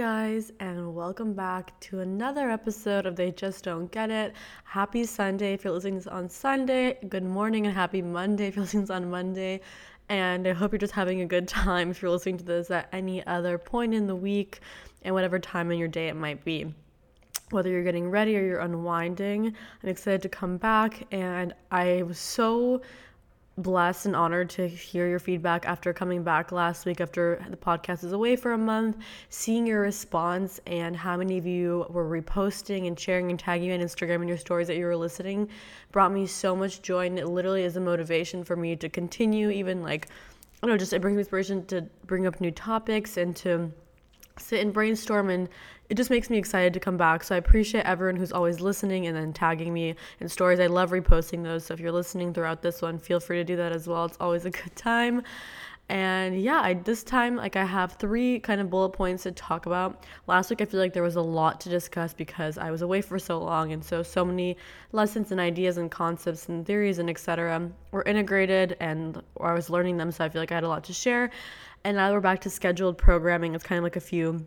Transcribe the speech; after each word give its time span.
guys, 0.00 0.50
and 0.60 0.94
welcome 0.94 1.34
back 1.34 1.78
to 1.78 2.00
another 2.00 2.48
episode 2.48 3.04
of 3.04 3.16
They 3.16 3.30
Just 3.32 3.64
Don't 3.64 3.92
Get 3.92 4.10
It. 4.10 4.32
Happy 4.64 5.04
Sunday 5.04 5.52
if 5.52 5.62
you're 5.62 5.74
listening 5.74 5.96
this 5.96 6.06
on 6.06 6.26
Sunday. 6.30 6.96
Good 7.10 7.22
morning 7.22 7.66
and 7.66 7.74
happy 7.74 8.00
Monday 8.00 8.46
if 8.46 8.56
you're 8.56 8.62
listening 8.62 8.84
this 8.84 8.90
on 8.90 9.10
Monday. 9.10 9.60
And 10.08 10.48
I 10.48 10.54
hope 10.54 10.72
you're 10.72 10.78
just 10.78 10.94
having 10.94 11.20
a 11.20 11.26
good 11.26 11.46
time 11.46 11.90
if 11.90 12.00
you're 12.00 12.10
listening 12.10 12.38
to 12.38 12.44
this 12.46 12.70
at 12.70 12.88
any 12.94 13.26
other 13.26 13.58
point 13.58 13.92
in 13.92 14.06
the 14.06 14.16
week 14.16 14.60
and 15.02 15.14
whatever 15.14 15.38
time 15.38 15.70
in 15.70 15.78
your 15.78 15.86
day 15.86 16.08
it 16.08 16.16
might 16.16 16.42
be. 16.46 16.72
Whether 17.50 17.68
you're 17.68 17.84
getting 17.84 18.08
ready 18.08 18.38
or 18.38 18.42
you're 18.42 18.60
unwinding, 18.60 19.54
I'm 19.82 19.88
excited 19.90 20.22
to 20.22 20.30
come 20.30 20.56
back. 20.56 21.06
And 21.12 21.52
I 21.70 22.04
was 22.04 22.18
so 22.18 22.80
blessed 23.58 24.06
and 24.06 24.16
honored 24.16 24.48
to 24.48 24.66
hear 24.66 25.08
your 25.08 25.18
feedback 25.18 25.66
after 25.66 25.92
coming 25.92 26.22
back 26.22 26.52
last 26.52 26.86
week 26.86 27.00
after 27.00 27.44
the 27.50 27.56
podcast 27.56 28.04
is 28.04 28.12
away 28.12 28.36
for 28.36 28.52
a 28.52 28.58
month 28.58 28.96
seeing 29.28 29.66
your 29.66 29.82
response 29.82 30.60
and 30.66 30.96
how 30.96 31.16
many 31.16 31.36
of 31.36 31.46
you 31.46 31.84
were 31.90 32.08
reposting 32.08 32.86
and 32.86 32.98
sharing 32.98 33.28
and 33.28 33.38
tagging 33.38 33.72
on 33.72 33.80
instagram 33.80 34.16
and 34.16 34.28
your 34.28 34.38
stories 34.38 34.66
that 34.66 34.76
you 34.76 34.84
were 34.84 34.96
listening 34.96 35.48
brought 35.92 36.12
me 36.12 36.26
so 36.26 36.54
much 36.54 36.80
joy 36.80 37.06
and 37.06 37.18
it 37.18 37.26
literally 37.26 37.62
is 37.62 37.76
a 37.76 37.80
motivation 37.80 38.44
for 38.44 38.56
me 38.56 38.76
to 38.76 38.88
continue 38.88 39.50
even 39.50 39.82
like 39.82 40.06
i 40.62 40.66
don't 40.66 40.70
know 40.70 40.78
just 40.78 40.92
it 40.92 41.02
brings 41.02 41.16
me 41.16 41.20
inspiration 41.20 41.64
to 41.66 41.82
bring 42.06 42.26
up 42.26 42.40
new 42.40 42.52
topics 42.52 43.16
and 43.16 43.36
to 43.36 43.70
sit 44.38 44.60
and 44.60 44.72
brainstorm 44.72 45.28
and 45.28 45.48
it 45.90 45.96
just 45.96 46.08
makes 46.08 46.30
me 46.30 46.38
excited 46.38 46.72
to 46.72 46.80
come 46.80 46.96
back. 46.96 47.24
So 47.24 47.34
I 47.34 47.38
appreciate 47.38 47.84
everyone 47.84 48.14
who's 48.14 48.30
always 48.30 48.60
listening 48.60 49.08
and 49.08 49.16
then 49.16 49.32
tagging 49.32 49.74
me 49.74 49.96
in 50.20 50.28
stories. 50.28 50.60
I 50.60 50.68
love 50.68 50.90
reposting 50.92 51.42
those. 51.42 51.66
So 51.66 51.74
if 51.74 51.80
you're 51.80 51.90
listening 51.90 52.32
throughout 52.32 52.62
this 52.62 52.80
one, 52.80 52.96
feel 52.96 53.18
free 53.18 53.38
to 53.38 53.44
do 53.44 53.56
that 53.56 53.72
as 53.72 53.88
well. 53.88 54.04
It's 54.04 54.16
always 54.20 54.44
a 54.44 54.50
good 54.50 54.76
time. 54.76 55.22
And 55.88 56.40
yeah, 56.40 56.60
I 56.60 56.74
this 56.74 57.02
time 57.02 57.34
like 57.34 57.56
I 57.56 57.64
have 57.64 57.94
three 57.94 58.38
kind 58.38 58.60
of 58.60 58.70
bullet 58.70 58.90
points 58.90 59.24
to 59.24 59.32
talk 59.32 59.66
about. 59.66 60.04
Last 60.28 60.48
week 60.48 60.60
I 60.60 60.64
feel 60.64 60.78
like 60.78 60.92
there 60.92 61.02
was 61.02 61.16
a 61.16 61.20
lot 61.20 61.60
to 61.62 61.68
discuss 61.68 62.14
because 62.14 62.56
I 62.56 62.70
was 62.70 62.82
away 62.82 63.00
for 63.00 63.18
so 63.18 63.40
long 63.40 63.72
and 63.72 63.84
so 63.84 64.04
so 64.04 64.24
many 64.24 64.56
lessons 64.92 65.32
and 65.32 65.40
ideas 65.40 65.78
and 65.78 65.90
concepts 65.90 66.48
and 66.48 66.64
theories 66.64 67.00
and 67.00 67.10
etc 67.10 67.68
were 67.90 68.04
integrated 68.04 68.76
and 68.78 69.20
or 69.34 69.50
I 69.50 69.54
was 69.54 69.68
learning 69.68 69.96
them 69.96 70.12
so 70.12 70.24
I 70.24 70.28
feel 70.28 70.40
like 70.40 70.52
I 70.52 70.54
had 70.54 70.62
a 70.62 70.68
lot 70.68 70.84
to 70.84 70.92
share. 70.92 71.30
And 71.82 71.96
now 71.96 72.12
we're 72.12 72.20
back 72.20 72.40
to 72.42 72.50
scheduled 72.50 72.96
programming. 72.96 73.56
It's 73.56 73.64
kind 73.64 73.78
of 73.78 73.82
like 73.82 73.96
a 73.96 74.00
few 74.00 74.46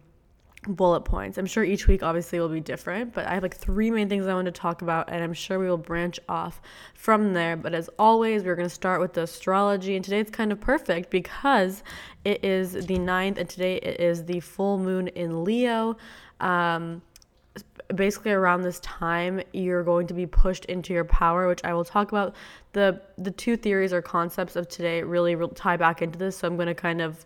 bullet 0.63 1.01
points. 1.01 1.37
I'm 1.37 1.45
sure 1.45 1.63
each 1.63 1.87
week 1.87 2.03
obviously 2.03 2.39
will 2.39 2.49
be 2.49 2.59
different, 2.59 3.13
but 3.13 3.25
I 3.25 3.33
have 3.35 3.43
like 3.43 3.55
three 3.55 3.91
main 3.91 4.09
things 4.09 4.27
I 4.27 4.33
want 4.33 4.45
to 4.45 4.51
talk 4.51 4.81
about, 4.81 5.09
and 5.09 5.23
I'm 5.23 5.33
sure 5.33 5.59
we 5.59 5.67
will 5.67 5.77
branch 5.77 6.19
off 6.27 6.61
from 6.93 7.33
there. 7.33 7.55
But 7.55 7.73
as 7.73 7.89
always, 7.99 8.43
we're 8.43 8.55
going 8.55 8.67
to 8.67 8.73
start 8.73 8.99
with 9.01 9.13
the 9.13 9.23
astrology, 9.23 9.95
and 9.95 10.03
today 10.03 10.19
it's 10.19 10.31
kind 10.31 10.51
of 10.51 10.59
perfect 10.59 11.09
because 11.09 11.83
it 12.25 12.43
is 12.43 12.73
the 12.73 12.97
9th, 12.97 13.37
and 13.37 13.49
today 13.49 13.77
it 13.77 13.99
is 13.99 14.25
the 14.25 14.39
full 14.39 14.77
moon 14.77 15.07
in 15.09 15.43
Leo. 15.43 15.97
Um, 16.39 17.01
basically 17.95 18.31
around 18.31 18.61
this 18.61 18.79
time 18.79 19.41
you're 19.51 19.83
going 19.83 20.07
to 20.07 20.13
be 20.13 20.25
pushed 20.25 20.65
into 20.65 20.93
your 20.93 21.03
power 21.03 21.47
which 21.47 21.63
i 21.63 21.73
will 21.73 21.83
talk 21.83 22.11
about 22.11 22.33
the 22.71 22.99
the 23.17 23.29
two 23.29 23.55
theories 23.55 23.93
or 23.93 24.01
concepts 24.01 24.55
of 24.55 24.67
today 24.67 25.03
really 25.03 25.35
tie 25.53 25.77
back 25.77 26.01
into 26.01 26.17
this 26.17 26.37
so 26.37 26.47
i'm 26.47 26.55
going 26.55 26.67
to 26.67 26.73
kind 26.73 27.01
of 27.01 27.25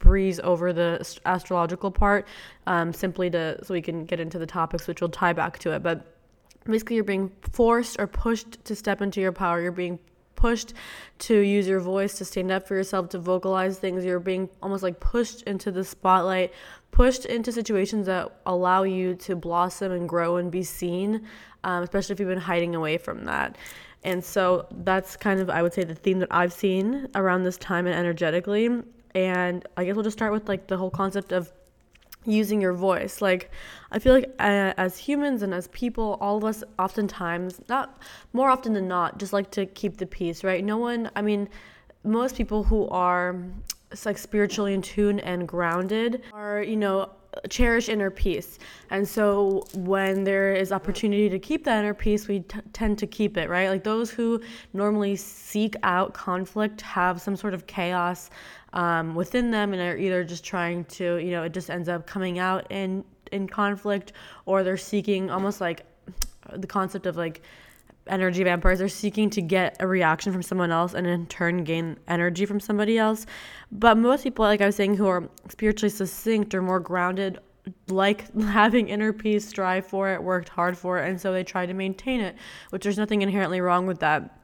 breeze 0.00 0.40
over 0.40 0.72
the 0.72 1.18
astrological 1.24 1.90
part 1.92 2.26
um, 2.66 2.92
simply 2.92 3.30
to 3.30 3.64
so 3.64 3.72
we 3.72 3.80
can 3.80 4.04
get 4.04 4.18
into 4.18 4.38
the 4.38 4.46
topics 4.46 4.88
which 4.88 5.00
will 5.00 5.08
tie 5.08 5.32
back 5.32 5.58
to 5.60 5.70
it. 5.70 5.82
But 5.82 6.16
basically 6.64 6.96
you're 6.96 7.04
being 7.04 7.30
forced 7.52 8.00
or 8.00 8.08
pushed 8.08 8.64
to 8.64 8.74
step 8.74 9.00
into 9.00 9.20
your 9.20 9.32
power. 9.32 9.60
You're 9.60 9.70
being 9.70 10.00
pushed 10.34 10.72
to 11.18 11.38
use 11.38 11.68
your 11.68 11.80
voice 11.80 12.14
to 12.18 12.24
stand 12.24 12.50
up 12.50 12.66
for 12.66 12.74
yourself 12.74 13.10
to 13.10 13.18
vocalize 13.18 13.78
things. 13.78 14.04
You're 14.04 14.18
being 14.18 14.48
almost 14.62 14.82
like 14.82 14.98
pushed 14.98 15.42
into 15.42 15.70
the 15.70 15.84
spotlight 15.84 16.52
pushed 16.92 17.24
into 17.24 17.52
situations 17.52 18.06
that 18.06 18.40
allow 18.46 18.82
you 18.82 19.14
to 19.14 19.36
blossom 19.36 19.92
and 19.92 20.08
grow 20.08 20.38
and 20.38 20.50
be 20.50 20.64
seen 20.64 21.24
um, 21.64 21.82
especially 21.82 22.14
if 22.14 22.20
you've 22.20 22.28
been 22.28 22.38
hiding 22.38 22.74
away 22.74 22.98
from 22.98 23.24
that. 23.26 23.56
And 24.02 24.24
so 24.24 24.66
that's 24.70 25.16
kind 25.16 25.40
of 25.40 25.50
i 25.50 25.62
would 25.62 25.74
say 25.74 25.84
the 25.84 25.94
theme 25.94 26.20
that 26.20 26.28
i've 26.30 26.54
seen 26.54 27.06
around 27.14 27.42
this 27.42 27.58
time 27.58 27.86
and 27.86 27.94
energetically 27.94 28.82
and 29.14 29.66
I 29.76 29.84
guess 29.84 29.94
we'll 29.94 30.04
just 30.04 30.16
start 30.16 30.32
with 30.32 30.48
like 30.48 30.66
the 30.66 30.76
whole 30.76 30.90
concept 30.90 31.32
of 31.32 31.52
using 32.24 32.60
your 32.60 32.72
voice. 32.72 33.22
Like, 33.22 33.50
I 33.90 33.98
feel 33.98 34.12
like 34.12 34.30
uh, 34.38 34.74
as 34.76 34.98
humans 34.98 35.42
and 35.42 35.54
as 35.54 35.68
people, 35.68 36.18
all 36.20 36.36
of 36.36 36.44
us 36.44 36.62
oftentimes, 36.78 37.60
not 37.68 38.02
more 38.32 38.50
often 38.50 38.72
than 38.72 38.88
not, 38.88 39.18
just 39.18 39.32
like 39.32 39.50
to 39.52 39.66
keep 39.66 39.96
the 39.96 40.06
peace, 40.06 40.44
right? 40.44 40.64
No 40.64 40.76
one, 40.76 41.10
I 41.16 41.22
mean, 41.22 41.48
most 42.04 42.36
people 42.36 42.62
who 42.62 42.88
are 42.88 43.36
like 44.04 44.18
spiritually 44.18 44.74
in 44.74 44.82
tune 44.82 45.20
and 45.20 45.48
grounded 45.48 46.22
are, 46.32 46.62
you 46.62 46.76
know, 46.76 47.10
cherish 47.48 47.88
inner 47.88 48.10
peace. 48.10 48.58
And 48.90 49.06
so 49.06 49.64
when 49.74 50.24
there 50.24 50.52
is 50.52 50.72
opportunity 50.72 51.28
to 51.28 51.38
keep 51.38 51.64
that 51.64 51.78
inner 51.78 51.94
peace, 51.94 52.26
we 52.28 52.40
t- 52.40 52.58
tend 52.72 52.98
to 52.98 53.06
keep 53.06 53.36
it, 53.36 53.48
right? 53.48 53.68
Like 53.68 53.84
those 53.84 54.10
who 54.10 54.40
normally 54.72 55.16
seek 55.16 55.76
out 55.82 56.12
conflict 56.12 56.80
have 56.80 57.20
some 57.20 57.36
sort 57.36 57.54
of 57.54 57.66
chaos 57.66 58.30
um, 58.72 59.14
within 59.14 59.50
them 59.50 59.72
and 59.72 59.82
are 59.82 59.96
either 59.96 60.24
just 60.24 60.44
trying 60.44 60.84
to, 60.86 61.16
you 61.16 61.30
know, 61.30 61.42
it 61.42 61.52
just 61.52 61.70
ends 61.70 61.88
up 61.88 62.06
coming 62.06 62.38
out 62.38 62.70
in 62.70 63.04
in 63.32 63.46
conflict 63.46 64.12
or 64.44 64.64
they're 64.64 64.76
seeking 64.76 65.30
almost 65.30 65.60
like 65.60 65.84
the 66.56 66.66
concept 66.66 67.06
of 67.06 67.16
like 67.16 67.42
energy 68.06 68.42
vampires 68.42 68.80
they're 68.80 68.88
seeking 68.88 69.30
to 69.30 69.40
get 69.40 69.76
a 69.80 69.86
reaction 69.86 70.32
from 70.32 70.42
someone 70.42 70.70
else 70.70 70.94
and 70.94 71.06
in 71.06 71.26
turn 71.26 71.64
gain 71.64 71.96
energy 72.08 72.44
from 72.44 72.60
somebody 72.60 72.98
else. 72.98 73.26
But 73.70 73.96
most 73.96 74.24
people, 74.24 74.44
like 74.44 74.60
I 74.60 74.66
was 74.66 74.76
saying, 74.76 74.96
who 74.96 75.06
are 75.06 75.28
spiritually 75.48 75.90
succinct 75.90 76.54
or 76.54 76.62
more 76.62 76.80
grounded, 76.80 77.38
like 77.88 78.34
having 78.40 78.88
inner 78.88 79.12
peace, 79.12 79.46
strive 79.46 79.86
for 79.86 80.12
it, 80.12 80.22
worked 80.22 80.48
hard 80.48 80.76
for 80.76 80.98
it, 80.98 81.08
and 81.08 81.20
so 81.20 81.32
they 81.32 81.44
try 81.44 81.66
to 81.66 81.74
maintain 81.74 82.20
it, 82.20 82.36
which 82.70 82.82
there's 82.82 82.98
nothing 82.98 83.22
inherently 83.22 83.60
wrong 83.60 83.86
with 83.86 84.00
that. 84.00 84.39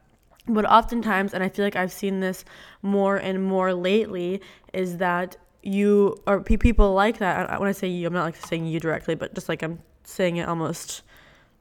But 0.47 0.65
oftentimes, 0.65 1.33
and 1.33 1.43
I 1.43 1.49
feel 1.49 1.65
like 1.65 1.75
I've 1.75 1.91
seen 1.91 2.19
this 2.19 2.45
more 2.81 3.17
and 3.17 3.43
more 3.43 3.73
lately, 3.73 4.41
is 4.73 4.97
that 4.97 5.37
you 5.61 6.15
or 6.25 6.41
people 6.41 6.93
like 6.93 7.17
that. 7.17 7.49
Uh, 7.49 7.57
when 7.57 7.67
I 7.67 7.73
say 7.73 7.87
you, 7.87 8.07
I'm 8.07 8.13
not 8.13 8.23
like 8.23 8.35
saying 8.35 8.65
you 8.65 8.79
directly, 8.79 9.15
but 9.15 9.33
just 9.35 9.49
like 9.49 9.61
I'm 9.61 9.79
saying 10.03 10.37
it 10.37 10.47
almost 10.47 11.03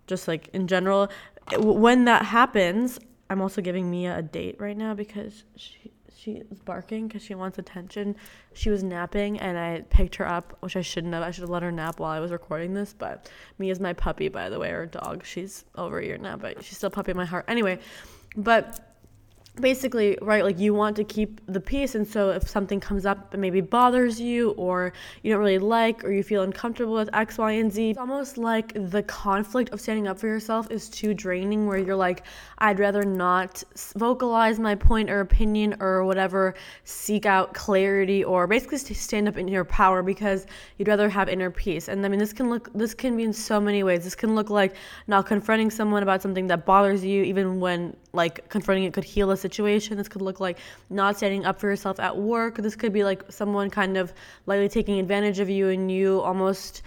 just 0.07 0.29
like 0.29 0.49
in 0.53 0.69
general. 0.69 1.11
When 1.59 2.05
that 2.05 2.25
happens, 2.25 2.99
I'm 3.29 3.41
also 3.41 3.61
giving 3.61 3.91
Mia 3.91 4.19
a 4.19 4.23
date 4.23 4.57
right 4.61 4.77
now 4.77 4.95
because 4.95 5.45
she 5.57 5.91
she 6.17 6.43
is 6.51 6.61
barking 6.61 7.07
because 7.07 7.23
she 7.23 7.35
wants 7.35 7.59
attention. 7.59 8.17
She 8.53 8.69
was 8.69 8.83
napping 8.83 9.39
and 9.39 9.57
I 9.57 9.83
picked 9.91 10.17
her 10.17 10.27
up, 10.27 10.57
which 10.61 10.75
I 10.75 10.81
shouldn't 10.81 11.15
have. 11.15 11.23
I 11.23 11.31
should 11.31 11.43
have 11.43 11.51
let 11.51 11.63
her 11.63 11.71
nap 11.71 12.01
while 12.01 12.11
I 12.11 12.19
was 12.19 12.33
recording 12.33 12.75
this. 12.75 12.95
But 12.97 13.31
Mia's 13.59 13.79
my 13.79 13.93
puppy, 13.93 14.29
by 14.29 14.49
the 14.49 14.59
way, 14.59 14.71
or 14.71 14.87
dog. 14.87 15.25
She's 15.25 15.65
over 15.77 16.01
a 16.01 16.05
year 16.05 16.19
now, 16.19 16.37
but 16.37 16.65
she's 16.65 16.79
still 16.79 16.91
puppy 16.91 17.13
in 17.13 17.17
my 17.17 17.25
heart. 17.25 17.45
Anyway, 17.47 17.79
but 18.37 18.81
basically 19.61 20.19
right 20.23 20.45
like 20.45 20.59
you 20.59 20.75
want 20.75 20.97
to 20.97 21.05
keep 21.05 21.41
the 21.47 21.61
peace 21.61 21.95
and 21.95 22.07
so 22.07 22.31
if 22.31 22.49
something 22.49 22.81
comes 22.81 23.07
up 23.07 23.31
that 23.31 23.39
maybe 23.39 23.61
bothers 23.61 24.21
you 24.21 24.51
or 24.53 24.93
you 25.23 25.33
don't 25.33 25.41
really 25.41 25.59
like 25.59 26.05
or 26.05 26.13
you 26.13 26.23
feel 26.23 26.43
uncomfortable 26.43 26.95
with 26.95 27.09
x 27.15 27.39
y 27.39 27.53
and 27.53 27.73
z 27.73 27.91
it's 27.91 27.99
almost 27.99 28.39
like 28.39 28.73
the 28.91 29.03
conflict 29.05 29.71
of 29.73 29.81
standing 29.81 30.07
up 30.07 30.19
for 30.19 30.27
yourself 30.27 30.71
is 30.71 30.89
too 30.89 31.15
draining 31.15 31.67
where 31.67 31.79
you're 31.79 31.97
like 31.97 32.25
i'd 32.59 32.79
rather 32.79 33.03
not 33.03 33.63
vocalize 33.97 34.59
my 34.59 34.75
point 34.75 35.09
or 35.11 35.21
opinion 35.21 35.75
or 35.81 36.05
whatever 36.05 36.55
seek 36.85 37.27
out 37.27 37.55
clarity 37.55 38.23
or 38.25 38.47
basically 38.47 38.79
stand 38.79 39.29
up 39.29 39.37
in 39.37 39.49
your 39.49 39.65
power 39.65 40.03
because 40.03 40.47
you'd 40.79 40.89
rather 40.89 41.09
have 41.09 41.29
inner 41.29 41.51
peace. 41.51 41.89
And 41.89 42.05
i 42.05 42.09
mean 42.09 42.19
this 42.19 42.33
can 42.33 42.51
look 42.51 42.71
this 42.75 42.95
can 42.95 43.17
be 43.17 43.23
in 43.23 43.33
so 43.33 43.61
many 43.61 43.83
ways. 43.83 44.05
This 44.05 44.15
can 44.15 44.35
look 44.35 44.51
like 44.51 44.75
not 45.07 45.27
confronting 45.27 45.71
someone 45.71 46.03
about 46.03 46.23
something 46.23 46.47
that 46.49 46.67
bothers 46.67 47.05
you 47.05 47.23
even 47.25 47.61
when 47.61 47.97
like 48.13 48.49
confronting 48.49 48.85
it 48.85 48.93
could 48.93 49.05
heal 49.05 49.31
a 49.31 49.37
situation. 49.47 49.97
This 49.97 50.09
could 50.09 50.23
look 50.23 50.41
like 50.41 50.59
not 50.91 51.17
standing 51.17 51.45
up 51.45 51.61
for 51.61 51.69
yourself 51.69 52.01
at 52.01 52.17
work. 52.17 52.57
This 52.57 52.77
could 52.77 52.93
be 52.93 53.05
like 53.05 53.23
someone 53.31 53.71
kind 53.71 53.97
of 53.97 54.13
lightly 54.47 54.69
taking 54.69 54.99
advantage 54.99 55.39
of 55.41 55.49
you 55.49 55.69
and 55.69 55.91
you 55.91 56.21
almost 56.21 56.83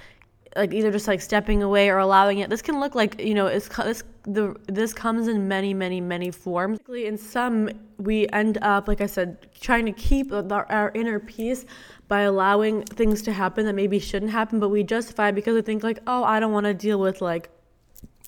like 0.56 0.74
either 0.74 0.92
just 0.92 1.08
like 1.08 1.22
stepping 1.22 1.62
away 1.64 1.90
or 1.90 1.98
allowing 1.98 2.40
it. 2.40 2.50
This 2.50 2.62
can 2.62 2.80
look 2.80 2.96
like 2.96 3.22
you 3.22 3.34
know 3.34 3.48
it's 3.48 3.68
this 3.70 4.04
the 4.24 4.56
this 4.68 4.94
comes 4.94 5.28
in 5.28 5.48
many 5.48 5.74
many 5.74 6.02
many 6.02 6.32
forms. 6.32 6.80
In 6.90 7.18
some, 7.18 7.70
we 7.98 8.28
end 8.30 8.58
up 8.62 8.88
like 8.88 9.02
I 9.02 9.06
said, 9.06 9.48
trying 9.60 9.86
to 9.86 9.92
keep 9.92 10.32
our, 10.34 10.66
our 10.72 10.92
inner 10.94 11.20
peace 11.20 11.66
by 12.08 12.22
allowing 12.22 12.84
things 12.84 13.22
to 13.24 13.32
happen 13.32 13.66
that 13.66 13.76
maybe 13.76 14.00
shouldn't 14.00 14.32
happen, 14.32 14.60
but 14.60 14.70
we 14.70 14.84
justify 14.84 15.32
because 15.32 15.54
we 15.54 15.62
think 15.62 15.84
like, 15.84 16.00
oh, 16.08 16.24
I 16.24 16.40
don't 16.40 16.52
want 16.52 16.66
to 16.66 16.74
deal 16.74 17.00
with 17.00 17.22
like 17.22 17.50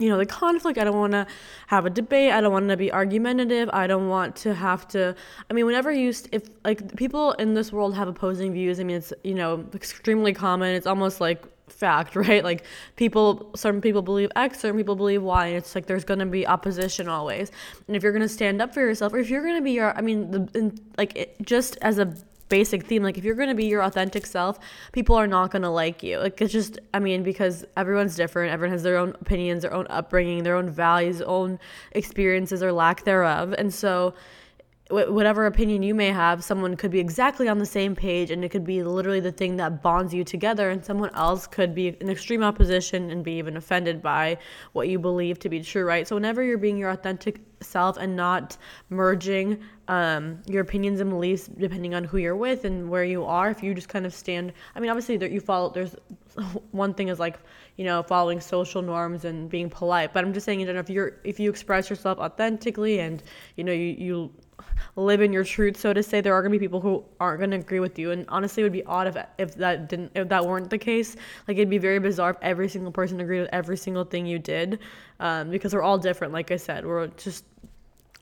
you 0.01 0.09
know 0.09 0.18
the 0.18 0.25
conflict. 0.25 0.77
I 0.77 0.83
don't 0.83 0.98
want 0.98 1.13
to 1.13 1.27
have 1.68 1.86
a 1.86 1.89
debate. 1.89 2.31
I 2.31 2.42
don't 2.42 2.51
want 2.51 2.69
to 2.69 2.77
be 2.77 2.92
argumentative. 2.92 3.69
I 3.71 3.88
don't 3.88 4.09
want 4.09 4.36
to 4.38 4.53
have 4.53 4.88
to 4.89 5.15
i 5.50 5.53
mean 5.53 5.65
whenever 5.65 5.92
you 5.92 6.13
if 6.31 6.50
like 6.63 6.95
people 6.95 7.33
in 7.33 7.53
this 7.53 7.71
world 7.71 7.95
have 7.95 8.07
opposing 8.07 8.53
views 8.53 8.80
i 8.80 8.83
mean 8.83 8.98
it's 8.98 9.13
you 9.24 9.36
know 9.36 9.65
extremely 9.74 10.33
common. 10.33 10.75
It's 10.75 10.88
almost 10.88 11.21
like 11.21 11.45
fact 11.71 12.15
right? 12.25 12.44
Like 12.44 12.65
people 12.95 13.51
certain 13.56 13.81
people 13.81 14.01
believe 14.01 14.31
x 14.36 14.59
certain 14.59 14.77
people 14.77 14.95
believe 14.95 15.24
y 15.24 15.48
and 15.48 15.57
it's 15.57 15.75
like 15.75 15.86
there's 15.86 16.04
going 16.04 16.19
to 16.19 16.25
be 16.25 16.45
opposition 16.47 17.07
always. 17.07 17.51
And 17.88 17.95
if 17.95 18.04
you're 18.04 18.12
going 18.12 18.21
to 18.21 18.30
stand 18.30 18.62
up 18.62 18.74
for 18.74 18.81
yourself 18.81 19.13
or 19.13 19.19
if 19.19 19.30
you're 19.30 19.44
going 19.44 19.56
to 19.56 19.62
be 19.62 19.71
your 19.71 19.97
i 19.97 20.01
mean 20.01 20.31
the 20.31 20.50
in, 20.56 20.77
like 20.97 21.15
it, 21.15 21.36
just 21.42 21.77
as 21.81 22.00
a 22.00 22.13
basic 22.51 22.83
theme 22.83 23.01
like 23.01 23.18
if 23.18 23.24
you're 23.24 23.39
going 23.44 23.50
to 23.50 23.56
be 23.56 23.65
your 23.65 23.81
authentic 23.81 24.25
self 24.25 24.59
people 24.92 25.15
are 25.15 25.25
not 25.25 25.51
going 25.51 25.62
to 25.62 25.69
like 25.69 26.03
you. 26.03 26.19
Like 26.19 26.42
it's 26.42 26.51
just 26.51 26.80
i 26.94 27.00
mean 27.00 27.24
because 27.24 27.65
everyone's 27.77 28.15
different 28.15 28.51
everyone 28.51 28.74
has 28.74 28.83
their 28.83 28.98
own 28.98 29.15
opinions 29.21 29.62
their 29.63 29.74
own 29.74 29.88
upbringing 29.89 30.44
their 30.44 30.57
own 30.57 30.69
values 30.69 31.21
own 31.21 31.59
experiences 31.94 32.62
or 32.62 32.71
lack 32.74 33.06
thereof. 33.06 33.56
And 33.57 33.74
so 33.74 34.13
whatever 34.91 35.45
opinion 35.45 35.83
you 35.83 35.95
may 35.95 36.09
have, 36.09 36.43
someone 36.43 36.75
could 36.75 36.91
be 36.91 36.99
exactly 36.99 37.47
on 37.47 37.57
the 37.57 37.65
same 37.65 37.95
page 37.95 38.29
and 38.31 38.43
it 38.43 38.49
could 38.49 38.65
be 38.65 38.83
literally 38.83 39.19
the 39.19 39.31
thing 39.31 39.57
that 39.57 39.81
bonds 39.81 40.13
you 40.13 40.23
together, 40.23 40.69
and 40.69 40.83
someone 40.83 41.13
else 41.15 41.47
could 41.47 41.73
be 41.73 41.89
in 41.89 42.09
extreme 42.09 42.43
opposition 42.43 43.09
and 43.09 43.23
be 43.23 43.33
even 43.33 43.57
offended 43.57 44.01
by 44.01 44.38
what 44.73 44.88
you 44.88 44.99
believe 44.99 45.39
to 45.39 45.49
be 45.49 45.61
true, 45.61 45.85
right? 45.85 46.07
So, 46.07 46.15
whenever 46.15 46.43
you're 46.43 46.57
being 46.57 46.77
your 46.77 46.89
authentic 46.89 47.41
self 47.61 47.97
and 47.97 48.15
not 48.15 48.57
merging 48.89 49.59
um, 49.88 50.41
your 50.47 50.61
opinions 50.61 50.99
and 50.99 51.09
beliefs 51.09 51.47
depending 51.47 51.94
on 51.94 52.03
who 52.03 52.17
you're 52.17 52.35
with 52.35 52.65
and 52.65 52.89
where 52.89 53.03
you 53.03 53.25
are, 53.25 53.49
if 53.49 53.61
you 53.63 53.73
just 53.73 53.89
kind 53.89 54.05
of 54.05 54.13
stand, 54.13 54.53
I 54.75 54.79
mean, 54.79 54.89
obviously, 54.89 55.31
you 55.31 55.39
follow, 55.39 55.69
there's 55.69 55.95
one 56.71 56.94
thing 56.94 57.09
is 57.09 57.19
like, 57.19 57.39
you 57.77 57.85
know, 57.85 58.03
following 58.03 58.39
social 58.39 58.81
norms 58.81 59.25
and 59.25 59.49
being 59.49 59.69
polite, 59.69 60.13
but 60.13 60.23
I'm 60.23 60.33
just 60.33 60.45
saying 60.45 60.61
in 60.61 60.67
general, 60.67 60.83
if 60.83 60.89
you're, 60.89 61.19
if 61.23 61.39
you 61.39 61.49
express 61.49 61.89
yourself 61.89 62.19
authentically 62.19 62.99
and, 62.99 63.23
you 63.55 63.63
know, 63.63 63.71
you, 63.71 63.95
you, 63.97 64.31
live 64.95 65.21
in 65.21 65.33
your 65.33 65.43
truth, 65.43 65.77
so 65.77 65.93
to 65.93 66.03
say. 66.03 66.21
There 66.21 66.33
are 66.33 66.41
gonna 66.41 66.51
be 66.51 66.59
people 66.59 66.81
who 66.81 67.03
aren't 67.19 67.39
gonna 67.39 67.57
agree 67.57 67.79
with 67.79 67.97
you, 67.99 68.11
and 68.11 68.25
honestly, 68.29 68.61
it 68.61 68.65
would 68.65 68.71
be 68.71 68.83
odd 68.85 69.07
if 69.07 69.17
if 69.37 69.55
that 69.55 69.89
didn't 69.89 70.11
if 70.15 70.29
that 70.29 70.45
weren't 70.45 70.69
the 70.69 70.77
case. 70.77 71.15
Like 71.47 71.57
it'd 71.57 71.69
be 71.69 71.77
very 71.77 71.99
bizarre 71.99 72.31
if 72.31 72.37
every 72.41 72.69
single 72.69 72.91
person 72.91 73.19
agreed 73.19 73.41
with 73.41 73.49
every 73.51 73.77
single 73.77 74.03
thing 74.03 74.25
you 74.25 74.39
did, 74.39 74.79
um, 75.19 75.49
because 75.49 75.73
we're 75.73 75.83
all 75.83 75.97
different. 75.97 76.33
Like 76.33 76.51
I 76.51 76.57
said, 76.57 76.85
we're 76.85 77.07
just 77.07 77.45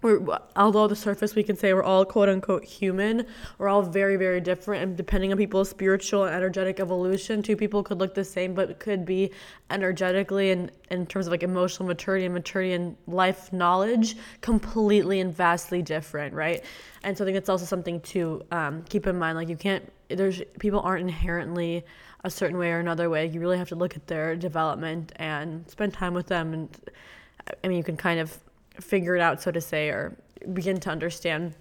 we're, 0.02 0.26
although 0.56 0.88
the 0.88 0.96
surface 0.96 1.36
we 1.36 1.44
can 1.44 1.58
say 1.58 1.74
we're 1.74 1.84
all 1.84 2.06
quote 2.06 2.30
unquote 2.30 2.64
human, 2.64 3.26
we're 3.58 3.68
all 3.68 3.82
very, 3.82 4.16
very 4.16 4.40
different. 4.40 4.84
And 4.84 4.98
depending 4.98 5.32
on 5.32 5.38
people's 5.38 5.70
spiritual 5.70 6.24
and 6.24 6.34
energetic 6.34 6.80
evolution, 6.80 7.44
two 7.44 7.58
people 7.58 7.84
could 7.84 8.00
look 8.00 8.16
the 8.16 8.24
same, 8.24 8.54
but 8.54 8.80
could 8.80 9.06
be 9.06 9.32
energetically 9.70 10.52
and 10.52 10.72
in 10.90 11.06
terms 11.06 11.28
of 11.28 11.32
like 11.32 11.44
emotional 11.44 11.88
maturity 11.88 12.26
and 12.26 12.34
maturity 12.34 12.74
and 12.74 12.96
life 13.08 13.52
knowledge 13.52 14.16
completely 14.42 15.20
and 15.20 15.36
vastly 15.36 15.82
different, 15.82 16.34
right? 16.34 16.64
And 17.04 17.18
so 17.18 17.24
I 17.24 17.26
think 17.26 17.38
it's 17.38 17.50
also 17.50 17.66
something 17.66 18.00
to 18.02 18.42
um, 18.52 18.84
keep 18.84 19.06
in 19.06 19.18
mind. 19.20 19.38
Like 19.38 19.50
you 19.50 19.58
can't, 19.58 19.92
there's 20.08 20.42
people 20.60 20.80
aren't 20.80 21.02
inherently 21.02 21.84
a 22.24 22.30
certain 22.30 22.58
way 22.58 22.72
or 22.72 22.80
another 22.80 23.10
way. 23.10 23.28
You 23.28 23.40
really 23.40 23.58
have 23.58 23.70
to 23.70 23.76
look 23.76 23.96
at 23.96 24.08
their 24.08 24.36
development 24.36 25.12
and 25.18 25.70
spend 25.70 25.94
time 25.94 26.14
with 26.14 26.28
them. 26.28 26.54
And 26.54 26.70
I 27.64 27.68
mean, 27.68 27.78
you 27.78 27.84
can 27.84 27.98
kind 27.98 28.20
of 28.20 28.38
figure 28.80 29.16
it 29.16 29.22
out, 29.22 29.42
so 29.42 29.52
to 29.52 29.62
say, 29.62 29.90
or 29.90 30.18
begin 30.54 30.80
to 30.80 30.90
understand. 30.90 31.56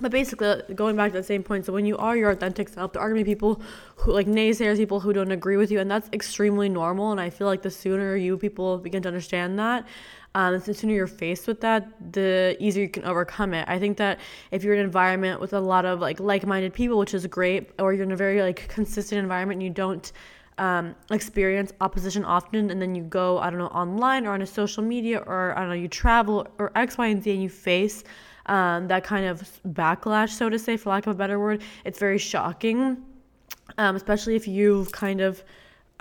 But 0.00 0.10
basically, 0.10 0.60
going 0.74 0.96
back 0.96 1.12
to 1.12 1.18
the 1.18 1.24
same 1.24 1.44
point, 1.44 1.66
so 1.66 1.72
when 1.72 1.86
you 1.86 1.96
are 1.98 2.16
your 2.16 2.30
authentic 2.30 2.68
self, 2.68 2.92
there 2.92 3.02
are 3.02 3.08
gonna 3.08 3.20
be 3.20 3.30
people 3.32 3.62
who, 3.96 4.12
like 4.12 4.26
naysayers, 4.26 4.76
people 4.76 4.98
who 4.98 5.12
don't 5.12 5.30
agree 5.30 5.56
with 5.56 5.70
you, 5.70 5.78
and 5.78 5.88
that's 5.88 6.08
extremely 6.12 6.68
normal. 6.68 7.12
And 7.12 7.20
I 7.20 7.30
feel 7.30 7.46
like 7.46 7.62
the 7.62 7.70
sooner 7.70 8.16
you 8.16 8.36
people 8.36 8.78
begin 8.78 9.02
to 9.02 9.08
understand 9.08 9.56
that, 9.60 9.86
um, 10.34 10.58
the 10.58 10.74
sooner 10.74 10.92
you're 10.92 11.06
faced 11.06 11.46
with 11.46 11.60
that, 11.60 12.12
the 12.12 12.56
easier 12.58 12.82
you 12.82 12.88
can 12.88 13.04
overcome 13.04 13.54
it. 13.54 13.68
I 13.68 13.78
think 13.78 13.96
that 13.98 14.18
if 14.50 14.64
you're 14.64 14.74
in 14.74 14.80
an 14.80 14.86
environment 14.86 15.40
with 15.40 15.52
a 15.52 15.60
lot 15.60 15.84
of 15.84 16.00
like 16.00 16.18
like-minded 16.18 16.74
people, 16.74 16.98
which 16.98 17.14
is 17.14 17.24
great, 17.28 17.70
or 17.78 17.92
you're 17.92 18.02
in 18.02 18.10
a 18.10 18.16
very 18.16 18.42
like 18.42 18.66
consistent 18.66 19.20
environment, 19.20 19.58
and 19.58 19.62
you 19.62 19.70
don't 19.70 20.10
um, 20.58 20.94
experience 21.10 21.72
opposition 21.80 22.24
often 22.24 22.70
and 22.70 22.80
then 22.80 22.94
you 22.94 23.02
go 23.02 23.38
i 23.38 23.50
don't 23.50 23.58
know 23.58 23.66
online 23.66 24.26
or 24.26 24.32
on 24.32 24.42
a 24.42 24.46
social 24.46 24.82
media 24.82 25.18
or 25.26 25.56
i 25.56 25.60
don't 25.60 25.68
know 25.68 25.74
you 25.74 25.88
travel 25.88 26.46
or 26.58 26.70
x 26.76 26.96
y 26.96 27.08
and 27.08 27.22
z 27.22 27.32
and 27.32 27.42
you 27.42 27.48
face 27.48 28.04
um, 28.46 28.86
that 28.88 29.02
kind 29.02 29.24
of 29.26 29.42
backlash 29.68 30.30
so 30.30 30.48
to 30.48 30.58
say 30.58 30.76
for 30.76 30.90
lack 30.90 31.06
of 31.06 31.14
a 31.14 31.16
better 31.16 31.40
word 31.40 31.62
it's 31.84 31.98
very 31.98 32.18
shocking 32.18 33.02
um, 33.78 33.96
especially 33.96 34.36
if 34.36 34.46
you've 34.46 34.92
kind 34.92 35.20
of 35.20 35.42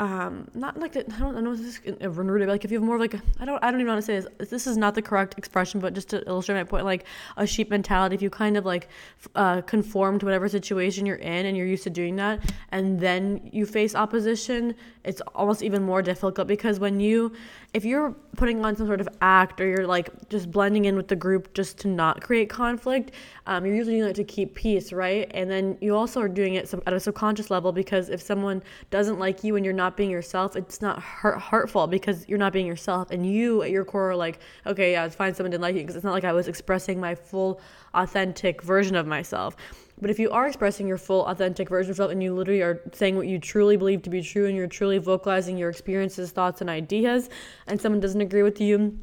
um 0.04 0.48
not 0.54 0.78
like 0.80 0.94
that 0.94 1.06
i 1.14 1.20
don't, 1.20 1.38
I 1.38 1.42
know 1.42 1.54
if 1.54 1.60
this 1.60 1.80
is 1.84 2.08
rude 2.08 2.48
like 2.48 2.66
if 2.66 2.72
you 2.72 2.78
have 2.78 2.86
more 2.86 3.00
like 3.00 3.16
I 3.40 3.46
don't 3.46 3.64
i 3.64 3.72
don't 3.72 3.80
even 3.80 3.92
want 3.94 4.00
to 4.00 4.06
say 4.06 4.20
this. 4.20 4.50
This 4.50 4.68
is 4.68 4.78
not 4.78 4.96
the 4.96 5.02
correct 5.02 5.36
expression 5.38 5.80
but 5.80 5.94
just 5.94 6.10
to 6.10 6.28
illustrate 6.28 6.56
my 6.56 6.64
point 6.64 6.86
like 6.86 7.06
a 7.38 7.46
sheep 7.48 7.70
mentality 7.70 8.16
if 8.16 8.22
you 8.22 8.30
kind 8.30 8.58
of 8.58 8.66
like 8.66 8.90
uh, 9.36 9.62
conform 9.62 10.20
to 10.20 10.26
whatever 10.26 10.48
situation 10.50 11.06
you're 11.06 11.16
in 11.18 11.46
and 11.46 11.56
you're 11.58 11.68
used 11.68 11.84
to 11.84 11.90
doing 11.90 12.16
that 12.18 12.40
and 12.70 13.00
then 13.00 13.50
you 13.52 13.66
face 13.66 13.96
opposition 13.96 14.76
it's 15.04 15.22
almost 15.36 15.62
even 15.62 15.84
more 15.84 16.02
difficult 16.02 16.48
because 16.48 16.80
when 16.80 17.00
you 17.00 17.32
if 17.74 17.84
you're 17.84 18.12
putting 18.38 18.64
on 18.64 18.76
some 18.76 18.88
sort 18.88 19.02
of 19.02 19.10
act 19.22 19.60
or 19.60 19.68
you're 19.68 19.88
like 19.88 20.10
just 20.30 20.52
blending 20.52 20.86
in 20.86 20.96
with 20.96 21.08
the 21.08 21.16
group 21.16 21.54
just 21.54 21.78
to 21.80 21.88
not 21.88 22.22
create 22.22 22.50
conflict 22.50 23.12
um, 23.46 23.66
you're 23.66 23.76
usually 23.76 23.98
doing 23.98 24.10
it 24.10 24.16
to 24.16 24.24
keep 24.24 24.56
peace 24.56 24.94
right? 24.94 25.30
And 25.34 25.50
then 25.50 25.78
you 25.82 25.96
also 25.96 26.22
are 26.22 26.30
doing 26.30 26.56
it 26.56 26.74
at 26.86 26.94
a 26.94 27.00
subconscious 27.00 27.50
level 27.52 27.72
because 27.72 28.10
if 28.10 28.22
someone 28.22 28.64
doesn't 28.90 29.20
like 29.20 29.44
you 29.44 29.56
and 29.56 29.66
you're 29.66 29.74
not 29.74 29.93
being 29.96 30.10
yourself 30.10 30.56
it's 30.56 30.82
not 30.82 31.02
hurt, 31.02 31.40
hurtful 31.40 31.88
because 31.88 32.28
you're 32.28 32.38
not 32.38 32.54
being 32.54 32.66
yourself 32.66 33.12
and 33.12 33.26
you 33.26 33.62
at 33.62 33.72
your 33.72 33.86
core 33.86 34.12
are 34.12 34.16
like 34.16 34.40
okay 34.66 34.92
yeah 34.94 35.06
it's 35.06 35.16
fine 35.16 35.34
someone 35.34 35.52
didn't 35.52 35.62
like 35.62 35.76
you 35.76 35.82
because 35.82 35.96
it's 35.96 36.06
not 36.06 36.14
like 36.14 36.24
i 36.24 36.34
was 36.34 36.48
expressing 36.48 37.00
my 37.00 37.16
full 37.16 37.60
authentic 37.94 38.62
version 38.62 38.96
of 38.96 39.06
myself 39.06 39.56
but 40.02 40.10
if 40.10 40.20
you 40.20 40.32
are 40.32 40.48
expressing 40.48 40.88
your 40.88 40.98
full, 40.98 41.26
authentic 41.28 41.70
version 41.70 41.92
of 41.92 41.96
yourself 41.96 42.12
and 42.12 42.22
you 42.22 42.34
literally 42.34 42.62
are 42.62 42.82
saying 42.94 43.16
what 43.16 43.28
you 43.28 43.40
truly 43.40 43.78
believe 43.78 44.02
to 44.02 44.10
be 44.10 44.22
true 44.22 44.48
and 44.48 44.56
you're 44.56 44.68
truly 44.68 44.98
vocalizing 44.98 45.58
your 45.58 45.70
experiences, 45.70 46.32
thoughts, 46.32 46.62
and 46.62 46.70
ideas, 46.70 47.30
and 47.68 47.80
someone 47.80 48.00
doesn't 48.00 48.20
agree 48.20 48.44
with 48.44 48.60
you, 48.60 49.00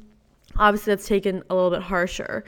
obviously 0.57 0.93
that's 0.93 1.07
taken 1.07 1.43
a 1.49 1.55
little 1.55 1.71
bit 1.71 1.83
harsher. 1.83 2.45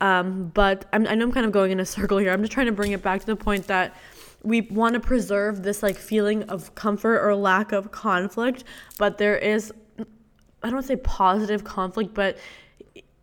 Um, 0.00 0.50
but 0.54 0.86
I'm, 0.92 1.06
I 1.06 1.14
know 1.14 1.26
I'm 1.26 1.32
kind 1.32 1.46
of 1.46 1.52
going 1.52 1.72
in 1.72 1.80
a 1.80 1.86
circle 1.86 2.18
here. 2.18 2.32
I'm 2.32 2.40
just 2.40 2.52
trying 2.52 2.66
to 2.66 2.72
bring 2.72 2.92
it 2.92 3.02
back 3.02 3.20
to 3.20 3.26
the 3.26 3.36
point 3.36 3.66
that 3.68 3.94
we 4.44 4.60
want 4.60 4.94
to 4.94 5.00
preserve 5.00 5.62
this 5.62 5.82
like 5.82 5.96
feeling 5.96 6.44
of 6.44 6.74
comfort 6.74 7.18
or 7.26 7.34
lack 7.34 7.72
of 7.72 7.90
conflict, 7.90 8.64
but 8.98 9.18
there 9.18 9.36
is, 9.36 9.72
I 10.62 10.70
don't 10.70 10.82
say 10.82 10.96
positive 10.96 11.64
conflict, 11.64 12.14
but 12.14 12.38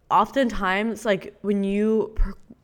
oftentimes 0.09 1.05
like 1.05 1.37
when 1.41 1.63
you 1.63 2.15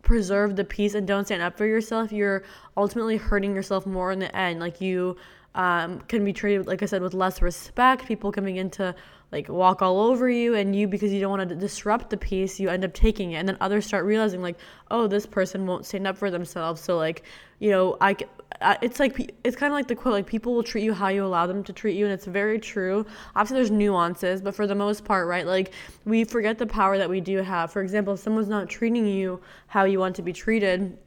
preserve 0.02 0.56
the 0.56 0.64
peace 0.64 0.96
and 0.96 1.08
don't 1.08 1.26
stand 1.26 1.42
up 1.42 1.58
for 1.58 1.66
yourself, 1.66 2.12
you're 2.12 2.44
ultimately 2.76 3.18
hurting 3.18 3.56
yourself 3.56 3.86
more 3.86 4.12
in 4.12 4.20
the 4.20 4.36
end. 4.36 4.60
Like 4.60 4.82
you 4.82 5.16
um, 5.56 6.00
can 6.02 6.26
be 6.26 6.34
treated, 6.34 6.68
like 6.68 6.82
I 6.84 6.86
said, 6.86 7.02
with 7.02 7.14
less 7.14 7.42
respect. 7.42 8.06
People 8.06 8.32
coming 8.32 8.56
begin 8.56 8.70
to 8.72 8.96
like 9.32 9.50
walk 9.50 9.82
all 9.82 10.00
over 10.00 10.30
you, 10.30 10.56
and 10.56 10.74
you, 10.74 10.88
because 10.88 11.12
you 11.12 11.20
don't 11.20 11.32
want 11.32 11.50
to 11.50 11.56
disrupt 11.56 12.10
the 12.10 12.16
peace, 12.16 12.60
you 12.60 12.70
end 12.70 12.86
up 12.86 12.94
taking 12.94 13.34
it. 13.34 13.38
And 13.38 13.50
then 13.50 13.58
others 13.60 13.86
start 13.86 14.06
realizing, 14.06 14.42
like, 14.42 14.58
oh, 14.90 15.08
this 15.08 15.26
person 15.26 15.68
won't 15.68 15.86
stand 15.86 16.08
up 16.08 16.16
for 16.16 16.32
themselves. 16.32 16.80
So, 16.80 16.96
like, 16.96 17.24
you 17.60 17.70
know, 17.72 17.98
I, 18.00 18.16
Uh, 18.60 18.76
it's 18.82 19.00
like 19.00 19.36
it's 19.44 19.56
kind 19.56 19.72
of 19.72 19.76
like 19.76 19.88
the 19.88 19.96
quote 19.96 20.14
like 20.14 20.26
people 20.26 20.54
will 20.56 20.64
treat 20.64 20.84
you 20.84 20.94
how 20.94 21.10
you 21.10 21.24
allow 21.24 21.46
them 21.46 21.64
to 21.64 21.72
treat 21.74 21.96
you 21.96 22.06
and 22.06 22.14
it's 22.14 22.26
very 22.26 22.60
true. 22.60 23.06
Obviously 23.36 23.56
there's 23.56 23.72
nuances 23.72 24.42
but 24.42 24.56
for 24.56 24.66
the 24.66 24.76
most 24.76 25.06
part 25.06 25.28
right 25.28 25.46
like 25.46 25.74
we 26.06 26.24
forget 26.24 26.58
the 26.58 26.66
power 26.66 26.98
that 26.98 27.10
we 27.10 27.22
do 27.22 27.38
have. 27.38 27.72
For 27.72 27.82
example 27.82 28.14
if 28.14 28.20
someone's 28.20 28.50
not 28.50 28.70
treating 28.70 29.06
you 29.06 29.40
how 29.68 29.84
you 29.84 30.00
want 30.00 30.16
to 30.16 30.22
be 30.22 30.34
treated 30.34 30.98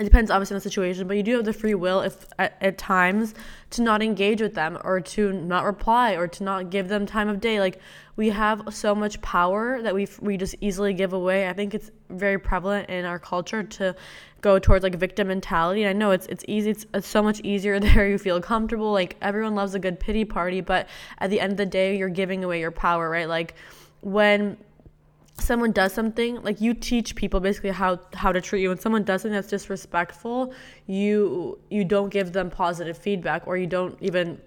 it 0.00 0.04
depends 0.04 0.30
obviously 0.30 0.54
on 0.54 0.56
the 0.56 0.62
situation 0.62 1.06
but 1.06 1.16
you 1.16 1.22
do 1.22 1.36
have 1.36 1.44
the 1.44 1.52
free 1.52 1.74
will 1.74 2.00
if 2.00 2.26
at, 2.38 2.56
at, 2.60 2.78
times 2.78 3.34
to 3.68 3.82
not 3.82 4.02
engage 4.02 4.40
with 4.40 4.54
them 4.54 4.78
or 4.82 5.00
to 5.00 5.32
not 5.32 5.64
reply 5.64 6.14
or 6.14 6.26
to 6.26 6.42
not 6.42 6.70
give 6.70 6.88
them 6.88 7.06
time 7.06 7.28
of 7.28 7.40
day 7.40 7.60
like 7.60 7.78
we 8.16 8.30
have 8.30 8.62
so 8.70 8.94
much 8.94 9.20
power 9.20 9.80
that 9.82 9.94
we 9.94 10.08
we 10.20 10.36
just 10.36 10.54
easily 10.60 10.94
give 10.94 11.12
away 11.12 11.48
i 11.48 11.52
think 11.52 11.74
it's 11.74 11.90
very 12.08 12.38
prevalent 12.38 12.88
in 12.88 13.04
our 13.04 13.18
culture 13.18 13.62
to 13.62 13.94
go 14.40 14.58
towards 14.58 14.82
like 14.82 14.94
victim 14.94 15.28
mentality. 15.28 15.82
And 15.82 15.90
I 15.90 15.92
know 15.92 16.10
it's 16.12 16.26
it's 16.26 16.44
easy. 16.48 16.70
It's, 16.70 16.86
it's 16.94 17.06
so 17.06 17.22
much 17.22 17.40
easier 17.40 17.78
there. 17.80 18.08
You 18.08 18.18
feel 18.18 18.40
comfortable. 18.40 18.92
Like 18.92 19.16
everyone 19.20 19.54
loves 19.54 19.74
a 19.74 19.78
good 19.78 20.00
pity 20.00 20.24
party, 20.24 20.60
but 20.60 20.88
at 21.18 21.30
the 21.30 21.40
end 21.40 21.52
of 21.52 21.58
the 21.58 21.66
day, 21.66 21.96
you're 21.96 22.08
giving 22.08 22.44
away 22.44 22.60
your 22.60 22.70
power, 22.70 23.08
right? 23.08 23.28
Like 23.28 23.54
when 24.00 24.56
someone 25.42 25.72
does 25.72 25.92
something 25.92 26.42
like 26.42 26.60
you 26.60 26.74
teach 26.74 27.14
people 27.14 27.40
basically 27.40 27.70
how 27.70 27.98
how 28.14 28.32
to 28.32 28.40
treat 28.40 28.62
you 28.62 28.68
when 28.68 28.78
someone 28.78 29.02
does 29.02 29.22
something 29.22 29.34
that's 29.34 29.48
disrespectful 29.48 30.52
you 30.86 31.58
you 31.70 31.84
don't 31.84 32.10
give 32.10 32.32
them 32.32 32.50
positive 32.50 32.96
feedback 32.96 33.46
or 33.46 33.56
you 33.56 33.66
don't 33.66 33.96
even 34.00 34.40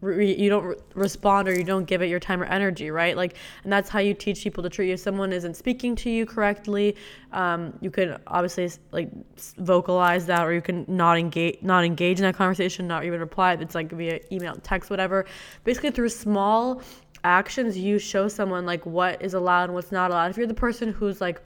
re- 0.00 0.34
you 0.34 0.48
don't 0.48 0.64
re- 0.64 0.76
respond 0.94 1.48
or 1.48 1.54
you 1.54 1.64
don't 1.64 1.84
give 1.84 2.02
it 2.02 2.06
your 2.06 2.20
time 2.20 2.42
or 2.42 2.46
energy, 2.46 2.90
right? 2.90 3.16
Like, 3.16 3.36
and 3.64 3.72
that's 3.72 3.88
how 3.88 3.98
you 3.98 4.14
teach 4.14 4.42
people 4.42 4.62
to 4.62 4.70
treat 4.70 4.88
you. 4.88 4.94
If 4.94 5.00
someone 5.00 5.32
isn't 5.32 5.54
speaking 5.54 5.94
to 5.96 6.10
you 6.10 6.26
correctly, 6.26 6.96
um, 7.32 7.76
you 7.80 7.90
can 7.90 8.18
obviously 8.26 8.70
like 8.92 9.10
vocalize 9.58 10.26
that, 10.26 10.46
or 10.46 10.52
you 10.52 10.62
can 10.62 10.84
not 10.88 11.18
engage, 11.18 11.58
not 11.62 11.84
engage 11.84 12.18
in 12.18 12.24
that 12.24 12.36
conversation, 12.36 12.86
not 12.86 13.04
even 13.04 13.20
reply. 13.20 13.52
It's 13.54 13.74
like 13.74 13.90
via 13.92 14.20
email, 14.32 14.56
text, 14.56 14.90
whatever. 14.90 15.26
Basically, 15.64 15.90
through 15.90 16.08
small 16.08 16.82
actions, 17.24 17.76
you 17.78 17.98
show 17.98 18.28
someone 18.28 18.66
like 18.66 18.84
what 18.86 19.22
is 19.22 19.34
allowed 19.34 19.64
and 19.64 19.74
what's 19.74 19.92
not 19.92 20.10
allowed. 20.10 20.30
If 20.30 20.36
you're 20.36 20.46
the 20.46 20.54
person 20.54 20.92
who's 20.92 21.20
like 21.20 21.40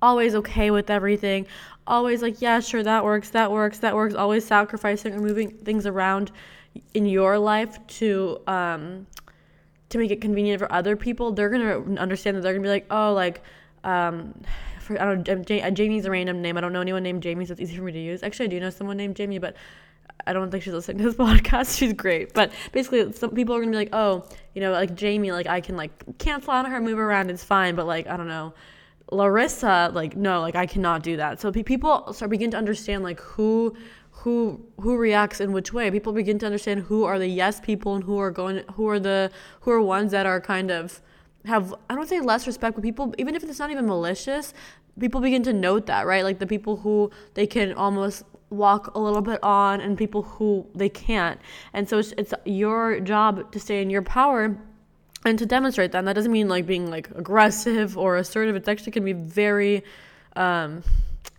always 0.00 0.34
okay 0.34 0.70
with 0.70 0.90
everything, 0.90 1.46
always 1.86 2.22
like, 2.22 2.40
yeah, 2.40 2.60
sure, 2.60 2.82
that 2.82 3.04
works, 3.04 3.30
that 3.30 3.50
works, 3.50 3.78
that 3.78 3.94
works, 3.94 4.14
always 4.14 4.44
sacrificing 4.44 5.14
or 5.14 5.20
moving 5.20 5.50
things 5.50 5.86
around 5.86 6.30
in 6.94 7.06
your 7.06 7.38
life 7.38 7.84
to 7.86 8.38
um 8.46 9.06
to 9.88 9.98
make 9.98 10.10
it 10.10 10.20
convenient 10.20 10.60
for 10.60 10.70
other 10.70 10.96
people, 10.96 11.32
they're 11.32 11.48
gonna 11.48 11.98
understand 11.98 12.36
that 12.36 12.42
they're 12.42 12.52
gonna 12.52 12.62
be 12.62 12.68
like, 12.68 12.86
oh, 12.90 13.12
like 13.14 13.42
um, 13.84 14.34
for, 14.80 15.00
I 15.00 15.14
don't 15.14 15.46
Jamie's 15.74 16.04
a 16.04 16.10
random 16.10 16.42
name. 16.42 16.56
I 16.56 16.60
don't 16.60 16.72
know 16.72 16.80
anyone 16.80 17.02
named 17.02 17.22
Jamie, 17.22 17.44
so 17.46 17.52
it's 17.52 17.60
easy 17.60 17.76
for 17.76 17.82
me 17.82 17.92
to 17.92 17.98
use. 18.00 18.22
Actually, 18.22 18.46
I 18.46 18.48
do 18.48 18.60
know 18.60 18.70
someone 18.70 18.96
named 18.96 19.16
Jamie, 19.16 19.38
but 19.38 19.56
I 20.26 20.32
don't 20.32 20.50
think 20.50 20.62
she's 20.62 20.72
listening 20.72 20.98
to 20.98 21.04
this 21.04 21.14
podcast. 21.16 21.78
She's 21.78 21.92
great. 21.92 22.34
But 22.34 22.52
basically, 22.72 23.12
some 23.12 23.30
people 23.30 23.54
are 23.54 23.58
going 23.58 23.72
to 23.72 23.76
be 23.76 23.84
like, 23.84 23.94
oh, 23.94 24.28
you 24.54 24.60
know, 24.60 24.72
like 24.72 24.94
Jamie, 24.94 25.32
like 25.32 25.46
I 25.46 25.60
can 25.60 25.76
like 25.76 26.18
cancel 26.18 26.52
on 26.52 26.66
her, 26.66 26.80
move 26.80 26.98
around, 26.98 27.30
it's 27.30 27.44
fine. 27.44 27.74
But 27.74 27.86
like, 27.86 28.06
I 28.06 28.16
don't 28.16 28.28
know. 28.28 28.54
Larissa, 29.10 29.90
like, 29.94 30.16
no, 30.16 30.40
like 30.40 30.54
I 30.54 30.66
cannot 30.66 31.02
do 31.02 31.16
that. 31.16 31.40
So 31.40 31.50
people 31.50 32.12
start 32.12 32.30
begin 32.30 32.50
to 32.50 32.58
understand 32.58 33.02
like 33.02 33.20
who 33.20 33.74
who 34.10 34.60
who 34.80 34.96
reacts 34.96 35.40
in 35.40 35.52
which 35.52 35.72
way. 35.72 35.90
People 35.90 36.12
begin 36.12 36.38
to 36.40 36.46
understand 36.46 36.80
who 36.80 37.04
are 37.04 37.18
the 37.18 37.28
yes 37.28 37.60
people 37.60 37.94
and 37.94 38.04
who 38.04 38.18
are 38.18 38.30
going 38.30 38.64
who 38.74 38.88
are 38.88 38.98
the 38.98 39.30
who 39.60 39.70
are 39.70 39.80
ones 39.80 40.10
that 40.10 40.26
are 40.26 40.40
kind 40.40 40.70
of 40.70 41.00
have 41.44 41.74
I 41.88 41.94
don't 41.94 42.08
say 42.08 42.20
less 42.20 42.46
respect, 42.46 42.74
but 42.74 42.82
people 42.82 43.14
even 43.16 43.34
if 43.34 43.44
it's 43.44 43.58
not 43.58 43.70
even 43.70 43.86
malicious, 43.86 44.52
people 44.98 45.20
begin 45.20 45.42
to 45.44 45.52
note 45.52 45.86
that, 45.86 46.04
right? 46.04 46.24
Like 46.24 46.40
the 46.40 46.46
people 46.46 46.78
who 46.78 47.10
they 47.34 47.46
can 47.46 47.72
almost 47.74 48.24
walk 48.50 48.94
a 48.94 48.98
little 48.98 49.20
bit 49.20 49.42
on 49.42 49.80
and 49.80 49.96
people 49.96 50.22
who 50.22 50.66
they 50.74 50.88
can't. 50.88 51.40
And 51.72 51.88
so 51.88 51.98
it's, 51.98 52.12
it's 52.16 52.34
your 52.44 53.00
job 53.00 53.52
to 53.52 53.60
stay 53.60 53.82
in 53.82 53.90
your 53.90 54.02
power 54.02 54.56
and 55.24 55.38
to 55.38 55.46
demonstrate 55.46 55.92
that. 55.92 55.98
And 55.98 56.08
that 56.08 56.14
doesn't 56.14 56.32
mean 56.32 56.48
like 56.48 56.66
being 56.66 56.90
like 56.90 57.10
aggressive 57.10 57.98
or 57.98 58.16
assertive. 58.16 58.56
It's 58.56 58.68
actually 58.68 58.92
can 58.92 59.04
be 59.04 59.12
very 59.12 59.84
um, 60.36 60.82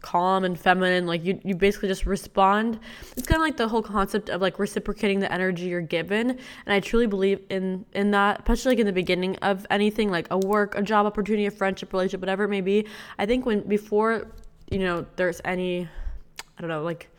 calm 0.02 0.44
and 0.44 0.60
feminine. 0.60 1.06
Like 1.08 1.24
you, 1.24 1.40
you 1.44 1.56
basically 1.56 1.90
just 1.90 2.06
respond. 2.06 2.80
It's 3.18 3.28
kind 3.28 3.42
of 3.42 3.46
like 3.46 3.58
the 3.58 3.68
whole 3.68 3.82
concept 3.82 4.30
of 4.30 4.42
like 4.42 4.60
reciprocating 4.60 5.20
the 5.20 5.32
energy 5.32 5.66
you're 5.66 5.82
given. 5.82 6.32
And 6.32 6.74
I 6.74 6.80
truly 6.80 7.08
believe 7.08 7.42
in 7.50 7.86
in 7.94 8.12
that, 8.12 8.40
especially 8.40 8.72
like 8.72 8.80
in 8.80 8.86
the 8.86 8.94
beginning 8.94 9.36
of 9.38 9.66
anything, 9.70 10.12
like 10.12 10.28
a 10.32 10.38
work, 10.38 10.76
a 10.76 10.82
job 10.82 11.06
opportunity, 11.06 11.46
a 11.46 11.52
friendship, 11.52 11.92
relationship, 11.94 12.22
whatever 12.22 12.44
it 12.44 12.50
may 12.50 12.62
be. 12.62 12.86
I 13.18 13.26
think 13.26 13.46
when 13.46 13.62
before 13.62 14.28
you 14.70 14.80
know 14.80 15.06
there's 15.16 15.42
any 15.46 15.88
I 16.60 16.62
don't 16.62 16.70
know, 16.70 16.84
like 16.84 17.10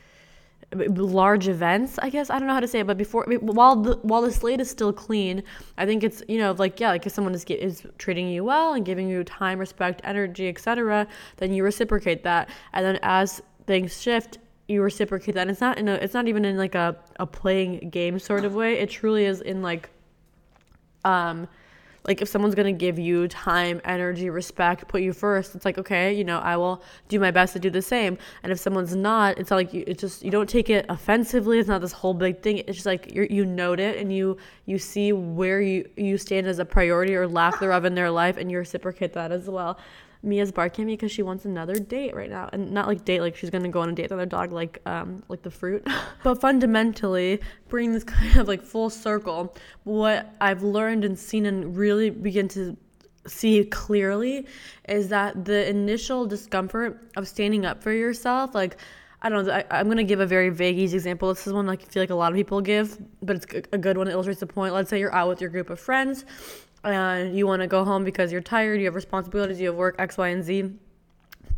large 0.77 1.49
events 1.49 1.99
i 2.01 2.09
guess? 2.09 2.31
I 2.31 2.39
don't 2.39 2.47
know 2.47 2.55
how 2.55 2.61
to 2.61 2.69
say 2.69 2.79
it 2.79 2.87
but 2.87 2.97
before 2.97 3.25
while 3.41 3.75
the 3.75 3.97
while 4.03 4.23
the 4.23 4.31
slate 4.31 4.61
is 4.61 4.71
still 4.71 4.93
clean 4.93 5.43
i 5.77 5.85
think 5.85 6.05
it's 6.05 6.23
you 6.29 6.39
know 6.39 6.53
like 6.53 6.79
yeah 6.79 6.91
like 6.91 7.05
if 7.05 7.13
someone 7.13 7.35
is 7.35 7.45
is 7.47 7.85
treating 7.99 8.29
you 8.29 8.45
well 8.45 8.75
and 8.75 8.87
giving 8.87 9.09
you 9.09 9.25
time 9.25 9.59
respect 9.59 10.01
energy 10.05 10.49
etc 10.49 11.09
then 11.39 11.53
you 11.53 11.65
reciprocate 11.65 12.23
that. 12.23 12.51
And 12.73 12.87
then 12.87 13.01
as 13.03 13.43
things 13.67 14.01
shift 14.01 14.39
you 14.71 14.83
reciprocate 14.83 15.35
that. 15.35 15.43
And 15.43 15.51
it's 15.51 15.61
not 15.61 15.79
in 15.79 15.89
a 15.89 15.95
it's 15.95 16.15
not 16.15 16.29
even 16.29 16.45
in 16.45 16.57
like 16.57 16.75
a, 16.75 16.97
a 17.19 17.27
playing 17.27 17.91
game 17.91 18.19
sort 18.19 18.45
of 18.45 18.55
way. 18.55 18.79
It 18.79 18.89
truly 18.91 19.25
is 19.25 19.41
in 19.41 19.63
like 19.63 19.91
um 21.05 21.49
like 22.11 22.21
if 22.21 22.29
someone's 22.29 22.55
to 22.57 22.73
give 22.73 22.99
you 22.99 23.29
time 23.29 23.81
energy 23.85 24.29
respect 24.31 24.89
put 24.89 25.01
you 25.01 25.13
first 25.13 25.55
it's 25.55 25.65
like 25.65 25.79
okay 25.79 26.13
you 26.13 26.25
know 26.25 26.39
i 26.41 26.57
will 26.57 26.83
do 27.09 27.19
my 27.19 27.31
best 27.31 27.53
to 27.53 27.59
do 27.59 27.71
the 27.71 27.83
same. 27.83 28.19
And 28.43 28.53
if 28.53 28.59
someone's 28.59 28.95
not 28.95 29.39
it's 29.39 29.51
not 29.51 29.57
like 29.57 29.73
you 29.73 29.85
it's 29.87 30.01
just 30.01 30.25
you 30.25 30.31
don't 30.31 30.49
take 30.49 30.71
it 30.71 30.87
offensively. 30.89 31.59
It's 31.59 31.69
not 31.69 31.81
this 31.81 31.93
whole 31.93 32.15
big 32.15 32.43
thing. 32.43 32.59
It's 32.59 32.77
just 32.79 32.87
like 32.87 33.13
you 33.15 33.27
you 33.31 33.45
note 33.45 33.81
it 33.81 33.99
and 33.99 34.13
you 34.13 34.37
you 34.67 34.79
see 34.79 35.13
where 35.13 35.61
you 35.61 35.89
you 35.97 36.19
stand 36.19 36.47
as 36.47 36.59
a 36.59 36.65
priority 36.65 37.15
or 37.15 37.27
lack 37.27 37.61
thereof 37.61 37.85
in 37.85 37.95
their 37.95 38.11
life 38.11 38.37
and 38.37 38.51
you 38.51 38.59
reciprocate 38.59 39.13
that 39.15 39.33
as 39.33 39.49
well 39.49 39.79
Mia's 40.23 40.53
barking 40.53 40.83
at 40.83 40.87
me 40.87 40.93
because 40.95 41.11
she 41.11 41.23
wants 41.23 41.45
another 41.45 41.75
date 41.75 42.15
right 42.15 42.29
now, 42.29 42.49
and 42.53 42.71
not 42.73 42.87
like 42.87 43.05
date 43.05 43.21
like 43.21 43.37
she's 43.37 43.51
gonna 43.51 43.69
go 43.69 43.81
on 43.81 43.89
a 43.89 43.93
date 43.93 44.05
with 44.05 44.13
another 44.13 44.27
dog, 44.27 44.53
like 44.53 44.81
um 44.87 45.23
like 45.29 45.43
the 45.43 45.51
fruit. 45.51 45.87
but 46.23 46.41
fundamentally, 46.41 47.41
bring 47.69 47.93
this 47.93 48.05
kind 48.05 48.37
of 48.37 48.47
like 48.47 48.63
full 48.63 48.91
circle. 48.91 49.55
What 49.85 50.35
I've 50.41 50.63
learned 50.63 51.05
and 51.05 51.19
seen 51.19 51.47
and 51.47 51.77
really 51.77 52.11
begin 52.11 52.49
to 52.49 52.77
see 53.27 53.65
clearly 53.65 54.47
is 54.89 55.09
that 55.09 55.45
the 55.45 55.69
initial 55.69 56.27
discomfort 56.27 57.11
of 57.17 57.27
standing 57.27 57.65
up 57.65 57.83
for 57.83 57.93
yourself, 57.93 58.55
like. 58.55 58.77
I 59.23 59.29
don't 59.29 59.47
know. 59.47 59.53
I, 59.53 59.81
am 59.81 59.91
to 59.95 60.03
give 60.03 60.21
a 60.21 60.27
very 60.27 60.49
vague, 60.49 60.79
easy 60.79 60.97
example. 60.97 61.29
This 61.29 61.47
is 61.47 61.53
one 61.53 61.67
like 61.67 61.83
I 61.83 61.85
feel 61.85 62.03
like 62.03 62.09
a 62.09 62.15
lot 62.15 62.33
of 62.33 62.37
people 62.37 62.63
give, 62.63 62.97
but 63.21 63.37
it's 63.37 63.45
a 63.71 63.77
good 63.77 63.99
one. 63.99 64.09
It 64.09 64.13
illustrates 64.13 64.41
the 64.41 64.47
point. 64.47 64.73
Let's 64.73 64.89
say 64.89 64.99
you're 64.99 65.15
out 65.15 65.29
with 65.29 65.43
your 65.43 65.51
group 65.51 65.69
of 65.69 65.79
friends 65.79 66.25
and 66.85 67.37
you 67.37 67.47
want 67.47 67.63
to 67.63 67.69
go 67.69 67.85
home 67.85 68.05
because 68.05 68.33
you're 68.33 68.41
tired, 68.41 68.81
you 68.81 68.87
have 68.87 68.95
responsibilities, 68.95 69.61
you 69.61 69.69
have 69.69 69.77
work, 69.77 69.97
X, 69.99 70.17
Y, 70.17 70.29
and 70.29 70.43
Z. 70.43 70.73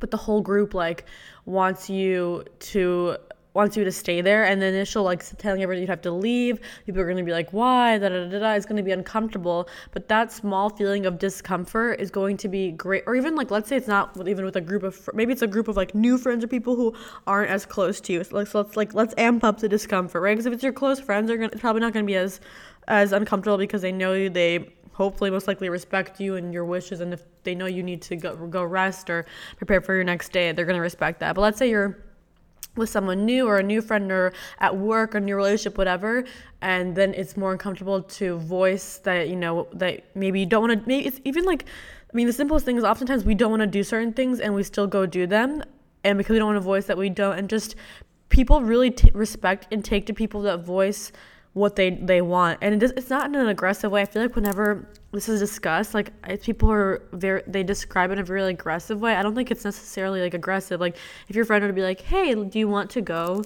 But 0.00 0.10
the 0.10 0.16
whole 0.16 0.40
group 0.40 0.74
like 0.74 1.04
wants 1.44 1.88
you 1.88 2.44
to 2.58 3.16
wants 3.54 3.76
you 3.76 3.84
to 3.84 3.92
stay 3.92 4.20
there. 4.20 4.44
And 4.44 4.60
the 4.60 4.66
initial 4.66 5.04
like 5.04 5.24
telling 5.38 5.62
everyone 5.62 5.82
you 5.82 5.88
have 5.88 6.02
to 6.02 6.10
leave 6.10 6.60
people 6.86 7.00
are 7.00 7.04
going 7.04 7.18
to 7.18 7.22
be 7.22 7.32
like 7.32 7.52
why? 7.52 7.98
Da, 7.98 8.08
da, 8.08 8.26
da, 8.26 8.38
da, 8.38 8.52
it's 8.54 8.66
going 8.66 8.78
to 8.78 8.82
be 8.82 8.90
uncomfortable. 8.90 9.68
But 9.92 10.08
that 10.08 10.32
small 10.32 10.70
feeling 10.70 11.06
of 11.06 11.18
discomfort 11.18 12.00
is 12.00 12.10
going 12.10 12.36
to 12.38 12.48
be 12.48 12.72
great. 12.72 13.04
Or 13.06 13.14
even 13.14 13.36
like 13.36 13.50
let's 13.50 13.68
say 13.68 13.76
it's 13.76 13.88
not 13.88 14.16
even 14.26 14.44
with 14.44 14.56
a 14.56 14.60
group 14.60 14.82
of 14.82 15.08
maybe 15.14 15.32
it's 15.32 15.42
a 15.42 15.46
group 15.46 15.68
of 15.68 15.76
like 15.76 15.94
new 15.94 16.18
friends 16.18 16.42
or 16.42 16.48
people 16.48 16.76
who 16.76 16.94
aren't 17.26 17.50
as 17.50 17.66
close 17.66 18.00
to 18.02 18.12
you. 18.12 18.24
So 18.24 18.36
let's, 18.36 18.54
let's 18.54 18.76
like 18.76 18.94
let's 18.94 19.14
amp 19.18 19.44
up 19.44 19.60
the 19.60 19.68
discomfort 19.68 20.22
right? 20.22 20.32
Because 20.32 20.46
if 20.46 20.52
it's 20.52 20.62
your 20.62 20.72
close 20.72 21.00
friends 21.00 21.28
they're 21.28 21.36
gonna, 21.36 21.50
it's 21.52 21.60
probably 21.60 21.80
not 21.80 21.92
going 21.92 22.04
to 22.04 22.10
be 22.10 22.16
as 22.16 22.40
as 22.88 23.12
uncomfortable 23.12 23.58
because 23.58 23.82
they 23.82 23.92
know 23.92 24.12
you 24.12 24.28
they 24.28 24.74
hopefully 25.02 25.30
most 25.30 25.48
likely 25.48 25.68
respect 25.68 26.20
you 26.20 26.36
and 26.36 26.52
your 26.52 26.64
wishes 26.64 27.00
and 27.00 27.12
if 27.12 27.22
they 27.42 27.54
know 27.54 27.66
you 27.66 27.82
need 27.82 28.00
to 28.02 28.16
go 28.16 28.34
go 28.46 28.62
rest 28.62 29.10
or 29.10 29.26
prepare 29.56 29.80
for 29.80 29.94
your 29.94 30.04
next 30.04 30.32
day 30.32 30.52
they're 30.52 30.64
going 30.64 30.76
to 30.76 30.82
respect 30.82 31.20
that. 31.20 31.34
But 31.34 31.42
let's 31.42 31.58
say 31.58 31.68
you're 31.68 31.98
with 32.76 32.88
someone 32.88 33.26
new 33.26 33.46
or 33.46 33.58
a 33.58 33.62
new 33.62 33.82
friend 33.82 34.10
or 34.10 34.32
at 34.58 34.74
work 34.76 35.14
or 35.14 35.20
new 35.20 35.36
relationship 35.36 35.76
whatever 35.76 36.24
and 36.62 36.96
then 36.96 37.12
it's 37.14 37.36
more 37.36 37.52
uncomfortable 37.52 38.02
to 38.02 38.38
voice 38.38 38.98
that 38.98 39.28
you 39.28 39.36
know 39.36 39.68
that 39.74 40.04
maybe 40.14 40.40
you 40.40 40.46
don't 40.46 40.68
want 40.68 40.80
to 40.80 40.88
maybe 40.88 41.06
it's 41.06 41.20
even 41.24 41.44
like 41.44 41.66
i 42.10 42.16
mean 42.16 42.26
the 42.26 42.32
simplest 42.32 42.64
thing 42.64 42.76
is 42.76 42.84
oftentimes 42.84 43.24
we 43.24 43.34
don't 43.34 43.50
want 43.50 43.60
to 43.60 43.66
do 43.66 43.82
certain 43.82 44.12
things 44.12 44.40
and 44.40 44.54
we 44.54 44.62
still 44.62 44.86
go 44.86 45.04
do 45.04 45.26
them 45.26 45.62
and 46.02 46.16
because 46.16 46.32
we 46.32 46.38
don't 46.38 46.46
want 46.46 46.56
to 46.56 46.60
voice 46.60 46.86
that 46.86 46.96
we 46.96 47.10
don't 47.10 47.38
and 47.38 47.50
just 47.50 47.74
people 48.30 48.62
really 48.62 48.90
t- 48.90 49.10
respect 49.12 49.66
and 49.70 49.84
take 49.84 50.06
to 50.06 50.14
people 50.14 50.40
that 50.40 50.64
voice 50.64 51.12
what 51.54 51.76
they 51.76 51.90
they 51.90 52.22
want. 52.22 52.58
And 52.62 52.82
it 52.82 52.92
it's 52.96 53.10
not 53.10 53.26
in 53.26 53.34
an 53.34 53.48
aggressive 53.48 53.90
way. 53.90 54.02
I 54.02 54.04
feel 54.06 54.22
like 54.22 54.34
whenever 54.34 54.88
this 55.12 55.28
is 55.28 55.40
discussed 55.40 55.92
like 55.92 56.10
people 56.42 56.70
are 56.70 57.02
very 57.12 57.42
they 57.46 57.62
describe 57.62 58.10
it 58.10 58.14
in 58.14 58.18
a 58.20 58.24
very 58.24 58.42
aggressive 58.44 59.00
way. 59.00 59.14
I 59.14 59.22
don't 59.22 59.34
think 59.34 59.50
it's 59.50 59.64
necessarily 59.64 60.20
like 60.20 60.34
aggressive. 60.34 60.80
Like 60.80 60.96
if 61.28 61.36
your 61.36 61.44
friend 61.44 61.62
were 61.62 61.68
to 61.68 61.74
be 61.74 61.82
like 61.82 62.00
hey 62.00 62.34
do 62.34 62.58
you 62.58 62.68
want 62.68 62.90
to 62.90 63.00
go? 63.00 63.42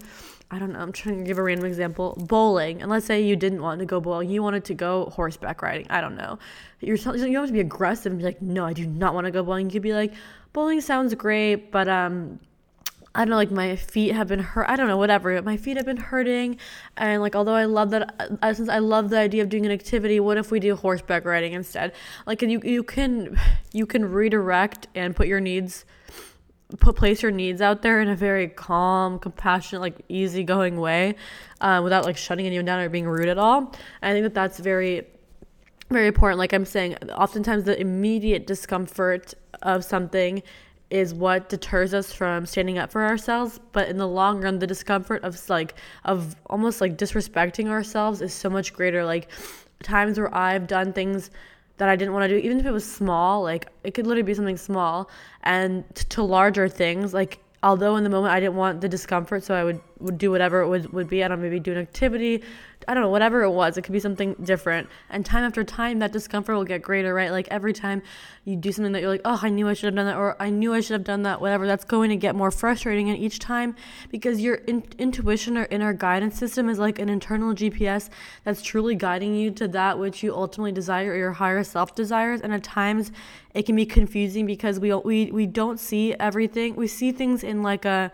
I 0.49 0.61
don't 0.61 0.73
know. 0.73 0.79
I'm 0.79 0.93
trying 0.93 1.19
to 1.19 1.25
give 1.25 1.39
a 1.39 1.43
random 1.43 1.67
example. 1.67 2.15
Bowling. 2.29 2.81
And 2.81 2.89
let's 2.89 3.05
say 3.05 3.21
you 3.21 3.35
didn't 3.35 3.63
want 3.63 3.81
to 3.81 3.85
go 3.85 4.01
bowling. 4.01 4.31
You 4.31 4.45
wanted 4.45 4.65
to 4.67 4.75
go 4.75 5.07
horseback 5.07 5.61
riding. 5.61 5.89
I 5.91 6.01
don't 6.01 6.15
know. 6.15 6.39
You're 6.79 6.95
you 6.95 7.03
don't 7.03 7.35
have 7.35 7.47
to 7.47 7.53
be 7.53 7.59
aggressive 7.59 8.13
and 8.13 8.19
be 8.21 8.25
like 8.25 8.41
no 8.41 8.65
i 8.65 8.73
do 8.73 8.87
not 8.87 9.15
want 9.15 9.25
to 9.25 9.33
go 9.33 9.43
bowling. 9.43 9.67
You 9.67 9.73
could 9.73 9.83
be 9.83 9.95
like 9.95 10.13
bowling 10.53 10.81
sounds 10.81 11.13
great 11.15 11.73
but 11.73 11.89
um 11.89 12.39
I 13.17 13.21
don't 13.21 13.31
know, 13.31 13.37
like 13.37 13.51
my 13.51 13.77
feet 13.77 14.13
have 14.13 14.29
been 14.29 14.41
hurt. 14.41 14.69
I 14.69 14.77
don't 14.77 14.89
know, 14.89 14.99
whatever. 14.99 15.41
My 15.41 15.57
feet 15.57 15.79
have 15.79 15.87
been 15.87 15.97
hurting, 15.97 16.59
and 16.99 17.23
like 17.23 17.35
although 17.35 17.55
I 17.55 17.65
love 17.65 17.89
that, 17.91 18.39
uh, 18.43 18.53
since 18.53 18.69
I 18.69 18.79
love 18.79 19.09
the 19.09 19.19
idea 19.19 19.43
of 19.43 19.49
doing 19.49 19.65
an 19.65 19.73
activity, 19.73 20.21
what 20.21 20.37
if 20.37 20.51
we 20.51 20.61
do 20.61 20.77
horseback 20.77 21.25
riding 21.25 21.55
instead? 21.55 21.95
Like 22.27 22.43
you, 22.43 22.61
you 22.63 22.83
can, 22.83 23.39
you 23.73 23.87
can 23.87 24.05
redirect 24.05 24.89
and 24.95 25.17
put 25.17 25.29
your 25.29 25.41
needs, 25.41 25.87
put 26.79 26.97
place 26.97 27.23
your 27.23 27.33
needs 27.33 27.63
out 27.63 27.81
there 27.81 28.03
in 28.03 28.09
a 28.09 28.17
very 28.17 28.49
calm, 28.49 29.19
compassionate, 29.19 29.81
like 29.81 30.05
easygoing 30.11 30.79
way, 30.79 31.15
uh, 31.63 31.81
without 31.83 32.05
like 32.05 32.19
shutting 32.19 32.45
anyone 32.45 32.67
down 32.67 32.81
or 32.81 32.91
being 32.91 33.09
rude 33.09 33.29
at 33.29 33.39
all. 33.39 33.75
And 34.03 34.11
I 34.11 34.13
think 34.13 34.25
that 34.25 34.35
that's 34.35 34.59
very 34.59 35.07
very 35.89 36.09
important. 36.09 36.39
Like 36.39 36.53
I'm 36.53 36.65
saying, 36.65 36.97
oftentimes 37.11 37.65
the 37.65 37.81
immediate 37.81 38.47
discomfort 38.47 39.35
of 39.63 39.85
something 39.85 40.43
is 40.91 41.13
what 41.13 41.49
deters 41.49 41.93
us 41.93 42.13
from 42.13 42.47
standing 42.47 42.79
up 42.79 42.93
for 42.93 43.05
ourselves 43.05 43.59
but 43.73 43.89
in 43.89 43.97
the 43.97 44.07
long 44.07 44.41
run 44.41 44.59
the 44.59 44.67
discomfort 44.67 45.23
of 45.25 45.49
like 45.51 45.75
of 46.05 46.37
almost 46.47 46.81
like 46.81 46.97
disrespecting 46.97 47.69
ourselves 47.69 48.21
is 48.21 48.33
so 48.33 48.49
much 48.49 48.73
greater. 48.73 49.05
Like 49.05 49.29
times 49.83 50.19
where 50.19 50.35
i've 50.35 50.67
done 50.67 50.93
things 50.93 51.31
that 51.77 51.89
i 51.89 51.97
didn't 51.97 52.15
want 52.15 52.23
to 52.23 52.29
do 52.29 52.37
even 52.37 52.59
if 52.59 52.67
it 52.67 52.71
was 52.71 52.91
small 52.91 53.43
like 53.43 53.67
it 53.85 53.93
could 53.93 54.07
literally 54.07 54.23
be 54.23 54.35
something 54.35 54.57
small 54.57 55.11
and 55.43 55.85
to 55.95 56.23
larger 56.23 56.69
things 56.69 57.13
like 57.13 57.39
although 57.63 57.97
in 57.97 58.05
the 58.05 58.11
moment 58.11 58.33
i 58.33 58.41
didn't 58.41 58.57
want 58.57 58.81
the 58.81 58.89
discomfort 58.89 59.45
so 59.45 59.55
i 59.55 59.63
would 59.63 59.81
would 59.99 60.19
do 60.19 60.31
whatever 60.31 60.61
it 60.61 60.69
would, 60.69 60.93
would 60.93 61.09
be. 61.09 61.25
I 61.25 61.29
don't 61.29 61.39
know 61.39 61.45
maybe 61.45 61.61
do 61.61 61.73
an 61.73 61.79
activity 61.79 62.43
I 62.89 62.95
don't 62.95 63.03
know, 63.03 63.11
whatever 63.11 63.43
it 63.43 63.51
was, 63.51 63.77
it 63.77 63.83
could 63.83 63.93
be 63.93 64.01
something 64.01 64.35
different. 64.43 64.89
And 65.11 65.27
time 65.27 65.43
after 65.43 65.65
time, 65.65 65.99
that 65.99 66.13
discomfort 66.13 66.57
will 66.57 66.65
get 66.65 66.83
greater, 66.83 67.13
right? 67.13 67.31
Like 67.31 67.49
every 67.51 67.73
time 67.73 68.03
you 68.45 68.55
do 68.55 68.71
something 68.71 68.93
that 68.93 69.01
you're 69.01 69.11
like, 69.11 69.23
oh, 69.25 69.41
I 69.43 69.49
knew 69.49 69.69
I 69.69 69.75
should 69.75 69.87
have 69.87 69.95
done 69.97 70.07
that, 70.07 70.17
or 70.17 70.41
I 70.41 70.51
knew 70.51 70.73
I 70.73 70.81
should 70.81 70.93
have 70.93 71.05
done 71.05 71.23
that, 71.23 71.41
whatever, 71.41 71.67
that's 71.67 71.85
going 71.85 72.11
to 72.11 72.17
get 72.17 72.37
more 72.37 72.51
frustrating. 72.53 73.11
And 73.11 73.19
each 73.19 73.41
time, 73.41 73.75
because 74.11 74.41
your 74.41 74.57
in- 74.57 74.87
intuition 74.99 75.59
or 75.59 75.67
inner 75.71 75.93
guidance 75.93 76.39
system 76.39 76.69
is 76.69 76.79
like 76.79 76.99
an 76.99 77.09
internal 77.09 77.55
GPS 77.55 78.09
that's 78.45 78.63
truly 78.63 78.95
guiding 78.95 79.35
you 79.35 79.51
to 79.53 79.67
that 79.69 79.99
which 79.99 80.23
you 80.23 80.35
ultimately 80.35 80.73
desire 80.73 81.11
or 81.13 81.17
your 81.17 81.33
higher 81.33 81.65
self 81.65 81.95
desires. 81.95 82.41
And 82.41 82.53
at 82.53 82.63
times, 82.63 83.11
it 83.53 83.67
can 83.67 83.75
be 83.75 83.87
confusing 83.87 84.47
because 84.47 84.79
we, 84.79 84.95
we, 84.95 85.33
we 85.33 85.47
don't 85.47 85.81
see 85.81 86.15
everything. 86.15 86.77
We 86.77 86.87
see 86.87 87.11
things 87.11 87.43
in 87.43 87.63
like 87.63 87.85
a, 87.85 88.13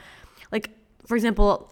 like, 0.50 0.70
for 1.06 1.16
example, 1.16 1.70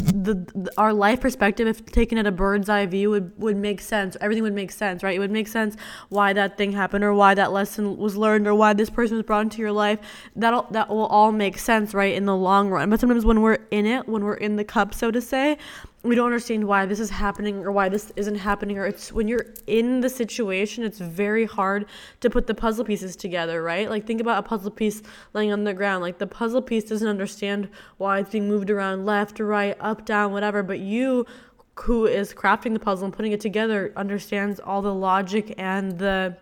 the, 0.00 0.34
the, 0.34 0.72
our 0.76 0.92
life 0.92 1.20
perspective 1.20 1.66
if 1.66 1.84
taken 1.86 2.18
at 2.18 2.26
a 2.26 2.32
bird's 2.32 2.68
eye 2.68 2.86
view 2.86 3.10
would 3.10 3.32
would 3.38 3.56
make 3.56 3.80
sense. 3.80 4.16
Everything 4.20 4.42
would 4.42 4.54
make 4.54 4.70
sense 4.70 5.02
right? 5.02 5.16
It 5.16 5.18
would 5.18 5.30
make 5.30 5.48
sense 5.48 5.76
why 6.08 6.32
that 6.32 6.56
thing 6.56 6.72
happened 6.72 7.04
or 7.04 7.14
why 7.14 7.34
that 7.34 7.52
lesson 7.52 7.96
was 7.96 8.16
learned 8.16 8.46
or 8.46 8.54
why 8.54 8.72
this 8.72 8.90
person 8.90 9.16
was 9.16 9.26
brought 9.26 9.42
into 9.42 9.58
your 9.58 9.72
life. 9.72 9.98
That 10.36 10.72
that 10.72 10.88
will 10.88 11.06
all 11.06 11.32
make 11.32 11.58
sense 11.58 11.94
right 11.94 12.14
in 12.14 12.26
the 12.26 12.36
long 12.36 12.70
run. 12.70 12.90
But 12.90 13.00
sometimes 13.00 13.24
when 13.24 13.40
we're 13.40 13.58
in 13.70 13.86
it 13.86 14.08
when 14.08 14.24
we're 14.24 14.34
in 14.34 14.56
the 14.56 14.64
cup 14.64 14.94
so 14.94 15.10
to 15.10 15.20
say 15.20 15.58
we 16.02 16.14
don't 16.14 16.26
understand 16.26 16.64
why 16.66 16.86
this 16.86 16.98
is 16.98 17.10
happening 17.10 17.56
or 17.58 17.70
why 17.70 17.88
this 17.88 18.10
isn't 18.16 18.36
happening 18.36 18.78
or 18.78 18.86
it's 18.86 19.12
when 19.12 19.28
you're 19.28 19.46
in 19.66 20.00
the 20.00 20.08
situation 20.08 20.82
it's 20.82 20.98
very 20.98 21.44
hard 21.44 21.86
to 22.20 22.30
put 22.30 22.46
the 22.46 22.54
puzzle 22.54 22.84
pieces 22.84 23.16
together 23.16 23.62
right? 23.62 23.90
Like 23.90 24.06
think 24.06 24.20
about 24.20 24.38
a 24.38 24.48
puzzle 24.48 24.70
piece 24.70 25.02
laying 25.34 25.52
on 25.52 25.64
the 25.64 25.74
ground. 25.74 26.02
Like 26.02 26.18
the 26.18 26.26
puzzle 26.26 26.62
piece 26.62 26.84
doesn't 26.84 27.06
understand 27.06 27.68
why 27.98 28.20
it's 28.20 28.30
being 28.30 28.48
moved 28.48 28.70
around 28.70 29.04
left 29.04 29.40
right 29.40 29.76
up 29.80 30.06
down 30.06 30.32
whatever 30.32 30.62
but 30.62 30.80
you 30.80 31.26
who 31.74 32.06
is 32.06 32.34
crafting 32.34 32.72
the 32.72 32.80
puzzle 32.80 33.06
and 33.06 33.14
putting 33.14 33.32
it 33.32 33.40
together 33.40 33.92
understands 33.96 34.60
all 34.60 34.82
the 34.82 34.94
logic 34.94 35.54
and 35.56 35.98
the 35.98 36.36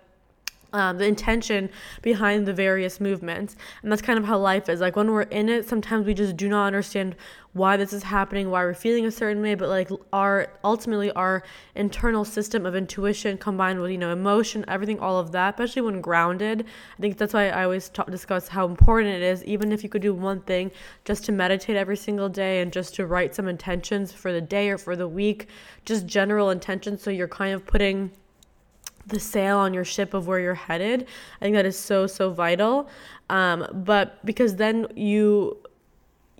um, 0.72 0.98
the 0.98 1.06
intention 1.06 1.70
behind 2.02 2.46
the 2.46 2.52
various 2.52 3.00
movements. 3.00 3.56
And 3.82 3.90
that's 3.90 4.02
kind 4.02 4.18
of 4.18 4.24
how 4.24 4.38
life 4.38 4.68
is. 4.68 4.80
Like 4.80 4.96
when 4.96 5.10
we're 5.10 5.22
in 5.22 5.48
it, 5.48 5.68
sometimes 5.68 6.06
we 6.06 6.14
just 6.14 6.36
do 6.36 6.48
not 6.48 6.66
understand 6.66 7.16
why 7.54 7.76
this 7.76 7.92
is 7.92 8.02
happening, 8.02 8.50
why 8.50 8.62
we're 8.62 8.74
feeling 8.74 9.06
a 9.06 9.10
certain 9.10 9.42
way, 9.42 9.54
but 9.54 9.68
like 9.68 9.90
our 10.12 10.52
ultimately 10.62 11.10
our 11.12 11.42
internal 11.74 12.24
system 12.24 12.66
of 12.66 12.76
intuition 12.76 13.38
combined 13.38 13.80
with, 13.80 13.90
you 13.90 13.98
know, 13.98 14.12
emotion, 14.12 14.64
everything, 14.68 15.00
all 15.00 15.18
of 15.18 15.32
that, 15.32 15.54
especially 15.54 15.82
when 15.82 16.00
grounded. 16.00 16.66
I 16.98 17.00
think 17.00 17.16
that's 17.16 17.32
why 17.32 17.48
I 17.48 17.64
always 17.64 17.88
talk, 17.88 18.10
discuss 18.10 18.48
how 18.48 18.66
important 18.66 19.14
it 19.14 19.22
is, 19.22 19.42
even 19.44 19.72
if 19.72 19.82
you 19.82 19.88
could 19.88 20.02
do 20.02 20.14
one 20.14 20.42
thing, 20.42 20.70
just 21.04 21.24
to 21.24 21.32
meditate 21.32 21.76
every 21.76 21.96
single 21.96 22.28
day 22.28 22.60
and 22.60 22.72
just 22.72 22.94
to 22.96 23.06
write 23.06 23.34
some 23.34 23.48
intentions 23.48 24.12
for 24.12 24.32
the 24.32 24.40
day 24.40 24.68
or 24.68 24.78
for 24.78 24.94
the 24.94 25.08
week, 25.08 25.48
just 25.84 26.06
general 26.06 26.50
intentions. 26.50 27.02
So 27.02 27.10
you're 27.10 27.26
kind 27.26 27.54
of 27.54 27.66
putting 27.66 28.10
the 29.08 29.20
sail 29.20 29.58
on 29.58 29.74
your 29.74 29.84
ship 29.84 30.14
of 30.14 30.26
where 30.26 30.38
you're 30.40 30.54
headed. 30.54 31.06
I 31.40 31.44
think 31.44 31.54
that 31.54 31.66
is 31.66 31.78
so 31.78 32.06
so 32.06 32.30
vital. 32.30 32.88
Um, 33.30 33.66
but 33.72 34.24
because 34.24 34.56
then 34.56 34.86
you 34.96 35.58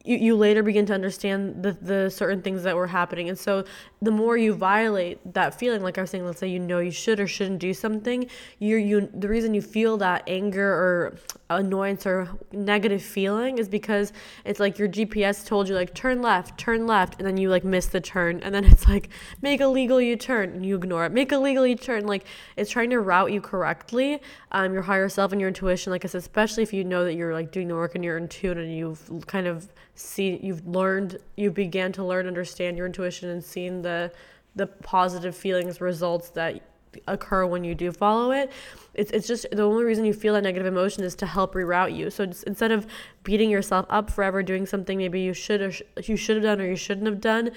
you, 0.05 0.17
you 0.17 0.37
later 0.37 0.63
begin 0.63 0.87
to 0.87 0.95
understand 0.95 1.63
the, 1.63 1.73
the 1.73 2.11
certain 2.11 2.43
things 2.43 2.63
that 2.63 2.77
were 2.77 2.87
happening. 2.87 3.29
And 3.29 3.39
so 3.39 3.65
the 4.01 4.11
more 4.11 4.37
you 4.37 4.55
violate 4.55 5.19
that 5.35 5.59
feeling, 5.59 5.83
like 5.83 5.99
I 5.99 6.03
was 6.03 6.11
saying, 6.11 6.25
let's 6.25 6.41
say 6.41 6.49
you 6.49 6.59
know 6.59 6.79
you 6.79 6.91
should 6.91 7.21
or 7.21 7.27
shouldn't 7.27 7.59
do 7.59 7.75
something, 7.75 8.29
you 8.59 8.77
you 8.77 9.09
the 9.13 9.29
reason 9.29 9.55
you 9.55 9.63
feel 9.63 9.97
that 9.99 10.23
anger 10.27 10.69
or 10.69 11.19
annoyance 11.51 12.07
or 12.07 12.29
negative 12.53 13.03
feeling 13.03 13.59
is 13.59 13.69
because 13.69 14.13
it's 14.45 14.61
like 14.61 14.79
your 14.79 14.89
GPS 14.89 15.45
told 15.45 15.69
you 15.69 15.75
like 15.75 15.95
turn 15.95 16.23
left, 16.23 16.59
turn 16.59 16.87
left, 16.87 17.17
and 17.19 17.27
then 17.27 17.37
you 17.37 17.51
like 17.51 17.65
miss 17.65 17.87
the 17.87 18.01
turn, 18.01 18.41
and 18.41 18.55
then 18.55 18.65
it's 18.65 18.87
like 18.87 19.09
make 19.43 19.61
a 19.61 19.67
legal 19.67 20.01
U-turn 20.01 20.51
and 20.51 20.65
you 20.65 20.77
ignore 20.77 21.05
it. 21.07 21.13
Make 21.13 21.33
a 21.33 21.39
legal 21.39 21.67
U-turn, 21.67 22.07
like 22.07 22.25
it's 22.57 22.71
trying 22.71 22.91
to 22.91 23.01
route 23.01 23.33
you 23.33 23.41
correctly. 23.41 24.21
Um, 24.53 24.73
your 24.73 24.83
higher 24.83 25.09
self 25.09 25.33
and 25.33 25.41
your 25.41 25.49
intuition, 25.49 25.91
like 25.91 26.05
I 26.05 26.09
said, 26.09 26.19
especially 26.19 26.63
if 26.63 26.73
you 26.73 26.85
know 26.85 27.05
that 27.05 27.15
you're 27.15 27.35
like 27.35 27.51
doing 27.51 27.69
the 27.69 27.75
work 27.75 27.95
and 27.95 28.05
you're 28.05 28.19
in 28.19 28.29
tune 28.29 28.59
and 28.59 28.75
you've 28.75 29.27
kind 29.27 29.47
of 29.47 29.69
see 29.99 30.39
you've 30.43 30.67
learned 30.67 31.19
you 31.37 31.51
began 31.51 31.93
to 31.93 32.05
learn 32.05 32.27
understand 32.27 32.77
your 32.77 32.87
intuition 32.87 33.29
and 33.31 33.43
seen 33.43 33.83
the 33.83 34.13
the 34.55 34.67
positive 34.67 35.37
feelings 35.37 35.81
results 35.81 36.31
that 36.31 36.61
occur 37.07 37.47
when 37.47 37.65
you 37.65 37.75
do 37.75 37.93
follow 37.93 38.33
it. 38.33 38.51
It's, 38.95 39.11
it's 39.11 39.29
just 39.29 39.47
the 39.53 39.63
only 39.63 39.85
reason 39.85 40.05
you 40.05 40.15
feel 40.15 40.35
that 40.35 40.43
negative 40.43 40.67
emotion 40.67 41.05
is 41.05 41.15
to 41.17 41.27
help 41.27 41.55
reroute 41.55 41.95
you. 41.95 42.11
So 42.11 42.25
instead 42.25 42.73
of 42.73 42.87
beating 43.23 43.51
yourself 43.51 43.87
up 43.91 44.11
forever 44.11 44.43
doing 44.43 44.67
something 44.67 44.99
maybe 44.99 45.21
you 45.21 45.33
should 45.33 45.75
sh- 45.75 45.83
you 46.09 46.17
should 46.17 46.37
have 46.37 46.45
done 46.45 46.61
or 46.61 46.67
you 46.67 46.77
shouldn't 46.77 47.07
have 47.07 47.21
done 47.21 47.51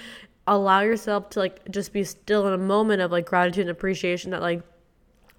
allow 0.48 0.81
yourself 0.81 1.29
to 1.29 1.39
like 1.39 1.69
just 1.71 1.93
be 1.93 2.03
still 2.03 2.48
in 2.48 2.53
a 2.53 2.57
moment 2.57 3.01
of 3.01 3.12
like 3.12 3.25
gratitude 3.25 3.62
and 3.62 3.69
appreciation 3.69 4.31
that 4.31 4.41
like 4.41 4.62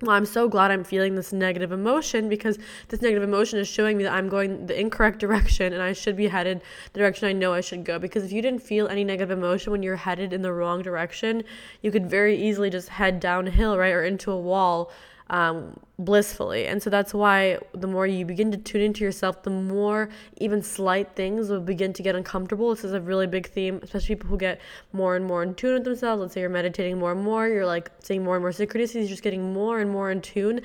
well, 0.02 0.16
I'm 0.16 0.26
so 0.26 0.48
glad 0.48 0.72
I'm 0.72 0.82
feeling 0.82 1.14
this 1.14 1.32
negative 1.32 1.70
emotion 1.70 2.28
because 2.28 2.58
this 2.88 3.00
negative 3.00 3.22
emotion 3.22 3.60
is 3.60 3.68
showing 3.68 3.96
me 3.96 4.02
that 4.02 4.12
I'm 4.12 4.28
going 4.28 4.66
the 4.66 4.78
incorrect 4.78 5.20
direction 5.20 5.72
and 5.72 5.80
I 5.80 5.92
should 5.92 6.16
be 6.16 6.26
headed 6.26 6.60
the 6.92 6.98
direction 6.98 7.28
I 7.28 7.32
know 7.32 7.52
I 7.52 7.60
should 7.60 7.84
go. 7.84 8.00
Because 8.00 8.24
if 8.24 8.32
you 8.32 8.42
didn't 8.42 8.62
feel 8.62 8.88
any 8.88 9.04
negative 9.04 9.30
emotion 9.30 9.70
when 9.70 9.82
you're 9.82 9.96
headed 9.96 10.32
in 10.32 10.42
the 10.42 10.52
wrong 10.52 10.82
direction, 10.82 11.44
you 11.82 11.92
could 11.92 12.10
very 12.10 12.36
easily 12.36 12.68
just 12.68 12.88
head 12.88 13.20
downhill, 13.20 13.78
right, 13.78 13.92
or 13.92 14.02
into 14.02 14.32
a 14.32 14.38
wall 14.38 14.90
um, 15.32 15.80
blissfully. 15.98 16.66
And 16.66 16.82
so 16.82 16.90
that's 16.90 17.14
why 17.14 17.58
the 17.72 17.86
more 17.86 18.06
you 18.06 18.26
begin 18.26 18.52
to 18.52 18.58
tune 18.58 18.82
into 18.82 19.02
yourself, 19.02 19.42
the 19.42 19.50
more 19.50 20.10
even 20.36 20.62
slight 20.62 21.16
things 21.16 21.48
will 21.48 21.60
begin 21.60 21.94
to 21.94 22.02
get 22.02 22.14
uncomfortable. 22.14 22.68
This 22.74 22.84
is 22.84 22.92
a 22.92 23.00
really 23.00 23.26
big 23.26 23.48
theme, 23.48 23.80
especially 23.82 24.16
people 24.16 24.28
who 24.28 24.36
get 24.36 24.60
more 24.92 25.16
and 25.16 25.24
more 25.24 25.42
in 25.42 25.54
tune 25.54 25.72
with 25.74 25.84
themselves. 25.84 26.20
Let's 26.20 26.34
say 26.34 26.40
you're 26.42 26.50
meditating 26.50 26.98
more 26.98 27.12
and 27.12 27.22
more, 27.22 27.48
you're 27.48 27.66
like 27.66 27.90
seeing 28.02 28.22
more 28.22 28.36
and 28.36 28.42
more 28.42 28.50
synchronicities, 28.50 28.94
you're 28.94 29.08
just 29.08 29.22
getting 29.22 29.54
more 29.54 29.80
and 29.80 29.90
more 29.90 30.10
in 30.10 30.20
tune. 30.20 30.60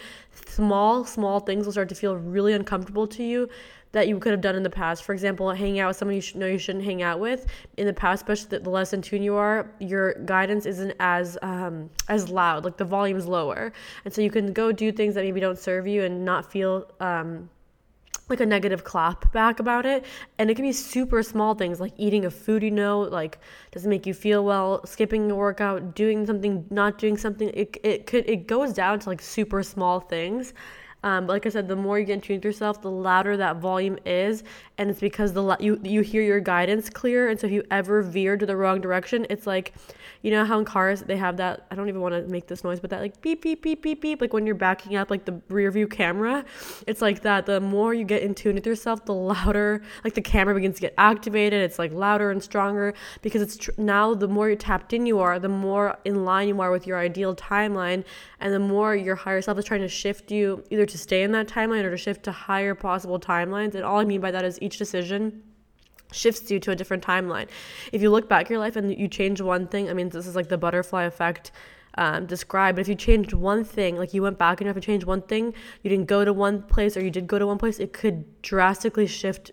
Small, 0.46 1.06
small 1.06 1.40
things 1.40 1.66
will 1.66 1.72
start 1.72 1.90
to 1.90 1.96
feel 1.96 2.16
really 2.16 2.54
uncomfortable 2.54 3.08
to 3.08 3.24
you 3.24 3.50
that 3.92 4.08
you 4.08 4.20
could 4.20 4.32
have 4.32 4.42
done 4.42 4.56
in 4.56 4.64
the 4.64 4.70
past. 4.70 5.04
For 5.04 5.14
example, 5.14 5.50
hanging 5.52 5.80
out 5.80 5.88
with 5.88 5.98
someone 5.98 6.16
you 6.16 6.22
should 6.22 6.38
know 6.38 6.46
you 6.46 6.58
shouldn't 6.58 6.86
hang 6.86 7.02
out 7.02 7.20
with 7.20 7.48
in 7.78 7.88
the 7.88 7.94
past, 7.94 8.22
especially 8.22 8.60
the 8.60 8.70
less 8.70 8.94
in 8.94 9.02
tune 9.02 9.24
you 9.24 9.36
are, 9.36 9.72
your 9.80 10.14
guidance 10.26 10.66
isn't 10.66 10.94
as 11.00 11.38
um, 11.42 11.90
as 12.08 12.30
loud, 12.30 12.66
like 12.66 12.78
the 12.78 12.86
volume's 12.86 13.26
lower, 13.26 13.72
and 14.06 14.14
so 14.14 14.22
you 14.22 14.30
can 14.30 14.54
go 14.54 14.72
do 14.72 14.92
things 14.92 15.16
that 15.16 15.24
maybe 15.24 15.40
don't 15.40 15.58
serve 15.58 15.88
you 15.88 16.04
and 16.04 16.24
not 16.24 16.52
feel. 16.52 16.92
Um, 17.00 17.50
like 18.30 18.40
a 18.40 18.46
negative 18.46 18.84
clap 18.84 19.32
back 19.32 19.60
about 19.60 19.86
it. 19.86 20.06
And 20.38 20.50
it 20.50 20.56
can 20.56 20.66
be 20.66 20.74
super 20.74 21.24
small 21.24 21.56
things 21.56 21.80
like 21.80 21.94
eating 21.98 22.26
a 22.26 22.32
food 22.32 22.64
you 22.64 22.72
know 22.72 23.02
like 23.02 23.40
doesn't 23.72 23.90
make 23.90 24.06
you 24.06 24.14
feel 24.14 24.44
well 24.44 24.86
skipping 24.86 25.32
a 25.32 25.36
workout 25.36 25.96
doing 25.96 26.26
something 26.26 26.66
not 26.70 26.98
doing 26.98 27.18
something. 27.18 27.50
It, 27.54 27.78
it 27.84 28.06
could 28.06 28.30
it 28.30 28.48
goes 28.48 28.74
down 28.74 29.00
to 29.00 29.10
like 29.10 29.22
super 29.22 29.64
small 29.64 30.00
things 30.00 30.54
um, 31.04 31.28
like 31.28 31.46
I 31.46 31.50
said, 31.50 31.68
the 31.68 31.76
more 31.76 32.00
you 32.00 32.06
get 32.06 32.14
in 32.14 32.22
tune 32.22 32.38
with 32.38 32.46
yourself, 32.46 32.82
the 32.82 32.90
louder 32.90 33.38
that 33.38 33.58
volume 33.58 34.00
is, 34.06 34.44
and 34.80 34.90
it's 34.90 35.00
because 35.00 35.34
the 35.34 35.56
you 35.60 35.80
you 35.84 36.02
hear 36.02 36.24
your 36.24 36.40
guidance 36.40 36.90
clear. 36.90 37.30
And 37.30 37.40
so 37.40 37.46
if 37.48 37.54
you 37.54 37.64
ever 37.70 38.02
veer 38.02 38.36
to 38.36 38.46
the 38.46 38.58
wrong 38.58 38.82
direction, 38.82 39.28
it's 39.30 39.46
like, 39.46 39.74
you 40.24 40.32
know 40.32 40.44
how 40.44 40.58
in 40.58 40.66
cars 40.66 41.02
they 41.02 41.18
have 41.18 41.38
that. 41.38 41.68
I 41.70 41.76
don't 41.76 41.88
even 41.88 42.02
want 42.02 42.16
to 42.16 42.24
make 42.32 42.48
this 42.48 42.64
noise, 42.64 42.80
but 42.80 42.90
that 42.90 43.02
like 43.02 43.22
beep 43.22 43.44
beep 43.44 43.62
beep 43.62 43.84
beep 43.84 44.02
beep, 44.02 44.22
like 44.22 44.34
when 44.34 44.48
you're 44.48 44.56
backing 44.56 44.96
up, 44.96 45.12
like 45.12 45.26
the 45.26 45.40
rear 45.50 45.70
view 45.70 45.88
camera. 45.88 46.44
It's 46.88 47.02
like 47.02 47.22
that. 47.22 47.46
The 47.46 47.62
more 47.62 47.94
you 47.94 48.04
get 48.04 48.24
in 48.24 48.34
tune 48.34 48.56
with 48.56 48.66
yourself, 48.66 49.06
the 49.06 49.14
louder 49.14 49.84
like 50.04 50.16
the 50.16 50.22
camera 50.22 50.56
begins 50.56 50.76
to 50.76 50.82
get 50.82 50.96
activated. 50.98 51.62
It's 51.62 51.78
like 51.78 51.92
louder 51.92 52.32
and 52.32 52.42
stronger 52.42 52.96
because 53.22 53.44
it's 53.44 53.58
tr- 53.58 53.72
now 53.78 54.16
the 54.16 54.28
more 54.28 54.48
you're 54.48 54.58
tapped 54.58 54.94
in 54.94 55.06
you 55.06 55.20
are, 55.20 55.38
the 55.38 55.48
more 55.48 55.98
in 56.06 56.26
line 56.26 56.48
you 56.48 56.60
are 56.60 56.72
with 56.72 56.88
your 56.88 56.98
ideal 56.98 57.36
timeline, 57.36 58.04
and 58.40 58.52
the 58.52 58.60
more 58.60 58.96
your 58.96 59.16
higher 59.16 59.44
self 59.44 59.60
is 59.60 59.66
trying 59.66 59.82
to 59.82 59.88
shift 59.88 60.32
you 60.32 60.64
either 60.72 60.87
to 60.88 60.98
stay 60.98 61.24
in 61.24 61.32
that 61.34 61.48
timeline 61.48 61.84
or 61.84 61.92
to 61.92 61.98
shift 61.98 62.24
to 62.24 62.32
higher 62.32 62.76
possible 62.76 63.20
timelines. 63.20 63.76
And 63.76 63.84
all 63.84 64.00
I 64.00 64.06
mean 64.06 64.22
by 64.22 64.32
that 64.32 64.46
is 64.46 64.58
each 64.62 64.78
decision 64.78 65.44
shifts 66.12 66.50
you 66.50 66.60
to 66.62 66.72
a 66.72 66.76
different 66.76 67.04
timeline. 67.04 67.48
If 67.92 68.02
you 68.02 68.10
look 68.10 68.30
back 68.30 68.50
your 68.50 68.60
life 68.60 68.76
and 68.76 68.98
you 68.98 69.08
change 69.08 69.42
one 69.42 69.68
thing, 69.68 69.90
I 69.90 69.94
mean, 69.94 70.10
this 70.10 70.28
is 70.28 70.36
like 70.36 70.50
the 70.50 70.58
butterfly 70.58 71.04
effect 71.04 71.52
um, 71.98 72.26
described. 72.26 72.76
But 72.76 72.82
if 72.82 72.88
you 72.88 72.96
changed 72.96 73.34
one 73.34 73.64
thing, 73.64 73.98
like 73.98 74.14
you 74.14 74.22
went 74.22 74.38
back 74.38 74.62
and 74.62 74.66
you 74.66 74.70
have 74.70 74.76
to 74.76 74.82
change 74.82 75.06
one 75.06 75.22
thing, 75.22 75.54
you 75.84 75.90
didn't 75.90 76.08
go 76.08 76.24
to 76.24 76.34
one 76.34 76.62
place 76.62 76.96
or 76.96 77.04
you 77.04 77.12
did 77.12 77.28
go 77.28 77.40
to 77.40 77.48
one 77.48 77.58
place, 77.58 77.80
it 77.80 77.94
could 77.94 78.42
drastically 78.42 79.08
shift 79.08 79.52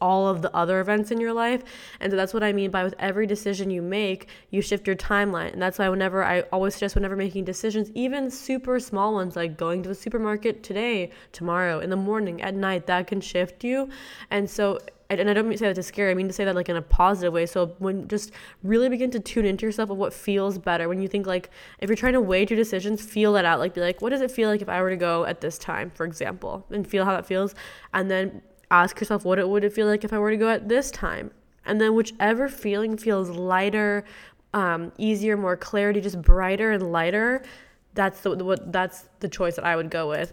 all 0.00 0.28
of 0.28 0.42
the 0.42 0.54
other 0.54 0.80
events 0.80 1.10
in 1.10 1.20
your 1.20 1.32
life. 1.32 1.62
And 2.00 2.10
so 2.12 2.16
that's 2.16 2.34
what 2.34 2.42
I 2.42 2.52
mean 2.52 2.70
by 2.70 2.84
with 2.84 2.94
every 2.98 3.26
decision 3.26 3.70
you 3.70 3.82
make, 3.82 4.28
you 4.50 4.60
shift 4.60 4.86
your 4.86 4.96
timeline. 4.96 5.52
And 5.52 5.62
that's 5.62 5.78
why 5.78 5.88
whenever 5.88 6.24
I 6.24 6.40
always 6.52 6.74
suggest 6.74 6.94
whenever 6.94 7.16
making 7.16 7.44
decisions, 7.44 7.90
even 7.94 8.30
super 8.30 8.78
small 8.80 9.14
ones 9.14 9.36
like 9.36 9.56
going 9.56 9.82
to 9.82 9.88
the 9.88 9.94
supermarket 9.94 10.62
today, 10.62 11.10
tomorrow, 11.32 11.80
in 11.80 11.90
the 11.90 11.96
morning, 11.96 12.42
at 12.42 12.54
night, 12.54 12.86
that 12.86 13.06
can 13.06 13.20
shift 13.20 13.64
you. 13.64 13.88
And 14.30 14.48
so 14.48 14.78
and 15.10 15.30
I 15.30 15.32
don't 15.32 15.46
mean 15.46 15.52
to 15.52 15.58
say 15.58 15.68
that 15.68 15.74
to 15.74 15.82
scare, 15.82 16.10
I 16.10 16.14
mean 16.14 16.28
to 16.28 16.34
say 16.34 16.44
that 16.44 16.54
like 16.54 16.68
in 16.68 16.76
a 16.76 16.82
positive 16.82 17.32
way. 17.32 17.46
So 17.46 17.74
when 17.78 18.08
just 18.08 18.30
really 18.62 18.90
begin 18.90 19.10
to 19.12 19.20
tune 19.20 19.46
into 19.46 19.64
yourself 19.64 19.88
of 19.88 19.96
what 19.96 20.12
feels 20.12 20.58
better. 20.58 20.86
When 20.86 21.00
you 21.00 21.08
think 21.08 21.26
like 21.26 21.48
if 21.78 21.88
you're 21.88 21.96
trying 21.96 22.12
to 22.12 22.20
weigh 22.20 22.44
two 22.44 22.56
decisions, 22.56 23.00
feel 23.00 23.32
that 23.32 23.46
out. 23.46 23.58
Like 23.58 23.72
be 23.72 23.80
like, 23.80 24.02
what 24.02 24.10
does 24.10 24.20
it 24.20 24.30
feel 24.30 24.50
like 24.50 24.60
if 24.60 24.68
I 24.68 24.82
were 24.82 24.90
to 24.90 24.96
go 24.96 25.24
at 25.24 25.40
this 25.40 25.56
time, 25.56 25.90
for 25.94 26.04
example, 26.04 26.66
and 26.70 26.86
feel 26.86 27.06
how 27.06 27.12
that 27.12 27.24
feels, 27.24 27.54
and 27.94 28.10
then 28.10 28.42
ask 28.70 29.00
yourself 29.00 29.24
what 29.24 29.38
it 29.38 29.48
would 29.48 29.72
feel 29.72 29.86
like 29.86 30.04
if 30.04 30.12
I 30.12 30.18
were 30.18 30.30
to 30.30 30.36
go 30.36 30.48
at 30.48 30.68
this 30.68 30.90
time. 30.90 31.30
And 31.64 31.80
then 31.80 31.94
whichever 31.94 32.48
feeling 32.48 32.96
feels 32.96 33.28
lighter, 33.30 34.04
um, 34.54 34.92
easier, 34.96 35.36
more 35.36 35.56
clarity, 35.56 36.00
just 36.00 36.22
brighter 36.22 36.72
and 36.72 36.90
lighter, 36.90 37.42
that's 37.94 38.20
the 38.20 38.36
what 38.44 38.72
that's 38.72 39.08
the 39.20 39.28
choice 39.28 39.56
that 39.56 39.64
I 39.64 39.76
would 39.76 39.90
go 39.90 40.08
with. 40.08 40.32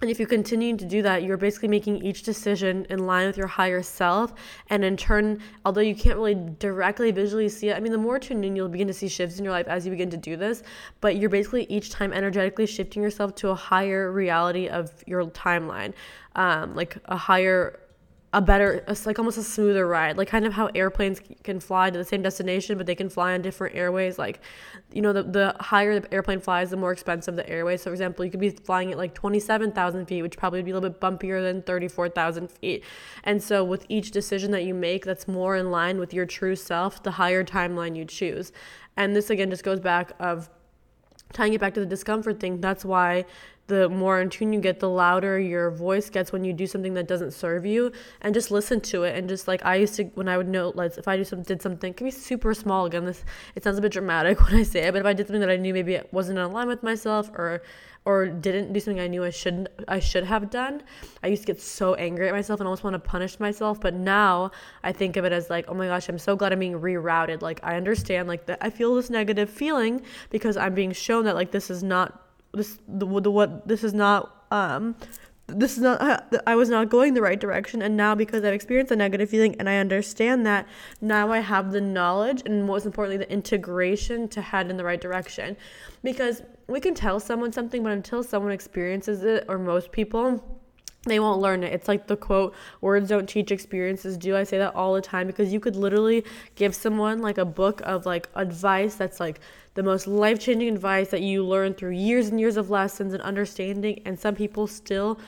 And 0.00 0.08
if 0.08 0.20
you 0.20 0.28
continue 0.28 0.76
to 0.76 0.84
do 0.84 1.02
that, 1.02 1.24
you're 1.24 1.36
basically 1.36 1.66
making 1.66 2.04
each 2.04 2.22
decision 2.22 2.86
in 2.88 3.00
line 3.00 3.26
with 3.26 3.36
your 3.36 3.48
higher 3.48 3.82
self. 3.82 4.32
And 4.70 4.84
in 4.84 4.96
turn, 4.96 5.40
although 5.64 5.80
you 5.80 5.96
can't 5.96 6.16
really 6.16 6.36
directly 6.60 7.10
visually 7.10 7.48
see 7.48 7.70
it, 7.70 7.76
I 7.76 7.80
mean, 7.80 7.90
the 7.90 7.98
more 7.98 8.20
tuned 8.20 8.44
in, 8.44 8.54
you'll 8.54 8.68
begin 8.68 8.86
to 8.86 8.94
see 8.94 9.08
shifts 9.08 9.38
in 9.38 9.44
your 9.44 9.52
life 9.52 9.66
as 9.66 9.84
you 9.84 9.90
begin 9.90 10.10
to 10.10 10.16
do 10.16 10.36
this. 10.36 10.62
But 11.00 11.16
you're 11.16 11.30
basically 11.30 11.64
each 11.64 11.90
time 11.90 12.12
energetically 12.12 12.66
shifting 12.66 13.02
yourself 13.02 13.34
to 13.36 13.48
a 13.48 13.56
higher 13.56 14.12
reality 14.12 14.68
of 14.68 14.92
your 15.04 15.24
timeline, 15.26 15.94
um, 16.36 16.76
like 16.76 16.96
a 17.06 17.16
higher 17.16 17.80
a 18.34 18.42
better 18.42 18.84
like 19.06 19.18
almost 19.18 19.38
a 19.38 19.42
smoother 19.42 19.86
ride 19.86 20.18
like 20.18 20.28
kind 20.28 20.44
of 20.44 20.52
how 20.52 20.66
airplanes 20.74 21.20
can 21.44 21.58
fly 21.58 21.88
to 21.88 21.96
the 21.96 22.04
same 22.04 22.20
destination 22.20 22.76
but 22.76 22.86
they 22.86 22.94
can 22.94 23.08
fly 23.08 23.32
on 23.32 23.40
different 23.40 23.74
airways 23.74 24.18
like 24.18 24.40
you 24.92 25.00
know 25.00 25.14
the, 25.14 25.22
the 25.22 25.56
higher 25.60 25.98
the 25.98 26.12
airplane 26.12 26.38
flies 26.38 26.68
the 26.68 26.76
more 26.76 26.92
expensive 26.92 27.36
the 27.36 27.48
airway 27.48 27.74
so 27.74 27.84
for 27.84 27.92
example 27.92 28.24
you 28.24 28.30
could 28.30 28.40
be 28.40 28.50
flying 28.50 28.92
at 28.92 28.98
like 28.98 29.14
27000 29.14 30.06
feet 30.06 30.22
which 30.22 30.36
probably 30.36 30.58
would 30.58 30.66
be 30.66 30.70
a 30.70 30.74
little 30.74 30.90
bit 30.90 31.00
bumpier 31.00 31.42
than 31.42 31.62
34000 31.62 32.50
feet. 32.50 32.84
And 33.24 33.42
so 33.42 33.64
with 33.64 33.86
each 33.88 34.10
decision 34.10 34.50
that 34.52 34.64
you 34.64 34.74
make 34.74 35.04
that's 35.04 35.26
more 35.26 35.56
in 35.56 35.70
line 35.70 35.98
with 35.98 36.12
your 36.12 36.26
true 36.26 36.56
self 36.56 37.02
the 37.02 37.12
higher 37.12 37.44
timeline 37.44 37.96
you 37.96 38.04
choose. 38.04 38.52
And 38.96 39.16
this 39.16 39.30
again 39.30 39.50
just 39.50 39.64
goes 39.64 39.80
back 39.80 40.12
of 40.20 40.50
tying 41.32 41.52
it 41.52 41.60
back 41.60 41.74
to 41.74 41.80
the 41.80 41.86
discomfort 41.86 42.40
thing 42.40 42.60
that's 42.60 42.84
why 42.84 43.24
the 43.68 43.88
more 43.88 44.20
in 44.20 44.30
tune 44.30 44.52
you 44.52 44.60
get, 44.60 44.80
the 44.80 44.88
louder 44.88 45.38
your 45.38 45.70
voice 45.70 46.10
gets 46.10 46.32
when 46.32 46.42
you 46.42 46.52
do 46.52 46.66
something 46.66 46.94
that 46.94 47.06
doesn't 47.06 47.32
serve 47.32 47.64
you. 47.64 47.92
And 48.20 48.34
just 48.34 48.50
listen 48.50 48.80
to 48.80 49.04
it. 49.04 49.16
And 49.16 49.28
just 49.28 49.46
like 49.46 49.64
I 49.64 49.76
used 49.76 49.94
to, 49.96 50.04
when 50.14 50.28
I 50.28 50.36
would 50.36 50.48
know, 50.48 50.72
like 50.74 50.96
if 50.96 51.06
I 51.06 51.16
do 51.16 51.24
some, 51.24 51.42
did 51.42 51.62
something, 51.62 51.90
it 51.90 51.96
can 51.96 52.06
be 52.06 52.10
super 52.10 52.54
small. 52.54 52.86
Again, 52.86 53.04
this 53.04 53.24
it 53.54 53.62
sounds 53.62 53.78
a 53.78 53.82
bit 53.82 53.92
dramatic 53.92 54.40
when 54.44 54.54
I 54.54 54.62
say 54.62 54.80
it, 54.80 54.92
but 54.92 55.00
if 55.00 55.06
I 55.06 55.12
did 55.12 55.26
something 55.26 55.40
that 55.40 55.50
I 55.50 55.56
knew 55.56 55.72
maybe 55.74 55.94
it 55.94 56.12
wasn't 56.12 56.38
in 56.38 56.52
line 56.52 56.66
with 56.66 56.82
myself, 56.82 57.30
or 57.30 57.62
or 58.04 58.26
didn't 58.26 58.72
do 58.72 58.80
something 58.80 59.00
I 59.00 59.06
knew 59.06 59.22
I 59.22 59.30
shouldn't 59.30 59.68
I 59.86 59.98
should 59.98 60.24
have 60.24 60.48
done, 60.48 60.82
I 61.22 61.26
used 61.26 61.42
to 61.42 61.46
get 61.46 61.60
so 61.60 61.94
angry 61.94 62.26
at 62.26 62.34
myself 62.34 62.60
and 62.60 62.66
almost 62.66 62.84
want 62.84 62.94
to 62.94 63.00
punish 63.00 63.38
myself. 63.38 63.80
But 63.82 63.92
now 63.92 64.50
I 64.82 64.92
think 64.92 65.18
of 65.18 65.26
it 65.26 65.32
as 65.32 65.50
like, 65.50 65.66
oh 65.68 65.74
my 65.74 65.88
gosh, 65.88 66.08
I'm 66.08 66.18
so 66.18 66.34
glad 66.34 66.54
I'm 66.54 66.58
being 66.58 66.80
rerouted. 66.80 67.42
Like 67.42 67.60
I 67.62 67.76
understand 67.76 68.26
like 68.26 68.46
that 68.46 68.58
I 68.62 68.70
feel 68.70 68.94
this 68.94 69.10
negative 69.10 69.50
feeling 69.50 70.00
because 70.30 70.56
I'm 70.56 70.74
being 70.74 70.92
shown 70.92 71.24
that 71.24 71.34
like 71.34 71.50
this 71.50 71.68
is 71.68 71.82
not 71.82 72.27
this 72.52 72.78
the, 72.88 73.06
the 73.20 73.30
what 73.30 73.66
this 73.66 73.84
is 73.84 73.94
not 73.94 74.44
um 74.50 74.96
this 75.48 75.76
is 75.76 75.82
not 75.82 76.42
I 76.46 76.56
was 76.56 76.68
not 76.68 76.90
going 76.90 77.14
the 77.14 77.22
right 77.22 77.40
direction 77.40 77.80
and 77.80 77.96
now 77.96 78.14
because 78.14 78.44
I've 78.44 78.52
experienced 78.52 78.92
a 78.92 78.96
negative 78.96 79.30
feeling 79.30 79.56
and 79.58 79.68
I 79.68 79.78
understand 79.78 80.44
that 80.44 80.66
now 81.00 81.32
I 81.32 81.38
have 81.38 81.72
the 81.72 81.80
knowledge 81.80 82.42
and 82.44 82.66
most 82.66 82.84
importantly 82.84 83.16
the 83.16 83.32
integration 83.32 84.28
to 84.28 84.42
head 84.42 84.70
in 84.70 84.76
the 84.76 84.84
right 84.84 85.00
direction. 85.00 85.56
Because 86.02 86.42
we 86.66 86.80
can 86.80 86.94
tell 86.94 87.18
someone 87.18 87.52
something 87.52 87.82
but 87.82 87.92
until 87.92 88.22
someone 88.22 88.52
experiences 88.52 89.24
it 89.24 89.46
or 89.48 89.58
most 89.58 89.90
people 89.90 90.57
they 91.04 91.20
won't 91.20 91.40
learn 91.40 91.62
it. 91.62 91.72
It's 91.72 91.88
like 91.88 92.06
the 92.06 92.16
quote, 92.16 92.54
words 92.80 93.08
don't 93.08 93.28
teach, 93.28 93.50
experiences 93.50 94.16
do. 94.16 94.36
I 94.36 94.44
say 94.44 94.58
that 94.58 94.74
all 94.74 94.94
the 94.94 95.00
time 95.00 95.26
because 95.26 95.52
you 95.52 95.60
could 95.60 95.76
literally 95.76 96.24
give 96.56 96.74
someone 96.74 97.22
like 97.22 97.38
a 97.38 97.44
book 97.44 97.80
of 97.84 98.04
like 98.04 98.28
advice 98.34 98.96
that's 98.96 99.20
like 99.20 99.40
the 99.74 99.82
most 99.82 100.08
life 100.08 100.40
changing 100.40 100.74
advice 100.74 101.10
that 101.10 101.22
you 101.22 101.44
learn 101.44 101.72
through 101.72 101.92
years 101.92 102.28
and 102.28 102.40
years 102.40 102.56
of 102.56 102.68
lessons 102.68 103.14
and 103.14 103.22
understanding, 103.22 104.02
and 104.04 104.18
some 104.18 104.34
people 104.34 104.66
still 104.66 105.18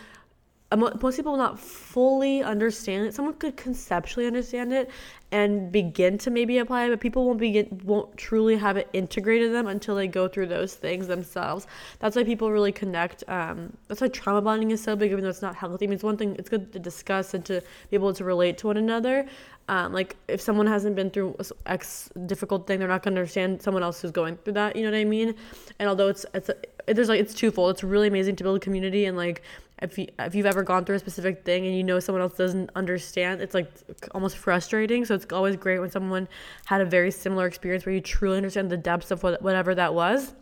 most 0.77 1.17
people 1.17 1.33
will 1.33 1.39
not 1.39 1.59
fully 1.59 2.43
understand 2.43 3.07
it. 3.07 3.15
Someone 3.15 3.35
could 3.35 3.57
conceptually 3.57 4.27
understand 4.27 4.73
it 4.73 4.89
and 5.33 5.71
begin 5.71 6.19
to 6.19 6.31
maybe 6.31 6.59
apply 6.59 6.85
it, 6.85 6.91
but 6.91 7.01
people 7.01 7.25
won't 7.27 7.39
begin 7.39 7.81
won't 7.85 8.17
truly 8.17 8.57
have 8.57 8.77
it 8.77 8.89
integrated 8.93 9.49
in 9.49 9.53
them 9.53 9.67
until 9.67 9.97
they 9.97 10.07
go 10.07 10.29
through 10.29 10.47
those 10.47 10.75
things 10.75 11.09
themselves. 11.09 11.67
That's 11.99 12.15
why 12.15 12.25
people 12.25 12.53
really 12.53 12.73
connect. 12.73 13.25
Um, 13.29 13.77
that's 13.89 14.01
why 14.01 14.09
trauma 14.09 14.43
bonding 14.43 14.71
is 14.71 14.83
so 14.83 14.95
big, 14.95 15.11
even 15.11 15.25
though 15.25 15.31
it's 15.31 15.43
not 15.43 15.57
healthy. 15.57 15.87
I 15.87 15.89
mean, 15.89 15.95
it's 15.95 16.05
one 16.05 16.17
thing. 16.17 16.37
It's 16.39 16.49
good 16.49 16.73
to 16.73 16.79
discuss 16.79 17.35
and 17.35 17.45
to 17.47 17.61
be 17.91 17.97
able 17.97 18.15
to 18.15 18.25
relate 18.25 18.59
to 18.59 18.69
one 18.69 18.77
another. 18.77 19.27
Um, 19.69 19.93
like 19.93 20.17
if 20.27 20.41
someone 20.41 20.67
hasn't 20.67 20.97
been 20.97 21.11
through 21.11 21.37
X 21.67 22.11
difficult 22.27 22.67
thing, 22.67 22.81
they're 22.81 22.89
not 22.89 23.05
to 23.05 23.09
understand 23.09 23.63
someone 23.63 23.85
else 23.85 24.03
who's 24.03 24.11
going 24.11 24.37
through 24.39 24.55
that. 24.55 24.75
You 24.75 24.83
know 24.83 24.91
what 24.91 24.99
I 24.99 25.05
mean? 25.05 25.35
And 25.79 25.89
although 25.89 26.09
it's 26.09 26.27
it's 26.35 26.49
a, 26.49 26.57
there's 26.93 27.09
like 27.09 27.21
it's 27.21 27.35
twofold. 27.35 27.71
It's 27.71 27.85
really 27.85 28.09
amazing 28.09 28.35
to 28.37 28.45
build 28.45 28.57
a 28.57 28.61
community 28.61 29.05
and 29.05 29.17
like 29.17 29.43
if 29.83 29.99
you 29.99 30.09
if 30.19 30.35
you've 30.35 30.47
ever 30.47 30.63
gone 30.63 30.85
through 30.85 30.97
a 30.97 30.99
specific 30.99 31.45
thing 31.45 31.67
and 31.67 31.75
you 31.75 31.83
know 31.83 32.01
someone 32.01 32.23
else 32.23 32.37
doesn't 32.37 32.71
understand, 32.75 33.41
it's 33.41 33.55
like 33.55 33.71
almost 34.13 34.37
frustrating. 34.37 35.05
So 35.05 35.15
it's 35.15 35.27
always 35.33 35.57
great 35.57 35.79
when 35.79 35.91
someone 35.91 36.29
had 36.67 36.81
a 36.81 36.85
very 36.85 37.11
similar 37.11 37.47
experience 37.47 37.87
where 37.87 37.95
you 37.95 38.01
truly 38.01 38.37
understand 38.37 38.71
the 38.71 38.77
depths 38.77 39.11
of 39.11 39.23
what, 39.23 39.41
whatever 39.43 39.75
that 39.75 39.95
was. 39.95 40.35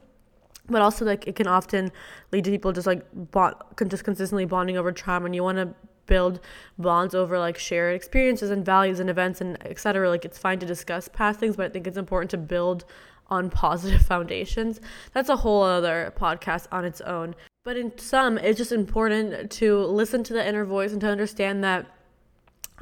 But 0.68 0.82
also 0.82 1.04
like 1.04 1.26
it 1.26 1.36
can 1.36 1.46
often 1.46 1.92
lead 2.32 2.44
to 2.44 2.50
people 2.50 2.72
just 2.72 2.86
like 2.86 3.04
bond, 3.30 3.54
just 3.86 4.04
consistently 4.04 4.44
bonding 4.44 4.76
over 4.76 4.92
trauma, 4.92 5.26
and 5.26 5.34
you 5.34 5.42
want 5.42 5.58
to 5.58 5.74
build 6.06 6.40
bonds 6.78 7.14
over 7.14 7.38
like 7.38 7.58
shared 7.58 7.94
experiences 7.94 8.50
and 8.50 8.64
values 8.64 8.98
and 8.98 9.08
events 9.08 9.40
and 9.40 9.56
etc. 9.64 10.08
Like 10.08 10.24
it's 10.24 10.38
fine 10.38 10.58
to 10.58 10.66
discuss 10.66 11.08
past 11.08 11.38
things, 11.38 11.56
but 11.56 11.66
I 11.66 11.68
think 11.68 11.86
it's 11.86 11.98
important 11.98 12.30
to 12.32 12.38
build 12.38 12.84
on 13.30 13.50
positive 13.50 14.02
foundations. 14.06 14.80
That's 15.12 15.28
a 15.28 15.36
whole 15.36 15.62
other 15.62 16.12
podcast 16.18 16.66
on 16.72 16.84
its 16.84 17.00
own. 17.02 17.34
But 17.68 17.76
in 17.76 17.98
some, 17.98 18.38
it's 18.38 18.56
just 18.56 18.72
important 18.72 19.50
to 19.50 19.80
listen 19.84 20.24
to 20.24 20.32
the 20.32 20.48
inner 20.48 20.64
voice 20.64 20.92
and 20.92 21.02
to 21.02 21.06
understand 21.06 21.62
that 21.64 21.84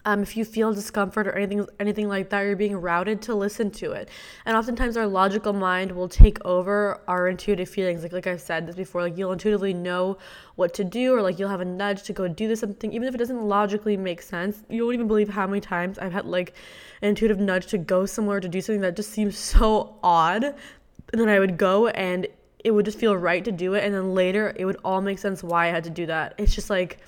um, 0.04 0.22
if 0.22 0.36
you 0.36 0.44
feel 0.44 0.72
discomfort 0.72 1.26
or 1.26 1.32
anything 1.32 1.66
anything 1.80 2.06
like 2.06 2.30
that, 2.30 2.42
you're 2.42 2.54
being 2.54 2.76
routed 2.76 3.20
to 3.22 3.34
listen 3.34 3.72
to 3.72 3.90
it. 3.90 4.08
And 4.44 4.56
oftentimes 4.56 4.96
our 4.96 5.08
logical 5.08 5.52
mind 5.52 5.90
will 5.90 6.08
take 6.08 6.38
over 6.44 7.00
our 7.08 7.26
intuitive 7.26 7.68
feelings. 7.68 8.04
Like 8.04 8.12
like 8.12 8.28
I've 8.28 8.40
said 8.40 8.68
this 8.68 8.76
before, 8.76 9.02
like 9.02 9.18
you'll 9.18 9.32
intuitively 9.32 9.74
know 9.74 10.18
what 10.54 10.72
to 10.74 10.84
do 10.84 11.12
or 11.16 11.20
like 11.20 11.40
you'll 11.40 11.48
have 11.48 11.60
a 11.60 11.64
nudge 11.64 12.04
to 12.04 12.12
go 12.12 12.28
do 12.28 12.46
this 12.46 12.60
something, 12.60 12.92
even 12.92 13.08
if 13.08 13.14
it 13.16 13.18
doesn't 13.18 13.42
logically 13.42 13.96
make 13.96 14.22
sense. 14.22 14.62
You 14.68 14.84
won't 14.84 14.94
even 14.94 15.08
believe 15.08 15.30
how 15.30 15.48
many 15.48 15.60
times 15.60 15.98
I've 15.98 16.12
had 16.12 16.26
like 16.26 16.54
an 17.02 17.08
intuitive 17.08 17.40
nudge 17.40 17.66
to 17.72 17.78
go 17.78 18.06
somewhere 18.06 18.38
to 18.38 18.48
do 18.48 18.60
something 18.60 18.82
that 18.82 18.94
just 18.94 19.10
seems 19.10 19.36
so 19.36 19.96
odd. 20.04 20.44
And 20.44 21.20
then 21.20 21.28
I 21.28 21.40
would 21.40 21.58
go 21.58 21.88
and 21.88 22.28
it 22.66 22.72
would 22.72 22.84
just 22.84 22.98
feel 22.98 23.16
right 23.16 23.44
to 23.44 23.52
do 23.52 23.74
it 23.74 23.84
and 23.84 23.94
then 23.94 24.12
later 24.12 24.52
it 24.56 24.64
would 24.64 24.76
all 24.84 25.00
make 25.00 25.20
sense 25.20 25.40
why 25.40 25.68
I 25.68 25.70
had 25.70 25.84
to 25.84 25.90
do 25.90 26.06
that. 26.06 26.34
It's 26.36 26.52
just 26.52 26.68
like 26.68 26.98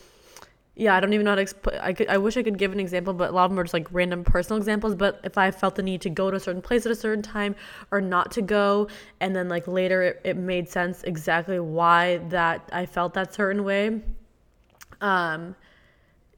yeah, 0.77 0.95
I 0.95 1.01
don't 1.01 1.13
even 1.13 1.25
know 1.25 1.33
how 1.33 1.45
to. 1.45 1.85
I 1.85 1.93
could, 1.93 2.07
I 2.07 2.19
wish 2.19 2.37
I 2.37 2.45
could 2.45 2.57
give 2.57 2.71
an 2.73 2.79
example, 2.79 3.13
but 3.13 3.31
a 3.31 3.33
lot 3.33 3.47
of 3.47 3.51
them 3.51 3.59
are 3.59 3.65
just 3.65 3.75
like 3.75 3.89
random 3.91 4.23
personal 4.23 4.59
examples. 4.59 4.95
But 4.95 5.21
if 5.25 5.37
I 5.37 5.51
felt 5.51 5.75
the 5.75 5.83
need 5.83 6.03
to 6.03 6.11
go 6.11 6.31
to 6.31 6.37
a 6.37 6.41
certain 6.41 6.63
place 6.63 6.87
at 6.87 6.93
a 6.93 6.95
certain 6.95 7.21
time 7.21 7.57
or 7.91 8.01
not 8.01 8.31
to 8.33 8.43
go, 8.43 8.87
and 9.19 9.35
then 9.35 9.49
like 9.49 9.67
later 9.67 10.05
it, 10.05 10.21
it 10.23 10.37
made 10.37 10.69
sense 10.69 11.03
exactly 11.03 11.59
why 11.59 12.19
that 12.29 12.69
I 12.73 12.87
felt 12.87 13.15
that 13.15 13.35
certain 13.35 13.65
way. 13.65 14.01
Um, 15.01 15.57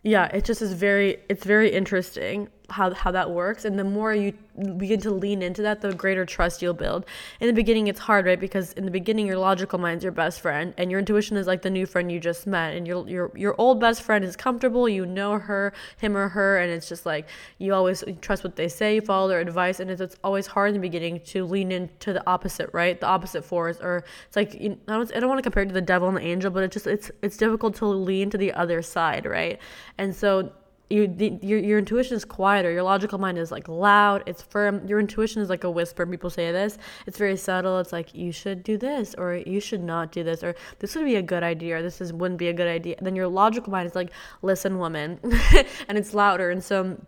yeah, 0.02 0.24
it 0.28 0.46
just 0.46 0.62
is 0.62 0.72
very, 0.72 1.18
it's 1.28 1.44
very 1.44 1.70
interesting 1.70 2.48
how 2.70 2.94
how 2.94 3.10
that 3.10 3.30
works. 3.30 3.64
And 3.64 3.78
the 3.78 3.84
more 3.84 4.14
you 4.14 4.32
begin 4.76 5.00
to 5.00 5.10
lean 5.10 5.42
into 5.42 5.62
that 5.62 5.80
the 5.80 5.94
greater 5.94 6.24
trust 6.24 6.60
you'll 6.60 6.74
build. 6.74 7.06
In 7.40 7.46
the 7.46 7.52
beginning 7.52 7.86
it's 7.86 8.00
hard 8.00 8.26
right? 8.26 8.38
Because 8.38 8.72
in 8.74 8.84
the 8.84 8.90
beginning 8.90 9.26
your 9.26 9.38
logical 9.38 9.78
mind's 9.78 10.04
your 10.04 10.12
best 10.12 10.40
friend 10.40 10.74
and 10.76 10.90
your 10.90 11.00
intuition 11.00 11.36
is 11.36 11.46
like 11.46 11.62
the 11.62 11.70
new 11.70 11.86
friend 11.86 12.10
you 12.10 12.20
just 12.20 12.46
met. 12.46 12.76
And 12.76 12.86
your 12.86 13.08
your 13.08 13.32
your 13.34 13.54
old 13.58 13.80
best 13.80 14.02
friend 14.02 14.24
is 14.24 14.36
comfortable. 14.36 14.88
You 14.88 15.06
know 15.06 15.38
her 15.38 15.72
him 15.98 16.16
or 16.16 16.28
her 16.28 16.58
and 16.58 16.70
it's 16.70 16.88
just 16.88 17.06
like 17.06 17.28
you 17.58 17.74
always 17.74 18.04
trust 18.20 18.44
what 18.44 18.56
they 18.56 18.68
say 18.68 18.96
you 18.96 19.00
follow 19.00 19.28
their 19.28 19.40
advice 19.40 19.80
and 19.80 19.90
it's, 19.90 20.00
it's 20.00 20.16
always 20.22 20.46
hard 20.46 20.68
in 20.68 20.74
the 20.74 20.80
beginning 20.80 21.20
to 21.20 21.44
lean 21.44 21.72
into 21.72 22.12
the 22.12 22.22
opposite 22.26 22.70
right? 22.72 23.00
The 23.00 23.06
opposite 23.06 23.44
force 23.44 23.78
or 23.80 24.04
it's 24.26 24.36
like 24.36 24.54
you, 24.54 24.78
I 24.88 24.92
don't, 24.92 25.16
I 25.16 25.20
don't 25.20 25.28
want 25.28 25.38
to 25.38 25.42
compare 25.42 25.62
it 25.62 25.66
to 25.66 25.74
the 25.74 25.80
devil 25.80 26.08
and 26.08 26.16
the 26.16 26.22
angel 26.22 26.50
but 26.50 26.62
it 26.62 26.70
just 26.70 26.86
it's 26.86 27.10
it's 27.22 27.36
difficult 27.36 27.74
to 27.76 27.86
lean 27.86 28.30
to 28.30 28.38
the 28.38 28.52
other 28.52 28.82
side 28.82 29.26
right? 29.26 29.58
And 29.98 30.14
so 30.14 30.52
you 30.90 31.38
your 31.40 31.60
your 31.60 31.78
intuition 31.78 32.16
is 32.16 32.24
quieter. 32.24 32.70
Your 32.70 32.82
logical 32.82 33.18
mind 33.18 33.38
is 33.38 33.52
like 33.52 33.68
loud. 33.68 34.24
It's 34.26 34.42
firm. 34.42 34.86
Your 34.88 34.98
intuition 34.98 35.40
is 35.40 35.48
like 35.48 35.62
a 35.62 35.70
whisper. 35.70 36.04
People 36.04 36.30
say 36.30 36.50
this. 36.50 36.78
It's 37.06 37.16
very 37.16 37.36
subtle. 37.36 37.78
It's 37.78 37.92
like 37.92 38.12
you 38.14 38.32
should 38.32 38.64
do 38.64 38.76
this 38.76 39.14
or 39.14 39.36
you 39.36 39.60
should 39.60 39.82
not 39.82 40.10
do 40.10 40.24
this 40.24 40.42
or 40.42 40.56
this 40.80 40.96
would 40.96 41.04
be 41.04 41.16
a 41.16 41.22
good 41.22 41.44
idea 41.44 41.76
or 41.76 41.82
this 41.82 42.00
is 42.00 42.12
wouldn't 42.12 42.38
be 42.38 42.48
a 42.48 42.52
good 42.52 42.66
idea. 42.66 42.96
Then 43.00 43.14
your 43.14 43.28
logical 43.28 43.70
mind 43.70 43.86
is 43.86 43.94
like 43.94 44.10
listen, 44.42 44.78
woman, 44.78 45.20
and 45.88 45.96
it's 45.96 46.12
louder. 46.12 46.50
And 46.50 46.62
so 46.62 47.00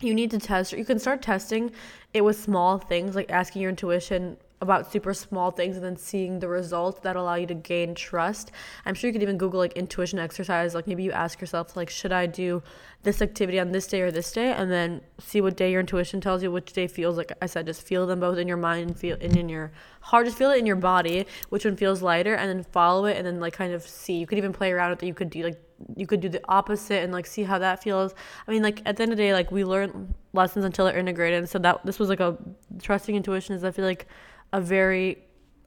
you 0.00 0.14
need 0.14 0.30
to 0.30 0.38
test. 0.38 0.72
You 0.72 0.84
can 0.84 0.98
start 0.98 1.20
testing 1.20 1.70
it 2.14 2.22
with 2.22 2.40
small 2.40 2.78
things 2.78 3.14
like 3.14 3.30
asking 3.30 3.60
your 3.62 3.70
intuition 3.70 4.38
about 4.60 4.90
super 4.90 5.14
small 5.14 5.50
things 5.50 5.76
and 5.76 5.84
then 5.84 5.96
seeing 5.96 6.40
the 6.40 6.48
results 6.48 7.00
that 7.00 7.16
allow 7.16 7.34
you 7.34 7.46
to 7.46 7.54
gain 7.54 7.94
trust. 7.94 8.50
I'm 8.84 8.94
sure 8.94 9.08
you 9.08 9.12
could 9.12 9.22
even 9.22 9.38
Google 9.38 9.60
like 9.60 9.74
intuition 9.74 10.18
exercise. 10.18 10.74
Like 10.74 10.86
maybe 10.86 11.04
you 11.04 11.12
ask 11.12 11.40
yourself 11.40 11.76
like, 11.76 11.88
should 11.88 12.12
I 12.12 12.26
do 12.26 12.62
this 13.02 13.22
activity 13.22 13.60
on 13.60 13.70
this 13.70 13.86
day 13.86 14.00
or 14.00 14.10
this 14.10 14.32
day, 14.32 14.52
and 14.52 14.70
then 14.70 15.00
see 15.18 15.40
what 15.40 15.56
day 15.56 15.70
your 15.70 15.80
intuition 15.80 16.20
tells 16.20 16.42
you, 16.42 16.50
which 16.50 16.72
day 16.72 16.88
feels 16.88 17.16
like 17.16 17.32
I 17.40 17.46
said, 17.46 17.66
just 17.66 17.82
feel 17.82 18.06
them 18.06 18.18
both 18.18 18.38
in 18.38 18.48
your 18.48 18.56
mind 18.56 18.88
and 18.88 18.98
feel 18.98 19.16
and 19.20 19.36
in 19.36 19.48
your 19.48 19.70
heart. 20.00 20.26
Just 20.26 20.36
feel 20.36 20.50
it 20.50 20.58
in 20.58 20.66
your 20.66 20.76
body, 20.76 21.24
which 21.48 21.64
one 21.64 21.76
feels 21.76 22.02
lighter, 22.02 22.34
and 22.34 22.48
then 22.48 22.64
follow 22.64 23.04
it, 23.04 23.16
and 23.16 23.24
then 23.24 23.38
like 23.38 23.52
kind 23.52 23.72
of 23.72 23.82
see. 23.82 24.14
You 24.14 24.26
could 24.26 24.38
even 24.38 24.52
play 24.52 24.72
around 24.72 24.90
with 24.90 25.02
it. 25.04 25.06
You 25.06 25.14
could 25.14 25.30
do 25.30 25.44
like 25.44 25.62
you 25.96 26.08
could 26.08 26.20
do 26.20 26.28
the 26.28 26.40
opposite 26.48 27.04
and 27.04 27.12
like 27.12 27.26
see 27.26 27.44
how 27.44 27.58
that 27.58 27.82
feels. 27.82 28.14
I 28.48 28.50
mean, 28.50 28.64
like 28.64 28.82
at 28.84 28.96
the 28.96 29.04
end 29.04 29.12
of 29.12 29.18
the 29.18 29.22
day, 29.22 29.32
like 29.32 29.52
we 29.52 29.64
learn 29.64 30.12
lessons 30.32 30.64
until 30.64 30.86
they're 30.86 30.98
integrated. 30.98 31.38
And 31.38 31.48
so 31.48 31.60
that 31.60 31.86
this 31.86 32.00
was 32.00 32.08
like 32.08 32.20
a 32.20 32.36
trusting 32.82 33.14
intuition 33.14 33.54
is 33.54 33.62
I 33.62 33.70
feel 33.70 33.84
like 33.84 34.08
a 34.52 34.60
very 34.60 35.18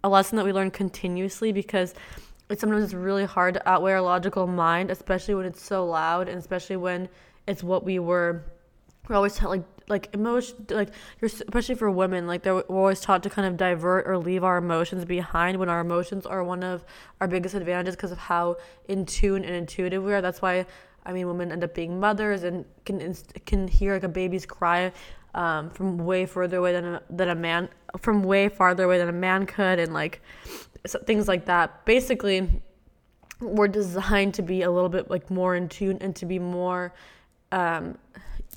a 0.04 0.10
lesson 0.10 0.36
that 0.38 0.46
we 0.46 0.52
learn 0.52 0.72
continuously 0.72 1.52
because 1.52 1.94
it's 2.50 2.62
sometimes 2.62 2.84
it's 2.84 2.94
really 2.94 3.26
hard 3.26 3.54
to 3.54 3.70
outweigh 3.70 3.94
our 3.94 4.02
logical 4.02 4.48
mind, 4.48 4.92
especially 4.92 5.36
when 5.36 5.46
it's 5.46 5.62
so 5.62 5.86
loud 5.86 6.28
and 6.28 6.38
especially 6.38 6.76
when 6.76 7.08
it's 7.48 7.64
what 7.64 7.84
we 7.84 8.00
were 8.00 8.44
we're 9.08 9.16
always 9.16 9.36
taught 9.36 9.50
like 9.50 9.64
like 9.88 10.14
emotion 10.14 10.56
like 10.70 10.90
you're 11.20 11.28
especially 11.28 11.76
for 11.76 11.90
women 11.90 12.28
like 12.28 12.44
they're, 12.44 12.56
we're 12.56 12.64
always 12.70 13.02
taught 13.02 13.24
to 13.24 13.30
kind 13.30 13.48
of 13.48 13.58
divert 13.58 14.08
or 14.08 14.18
leave 14.18 14.44
our 14.44 14.58
emotions 14.58 15.04
behind 15.06 15.58
when 15.58 15.70
our 15.70 15.82
emotions 15.82 16.26
are 16.26 16.44
one 16.44 16.64
of 16.64 16.84
our 17.20 17.28
biggest 17.28 17.56
advantages 17.56 17.96
because 17.96 18.12
of 18.12 18.18
how 18.18 18.56
in 18.88 19.06
tune 19.06 19.44
and 19.44 19.56
intuitive 19.56 20.04
we 20.04 20.14
are. 20.14 20.22
That's 20.22 20.42
why 20.42 20.66
I 21.06 21.14
mean, 21.14 21.28
women 21.28 21.52
end 21.52 21.64
up 21.64 21.74
being 21.74 22.00
mothers 22.00 22.44
and 22.44 22.66
can 22.86 23.16
can 23.46 23.68
hear 23.68 23.94
like 23.94 24.04
a 24.04 24.10
baby's 24.10 24.46
cry 24.46 24.92
um, 25.34 25.70
from 25.70 25.98
way 25.98 26.26
further 26.26 26.58
away 26.58 26.74
than 26.74 26.86
a, 26.86 27.02
than 27.10 27.30
a 27.30 27.36
man 27.36 27.70
from 28.00 28.24
way 28.24 28.50
farther 28.50 28.84
away 28.84 28.98
than 28.98 29.10
a 29.10 29.14
man 29.14 29.46
could, 29.46 29.80
and 29.80 29.94
like 29.94 30.22
so, 30.86 31.00
things 31.00 31.28
like 31.28 31.46
that. 31.46 31.86
Basically, 31.86 32.62
we're 33.40 33.68
designed 33.68 34.34
to 34.36 34.42
be 34.42 34.62
a 34.62 34.72
little 34.72 34.90
bit 34.90 35.10
like 35.10 35.30
more 35.30 35.56
in 35.56 35.70
tune 35.70 35.98
and 36.02 36.16
to 36.18 36.26
be 36.26 36.40
more 36.40 36.94
um, 37.52 37.98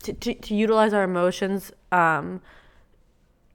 to, 0.03 0.13
to, 0.13 0.35
to 0.35 0.55
utilize 0.55 0.93
our 0.93 1.05
emotions 1.05 1.73
um, 1.93 2.41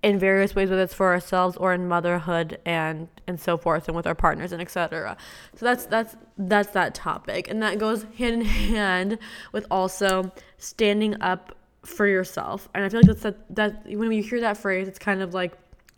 in 0.01 0.17
various 0.17 0.55
ways, 0.55 0.69
whether 0.69 0.81
it's 0.81 0.93
for 0.93 1.11
ourselves 1.11 1.57
or 1.57 1.73
in 1.73 1.87
motherhood 1.87 2.59
and 2.65 3.09
and 3.27 3.39
so 3.39 3.57
forth, 3.57 3.87
and 3.87 3.95
with 3.95 4.07
our 4.07 4.15
partners 4.15 4.51
and 4.51 4.61
etc. 4.61 5.17
So 5.55 5.65
that's 5.65 5.85
that's 5.85 6.15
that's 6.37 6.69
that 6.69 6.95
topic, 6.95 7.49
and 7.49 7.61
that 7.61 7.79
goes 7.79 8.05
hand 8.17 8.35
in 8.35 8.41
hand 8.41 9.19
with 9.51 9.65
also 9.69 10.31
standing 10.57 11.21
up 11.21 11.55
for 11.89 12.07
yourself. 12.07 12.69
And 12.73 12.83
I 12.83 12.89
feel 12.89 12.99
like 13.01 13.07
that's 13.07 13.23
that 13.23 13.55
that 13.55 13.85
when 13.85 14.11
you 14.11 14.23
hear 14.23 14.41
that 14.41 14.57
phrase, 14.57 14.87
it's 14.87 14.99
kind 14.99 15.21
of 15.21 15.33
like 15.33 15.53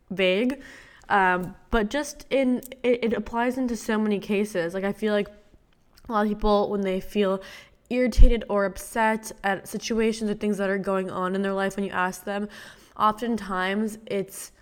vague, 0.09 0.61
um, 1.09 1.55
but 1.69 1.89
just 1.89 2.25
in 2.29 2.61
it, 2.83 3.03
it 3.03 3.13
applies 3.13 3.57
into 3.57 3.75
so 3.75 3.97
many 3.97 4.19
cases. 4.19 4.73
Like 4.73 4.83
I 4.83 4.93
feel 4.93 5.13
like 5.13 5.29
a 6.07 6.11
lot 6.11 6.23
of 6.23 6.29
people 6.29 6.69
when 6.69 6.81
they 6.81 6.99
feel 6.99 7.41
irritated 7.89 8.43
or 8.49 8.65
upset 8.65 9.31
at 9.43 9.67
situations 9.67 10.29
or 10.29 10.33
things 10.33 10.57
that 10.57 10.69
are 10.69 10.77
going 10.77 11.11
on 11.11 11.35
in 11.35 11.41
their 11.41 11.53
life 11.53 11.75
when 11.75 11.83
you 11.83 11.91
ask 11.91 12.23
them 12.23 12.47
oftentimes 12.97 13.97
it's 14.05 14.53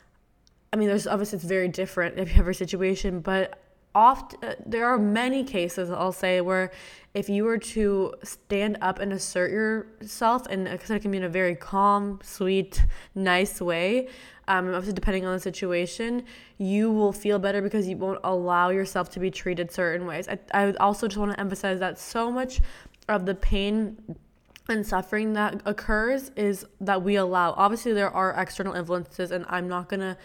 I 0.71 0.77
mean, 0.77 0.87
there's 0.87 1.07
obviously 1.07 1.37
it's 1.37 1.45
very 1.45 1.67
different 1.67 2.19
if 2.19 2.29
you 2.29 2.35
have 2.35 2.47
a 2.47 2.53
situation, 2.53 3.21
but 3.21 3.59
oft 3.95 4.35
uh, 4.43 4.53
there 4.67 4.85
are 4.85 4.99
many 4.99 5.43
cases 5.43 5.89
I'll 5.89 6.11
say 6.11 6.41
where 6.41 6.71
if 7.13 7.27
you 7.27 7.43
were 7.43 7.57
to 7.57 8.13
stand 8.23 8.77
up 8.81 8.99
and 8.99 9.11
assert 9.11 9.51
yourself, 9.51 10.45
and 10.47 10.67
it 10.67 10.79
can 10.81 11.11
be 11.11 11.17
in 11.17 11.23
a 11.23 11.29
very 11.29 11.55
calm, 11.55 12.19
sweet, 12.23 12.85
nice 13.15 13.59
way, 13.59 14.07
um, 14.47 14.67
obviously 14.69 14.93
depending 14.93 15.25
on 15.25 15.33
the 15.33 15.39
situation, 15.39 16.23
you 16.57 16.91
will 16.91 17.13
feel 17.13 17.39
better 17.39 17.61
because 17.61 17.87
you 17.87 17.95
won't 17.95 18.19
allow 18.23 18.69
yourself 18.69 19.09
to 19.11 19.19
be 19.19 19.29
treated 19.29 19.71
certain 19.71 20.07
ways. 20.07 20.27
I, 20.27 20.39
I 20.53 20.71
also 20.73 21.07
just 21.07 21.17
want 21.17 21.31
to 21.31 21.39
emphasize 21.39 21.79
that 21.79 21.99
so 21.99 22.31
much 22.31 22.59
of 23.07 23.25
the 23.25 23.35
pain 23.35 24.17
and 24.67 24.85
suffering 24.85 25.33
that 25.33 25.61
occurs 25.65 26.31
is 26.35 26.65
that 26.81 27.01
we 27.03 27.15
allow. 27.15 27.53
Obviously, 27.57 27.93
there 27.93 28.09
are 28.09 28.33
external 28.37 28.73
influences, 28.73 29.31
and 29.31 29.45
I'm 29.49 29.67
not 29.67 29.89
gonna 29.89 30.17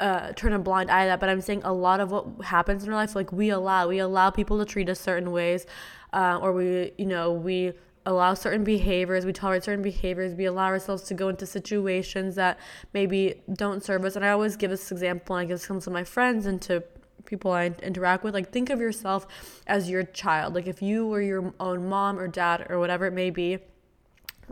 uh, 0.00 0.32
turn 0.32 0.52
a 0.52 0.58
blind 0.58 0.90
eye 0.90 1.04
to 1.04 1.08
that. 1.08 1.20
But 1.20 1.28
I'm 1.28 1.40
saying 1.40 1.62
a 1.64 1.72
lot 1.72 2.00
of 2.00 2.10
what 2.10 2.26
happens 2.44 2.84
in 2.84 2.90
our 2.90 2.96
life, 2.96 3.14
like 3.14 3.32
we 3.32 3.50
allow, 3.50 3.88
we 3.88 3.98
allow 3.98 4.30
people 4.30 4.58
to 4.58 4.64
treat 4.64 4.88
us 4.88 5.00
certain 5.00 5.32
ways, 5.32 5.66
uh, 6.12 6.38
or 6.40 6.52
we, 6.52 6.92
you 6.98 7.06
know, 7.06 7.32
we 7.32 7.72
allow 8.06 8.32
certain 8.34 8.64
behaviors, 8.64 9.26
we 9.26 9.32
tolerate 9.32 9.64
certain 9.64 9.82
behaviors, 9.82 10.34
we 10.34 10.46
allow 10.46 10.66
ourselves 10.66 11.02
to 11.02 11.14
go 11.14 11.28
into 11.28 11.44
situations 11.44 12.34
that 12.36 12.58
maybe 12.94 13.42
don't 13.52 13.84
serve 13.84 14.04
us. 14.04 14.16
And 14.16 14.24
I 14.24 14.30
always 14.30 14.56
give 14.56 14.70
this 14.70 14.90
example, 14.90 15.36
and 15.36 15.42
I 15.42 15.44
give 15.46 15.60
this 15.60 15.84
to 15.84 15.90
my 15.90 16.04
friends 16.04 16.46
and 16.46 16.60
to 16.62 16.82
people 17.26 17.52
I 17.52 17.66
interact 17.82 18.24
with, 18.24 18.32
like 18.32 18.50
think 18.50 18.70
of 18.70 18.80
yourself 18.80 19.26
as 19.66 19.90
your 19.90 20.04
child. 20.04 20.54
Like 20.54 20.66
if 20.66 20.80
you 20.80 21.06
were 21.06 21.20
your 21.20 21.52
own 21.60 21.88
mom 21.88 22.18
or 22.18 22.28
dad 22.28 22.66
or 22.70 22.78
whatever 22.78 23.04
it 23.06 23.12
may 23.12 23.30
be, 23.30 23.58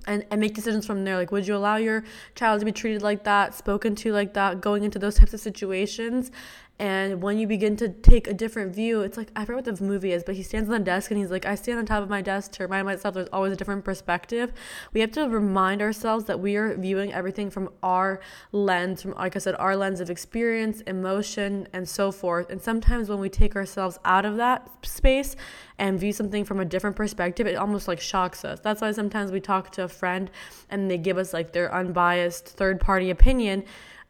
and, 0.07 0.27
and 0.31 0.41
make 0.41 0.55
decisions 0.55 0.87
from 0.87 1.05
there. 1.05 1.17
Like, 1.17 1.33
would 1.33 1.47
you 1.47 1.57
allow 1.57 1.77
your 1.77 2.05
child 2.35 2.61
to 2.61 2.67
be 2.67 2.73
treated 2.73 3.03
like 3.03 3.25
that, 3.25 3.55
spoken 3.55 3.95
to 3.97 4.13
like 4.13 4.35
that, 4.35 4.61
going 4.61 4.85
into 4.85 4.99
those 4.99 5.15
types 5.15 5.33
of 5.33 5.41
situations? 5.41 6.31
And 6.79 7.23
when 7.23 7.39
you 7.39 7.47
begin 7.47 7.75
to 7.77 7.89
take 7.89 8.27
a 8.27 8.35
different 8.35 8.75
view, 8.75 9.01
it's 9.01 9.17
like 9.17 9.31
I 9.35 9.47
forget 9.47 9.67
what 9.67 9.79
the 9.79 9.85
movie 9.85 10.13
is, 10.13 10.23
but 10.23 10.35
he 10.35 10.43
stands 10.43 10.69
on 10.69 10.79
the 10.79 10.85
desk 10.85 11.11
and 11.11 11.19
he's 11.19 11.31
like, 11.31 11.47
I 11.47 11.55
stand 11.55 11.79
on 11.79 11.87
top 11.87 12.03
of 12.03 12.11
my 12.11 12.21
desk 12.21 12.53
to 12.53 12.65
remind 12.65 12.85
myself 12.85 13.15
there's 13.15 13.29
always 13.33 13.53
a 13.53 13.57
different 13.57 13.83
perspective. 13.83 14.53
We 14.93 15.01
have 15.01 15.11
to 15.13 15.27
remind 15.27 15.81
ourselves 15.81 16.27
that 16.27 16.39
we 16.39 16.57
are 16.57 16.77
viewing 16.77 17.15
everything 17.15 17.49
from 17.49 17.71
our 17.83 18.21
lens, 18.53 19.03
from 19.03 19.13
like 19.13 19.37
I 19.37 19.39
said, 19.39 19.55
our 19.55 19.75
lens 19.75 20.01
of 20.01 20.11
experience, 20.11 20.83
emotion, 20.83 21.67
and 21.73 21.89
so 21.89 22.13
forth. 22.13 22.51
And 22.51 22.61
sometimes 22.61 23.09
when 23.09 23.21
we 23.21 23.31
take 23.31 23.57
ourselves 23.57 23.99
out 24.05 24.27
of 24.27 24.37
that 24.37 24.69
space 24.85 25.35
and 25.79 25.99
view 25.99 26.13
something 26.13 26.45
from 26.45 26.61
a 26.61 26.65
different 26.67 26.97
perspective, 26.97 27.47
it 27.47 27.57
almost 27.57 27.89
like 27.89 28.01
shocks 28.01 28.45
us. 28.45 28.61
That's 28.61 28.83
why 28.83 28.93
sometimes 28.93 29.33
we 29.33 29.41
talk 29.41 29.73
to 29.73 29.85
a 29.85 29.89
friend 29.89 30.31
and 30.69 30.91
they 30.91 30.99
give 30.99 31.17
us 31.17 31.33
like 31.33 31.53
their 31.53 31.75
unbiased 31.75 32.49
third 32.49 32.81
party 32.81 33.09
opinion 33.09 33.65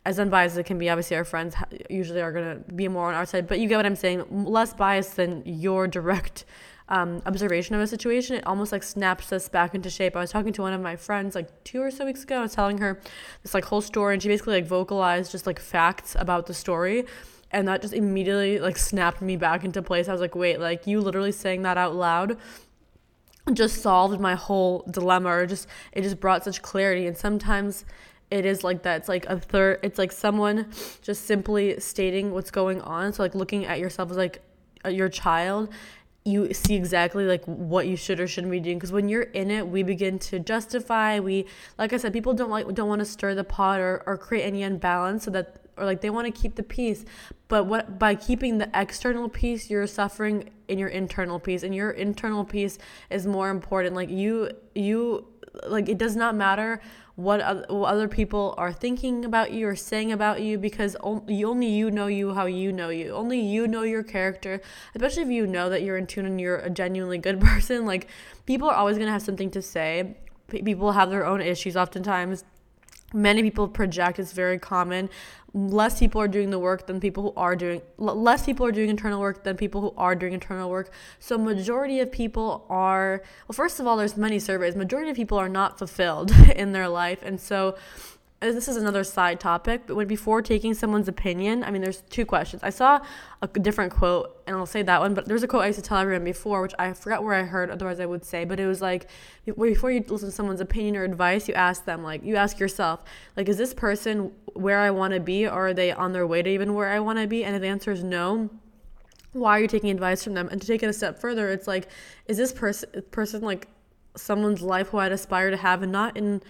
as 0.07 0.21
unbiased 0.21 0.53
as 0.53 0.59
it 0.59 0.67
can 0.67 0.79
be, 0.79 0.89
obviously 0.89 1.17
our 1.17 1.25
friends 1.25 1.57
usually 1.91 2.23
are 2.23 2.31
going 2.31 2.45
to 2.45 2.73
be 2.73 2.87
more 2.87 3.09
on 3.09 3.15
our 3.15 3.27
side, 3.27 3.49
but 3.49 3.59
you 3.59 3.69
get 3.69 3.77
what 3.77 3.87
I'm 3.87 3.97
saying, 3.97 4.25
less 4.31 4.73
biased 4.73 5.17
than 5.17 5.43
your 5.45 5.89
direct 5.89 6.45
um, 6.89 7.21
observation 7.27 7.75
of 7.75 7.81
a 7.81 7.89
situation. 7.89 8.37
It 8.37 8.47
almost 8.47 8.71
like 8.71 8.85
snaps 8.85 9.33
us 9.33 9.49
back 9.49 9.75
into 9.75 9.91
shape. 9.91 10.15
I 10.15 10.21
was 10.21 10.31
talking 10.31 10.53
to 10.53 10.63
one 10.63 10.73
of 10.73 10.81
my 10.81 10.95
friends 10.95 11.35
like 11.35 11.65
two 11.65 11.83
or 11.83 11.91
so 11.91 12.07
weeks 12.07 12.23
ago. 12.23 12.39
I 12.39 12.43
was 12.43 12.55
telling 12.55 12.79
her 12.79 13.01
this 13.43 13.53
like 13.53 13.65
whole 13.65 13.81
story, 13.81 14.15
and 14.15 14.23
she 14.23 14.29
basically 14.29 14.55
like 14.55 14.67
vocalized 14.67 15.33
just 15.33 15.45
like 15.45 15.59
facts 15.59 16.15
about 16.17 16.47
the 16.47 16.55
story. 16.55 17.05
And 17.51 17.67
that 17.67 17.83
just 17.83 17.93
immediately 17.93 18.61
like 18.61 18.77
snapped 18.77 19.21
me 19.21 19.37
back 19.37 19.65
into 19.65 19.83
place. 19.83 20.09
I 20.09 20.13
was 20.13 20.21
like, 20.21 20.37
wait, 20.37 20.61
like 20.61 20.87
you 20.87 21.01
literally 21.01 21.33
saying 21.33 21.63
that 21.63 21.77
out 21.77 21.97
loud 21.97 22.39
just 23.53 23.81
solved 23.81 24.21
my 24.21 24.35
whole 24.35 24.85
dilemma 24.91 25.29
or 25.29 25.47
just 25.47 25.69
it 25.93 26.03
just 26.03 26.19
brought 26.19 26.43
such 26.43 26.63
clarity 26.63 27.07
and 27.07 27.17
sometimes 27.17 27.85
it 28.31 28.45
is 28.45 28.65
like 28.65 28.83
that. 28.83 28.99
It's 28.99 29.09
like 29.09 29.27
a 29.27 29.39
third. 29.39 29.81
It's 29.83 29.99
like 29.99 30.13
someone 30.13 30.71
just 31.03 31.27
simply 31.27 31.79
stating 31.81 32.33
what's 32.33 32.51
going 32.51 32.81
on. 32.83 33.13
So 33.13 33.23
like 33.23 33.35
looking 33.35 33.67
at 33.67 33.79
yourself 33.79 34.11
as 34.11 34.17
like 34.17 34.43
uh, 34.85 34.89
your 34.89 35.09
child, 35.09 35.69
you 36.25 36.53
see 36.53 36.75
exactly 36.75 37.25
like 37.25 37.45
what 37.45 37.87
you 37.87 37.97
should 37.97 38.19
or 38.19 38.27
shouldn't 38.27 38.51
be 38.51 38.59
doing. 38.59 38.79
Because 38.79 38.91
when 38.91 39.09
you're 39.09 39.23
in 39.23 39.51
it, 39.51 39.69
we 39.69 39.85
begin 39.85 40.19
to 40.21 40.41
justify. 40.41 41.21
We 41.21 41.47
like 41.79 41.93
I 41.93 41.99
said, 41.99 42.13
people 42.13 42.35
don't 42.35 42.51
like 42.51 42.73
don't 42.75 42.89
want 42.89 42.99
to 42.99 43.05
stir 43.05 43.35
the 43.35 43.45
pot 43.45 43.81
or 43.81 44.03
or 44.07 44.17
create 44.17 44.43
any 44.43 44.63
imbalance 44.63 45.25
so 45.25 45.31
that 45.31 45.61
or 45.77 45.85
like 45.85 46.01
they 46.01 46.11
want 46.11 46.27
to 46.27 46.41
keep 46.41 46.55
the 46.55 46.63
peace 46.63 47.05
but 47.49 47.65
what 47.65 47.99
by 47.99 48.15
keeping 48.15 48.59
the 48.59 48.71
external 48.75 49.29
peace 49.29 49.71
you're 49.71 49.87
suffering 49.87 50.51
in 50.69 50.79
your 50.79 50.89
internal 50.89 51.39
peace 51.39 51.63
and 51.63 51.75
your 51.75 51.91
internal 51.91 52.45
peace 52.45 52.79
is 53.11 53.27
more 53.27 53.51
important 53.51 53.95
like 53.95 54.11
you 54.11 54.51
you 54.75 55.27
like 55.67 55.89
it 55.89 55.99
does 55.99 56.17
not 56.17 56.35
matter 56.35 56.81
what 57.17 57.41
other 57.41 58.09
people 58.09 58.55
are 58.59 58.73
thinking 58.73 59.25
about 59.25 59.51
you 59.51 59.67
or 59.67 59.75
saying 59.75 60.13
about 60.13 60.43
you 60.43 60.59
because 60.59 60.95
only 61.01 61.67
you 61.67 61.91
know 61.91 62.07
you 62.07 62.35
how 62.35 62.45
you 62.45 62.71
know 62.71 62.91
you. 62.91 63.13
Only 63.13 63.41
you 63.41 63.67
know 63.67 63.83
your 63.83 64.03
character, 64.03 64.61
especially 64.95 65.23
if 65.23 65.31
you 65.31 65.47
know 65.47 65.71
that 65.71 65.83
you're 65.83 65.97
in 65.97 66.07
tune 66.07 66.27
and 66.27 66.39
you're 66.39 66.59
a 66.59 66.69
genuinely 66.69 67.17
good 67.17 67.41
person. 67.53 67.87
Like, 67.87 68.09
people 68.45 68.69
are 68.69 68.77
always 68.77 68.99
going 68.99 69.07
to 69.07 69.13
have 69.13 69.23
something 69.23 69.51
to 69.53 69.63
say. 69.63 70.17
People 70.49 70.93
have 70.93 71.11
their 71.11 71.27
own 71.27 71.41
issues 71.41 71.77
oftentimes 71.77 72.45
many 73.15 73.43
people 73.43 73.69
project 73.69 74.19
it's 74.19 74.33
very 74.33 74.59
common 74.59 75.09
less 75.57 75.99
people 75.99 76.21
are 76.21 76.29
doing 76.29 76.51
the 76.51 76.59
work 76.59 76.87
than 76.87 77.01
people 77.01 77.23
who 77.23 77.33
are 77.35 77.57
doing 77.57 77.81
less 77.97 78.45
people 78.45 78.67
are 78.67 78.71
doing 78.71 78.91
internal 78.91 79.19
work 79.19 79.43
than 79.43 79.57
people 79.57 79.81
who 79.81 79.95
are 79.97 80.15
doing 80.15 80.35
internal 80.35 80.69
work. 80.69 80.91
So 81.19 81.39
majority 81.39 81.99
of 82.01 82.13
people 82.13 82.67
are 82.69 83.23
well 83.49 83.55
first 83.55 83.81
of 83.81 83.87
all 83.87 83.97
there's 83.97 84.19
many 84.19 84.39
surveys. 84.39 84.77
Majority 84.77 85.11
of 85.11 85.17
people 85.17 85.39
are 85.39 85.49
not 85.49 85.79
fulfilled 85.79 86.31
in 86.57 86.73
their 86.73 86.89
life. 86.89 87.21
And 87.23 87.41
so 87.41 87.77
Uh, 88.47 88.53
this 88.53 88.69
is 88.69 88.77
another 88.77 89.03
side 89.03 89.41
topic, 89.41 89.83
but 89.87 89.97
when 89.97 90.07
before 90.07 90.41
taking 90.41 90.73
someone's 90.73 91.09
opinion, 91.09 91.65
I 91.65 91.71
mean, 91.71 91.83
there's 91.83 92.03
two 92.03 92.25
questions. 92.25 92.63
I 92.63 92.71
saw 92.71 93.01
a 93.43 93.49
different 93.49 93.93
quote, 93.93 94.41
and 94.47 94.57
I'll 94.57 94.67
say 94.67 94.83
that 94.83 95.01
one, 95.01 95.15
but 95.15 95.27
there's 95.27 95.43
a 95.43 95.49
quote 95.49 95.65
I 95.65 95.67
used 95.69 95.79
to 95.81 95.85
tell 95.85 95.99
everyone 95.99 96.25
before, 96.25 96.63
which 96.63 96.75
I 96.79 96.93
forgot 96.93 97.25
where 97.25 97.35
I 97.35 97.43
heard, 97.43 97.71
otherwise 97.71 97.99
I 97.99 98.07
would 98.07 98.25
say, 98.25 98.45
but 98.45 98.61
it 98.61 98.67
was 98.67 98.81
like, 98.81 99.09
before 99.45 99.91
you 99.91 100.05
listen 100.07 100.29
to 100.29 100.35
someone's 100.35 100.61
opinion 100.61 100.97
or 100.97 101.03
advice, 101.03 101.49
you 101.49 101.55
ask 101.55 101.85
them, 101.85 102.05
like, 102.05 102.23
you 102.23 102.37
ask 102.37 102.61
yourself, 102.61 103.03
like, 103.37 103.49
is 103.49 103.57
this 103.57 103.75
person 103.75 104.31
where 104.55 104.79
I 104.79 104.91
want 104.91 105.13
to 105.15 105.21
be, 105.21 105.47
or 105.47 105.69
are 105.69 105.75
they 105.75 105.91
on 105.91 106.13
their 106.13 106.27
way 106.27 106.43
to 106.43 106.49
even 106.49 106.75
where 106.75 106.91
I 106.91 107.01
want 107.01 107.19
to 107.19 107.27
be? 107.27 107.45
And 107.45 107.57
if 107.57 107.63
the 107.63 107.69
answer 107.69 107.91
is 107.91 108.05
no, 108.05 108.49
why 109.33 109.59
are 109.59 109.61
you 109.61 109.69
taking 109.69 109.91
advice 109.91 110.23
from 110.23 110.35
them? 110.35 110.49
And 110.51 110.61
to 110.61 110.67
take 110.67 110.83
it 110.83 110.87
a 110.87 110.93
step 110.93 111.19
further, 111.19 111.51
it's 111.51 111.67
like, 111.67 111.89
is 112.27 112.37
this 112.37 112.53
person 112.53 113.03
person 113.11 113.43
like 113.43 113.69
someone's 114.17 114.63
life 114.63 114.89
who 114.89 114.99
I'd 114.99 115.13
aspire 115.13 115.51
to 115.51 115.57
have, 115.57 115.83
and 115.83 115.93
not 115.93 116.17
in 116.17 116.43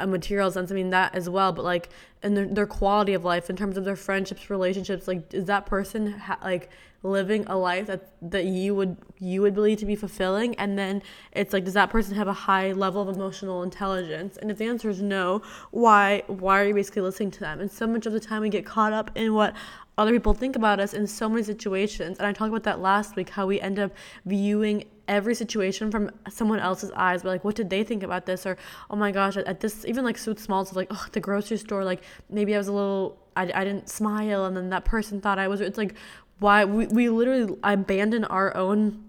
a 0.00 0.06
material 0.06 0.50
sense. 0.50 0.70
I 0.70 0.74
mean 0.74 0.90
that 0.90 1.14
as 1.14 1.28
well, 1.28 1.52
but 1.52 1.64
like 1.64 1.88
in 2.22 2.34
their, 2.34 2.46
their 2.46 2.66
quality 2.66 3.14
of 3.14 3.24
life 3.24 3.48
in 3.48 3.56
terms 3.56 3.76
of 3.76 3.84
their 3.84 3.96
friendships, 3.96 4.50
relationships. 4.50 5.08
Like, 5.08 5.32
is 5.32 5.46
that 5.46 5.66
person 5.66 6.12
ha- 6.12 6.38
like 6.42 6.70
living 7.02 7.46
a 7.46 7.56
life 7.56 7.86
that 7.86 8.12
that 8.20 8.44
you 8.44 8.74
would 8.74 8.94
you 9.18 9.40
would 9.40 9.54
believe 9.54 9.78
to 9.78 9.86
be 9.86 9.96
fulfilling? 9.96 10.54
And 10.56 10.78
then 10.78 11.02
it's 11.32 11.52
like, 11.52 11.64
does 11.64 11.74
that 11.74 11.90
person 11.90 12.14
have 12.16 12.28
a 12.28 12.32
high 12.32 12.72
level 12.72 13.00
of 13.00 13.14
emotional 13.14 13.62
intelligence? 13.62 14.36
And 14.36 14.50
if 14.50 14.58
the 14.58 14.66
answer 14.66 14.90
is 14.90 15.00
no, 15.00 15.42
why 15.70 16.22
why 16.26 16.60
are 16.60 16.66
you 16.66 16.74
basically 16.74 17.02
listening 17.02 17.30
to 17.32 17.40
them? 17.40 17.60
And 17.60 17.70
so 17.70 17.86
much 17.86 18.06
of 18.06 18.12
the 18.12 18.20
time 18.20 18.42
we 18.42 18.50
get 18.50 18.66
caught 18.66 18.92
up 18.92 19.10
in 19.14 19.34
what 19.34 19.54
other 19.96 20.12
people 20.12 20.32
think 20.32 20.56
about 20.56 20.80
us 20.80 20.94
in 20.94 21.06
so 21.06 21.28
many 21.28 21.42
situations. 21.42 22.18
And 22.18 22.26
I 22.26 22.32
talked 22.32 22.48
about 22.48 22.62
that 22.64 22.80
last 22.80 23.16
week, 23.16 23.30
how 23.30 23.46
we 23.46 23.60
end 23.60 23.78
up 23.78 23.92
viewing 24.24 24.84
every 25.10 25.34
situation 25.34 25.90
from 25.90 26.10
someone 26.30 26.60
else's 26.60 26.92
eyes, 26.92 27.22
but 27.22 27.30
like, 27.30 27.44
what 27.44 27.56
did 27.56 27.68
they 27.68 27.82
think 27.82 28.02
about 28.02 28.24
this? 28.24 28.46
Or, 28.46 28.56
oh 28.88 28.96
my 28.96 29.10
gosh, 29.10 29.36
at, 29.36 29.44
at 29.46 29.60
this, 29.60 29.84
even 29.84 30.04
like 30.04 30.16
so 30.16 30.34
small 30.36 30.64
stuff, 30.64 30.76
like, 30.76 30.86
oh, 30.90 31.06
the 31.12 31.20
grocery 31.20 31.58
store, 31.58 31.84
like 31.84 32.02
maybe 32.30 32.54
I 32.54 32.58
was 32.58 32.68
a 32.68 32.72
little, 32.72 33.18
I, 33.36 33.50
I 33.52 33.64
didn't 33.64 33.90
smile, 33.90 34.44
and 34.46 34.56
then 34.56 34.70
that 34.70 34.84
person 34.84 35.20
thought 35.20 35.38
I 35.38 35.48
was, 35.48 35.60
it's 35.60 35.76
like, 35.76 35.94
why 36.38 36.64
we, 36.64 36.86
we 36.86 37.10
literally 37.10 37.58
abandon 37.64 38.24
our 38.24 38.56
own 38.56 39.04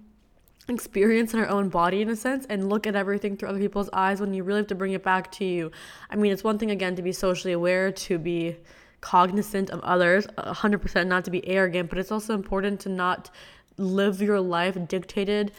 experience 0.68 1.34
in 1.34 1.40
our 1.40 1.48
own 1.48 1.70
body 1.70 2.02
in 2.02 2.10
a 2.10 2.16
sense 2.16 2.46
and 2.50 2.68
look 2.68 2.88
at 2.88 2.96
everything 2.96 3.38
through 3.38 3.50
other 3.50 3.60
people's 3.60 3.90
eyes 3.94 4.20
when 4.20 4.34
you 4.34 4.44
really 4.44 4.60
have 4.60 4.68
to 4.68 4.76
bring 4.76 4.94
it 4.94 5.04
back 5.04 5.32
to 5.34 5.46
you. 5.46 5.72
I 6.10 6.16
mean, 6.16 6.32
it's 6.32 6.44
one 6.44 6.58
thing 6.58 6.72
again 6.72 6.96
to 6.96 7.02
be 7.02 7.12
socially 7.12 7.54
aware, 7.54 7.92
to 7.92 8.18
be 8.18 8.58
cognizant 9.02 9.70
of 9.70 9.80
others, 9.82 10.26
100% 10.38 11.08
not 11.08 11.26
to 11.26 11.32
be 11.32 11.48
arrogant, 11.48 11.90
but 11.90 12.00
it's 12.00 12.12
also 12.12 12.34
important 12.34 12.80
to 12.82 12.90
not 12.90 13.30
live 13.78 14.22
your 14.22 14.40
life 14.40 14.78
dictated 14.88 15.52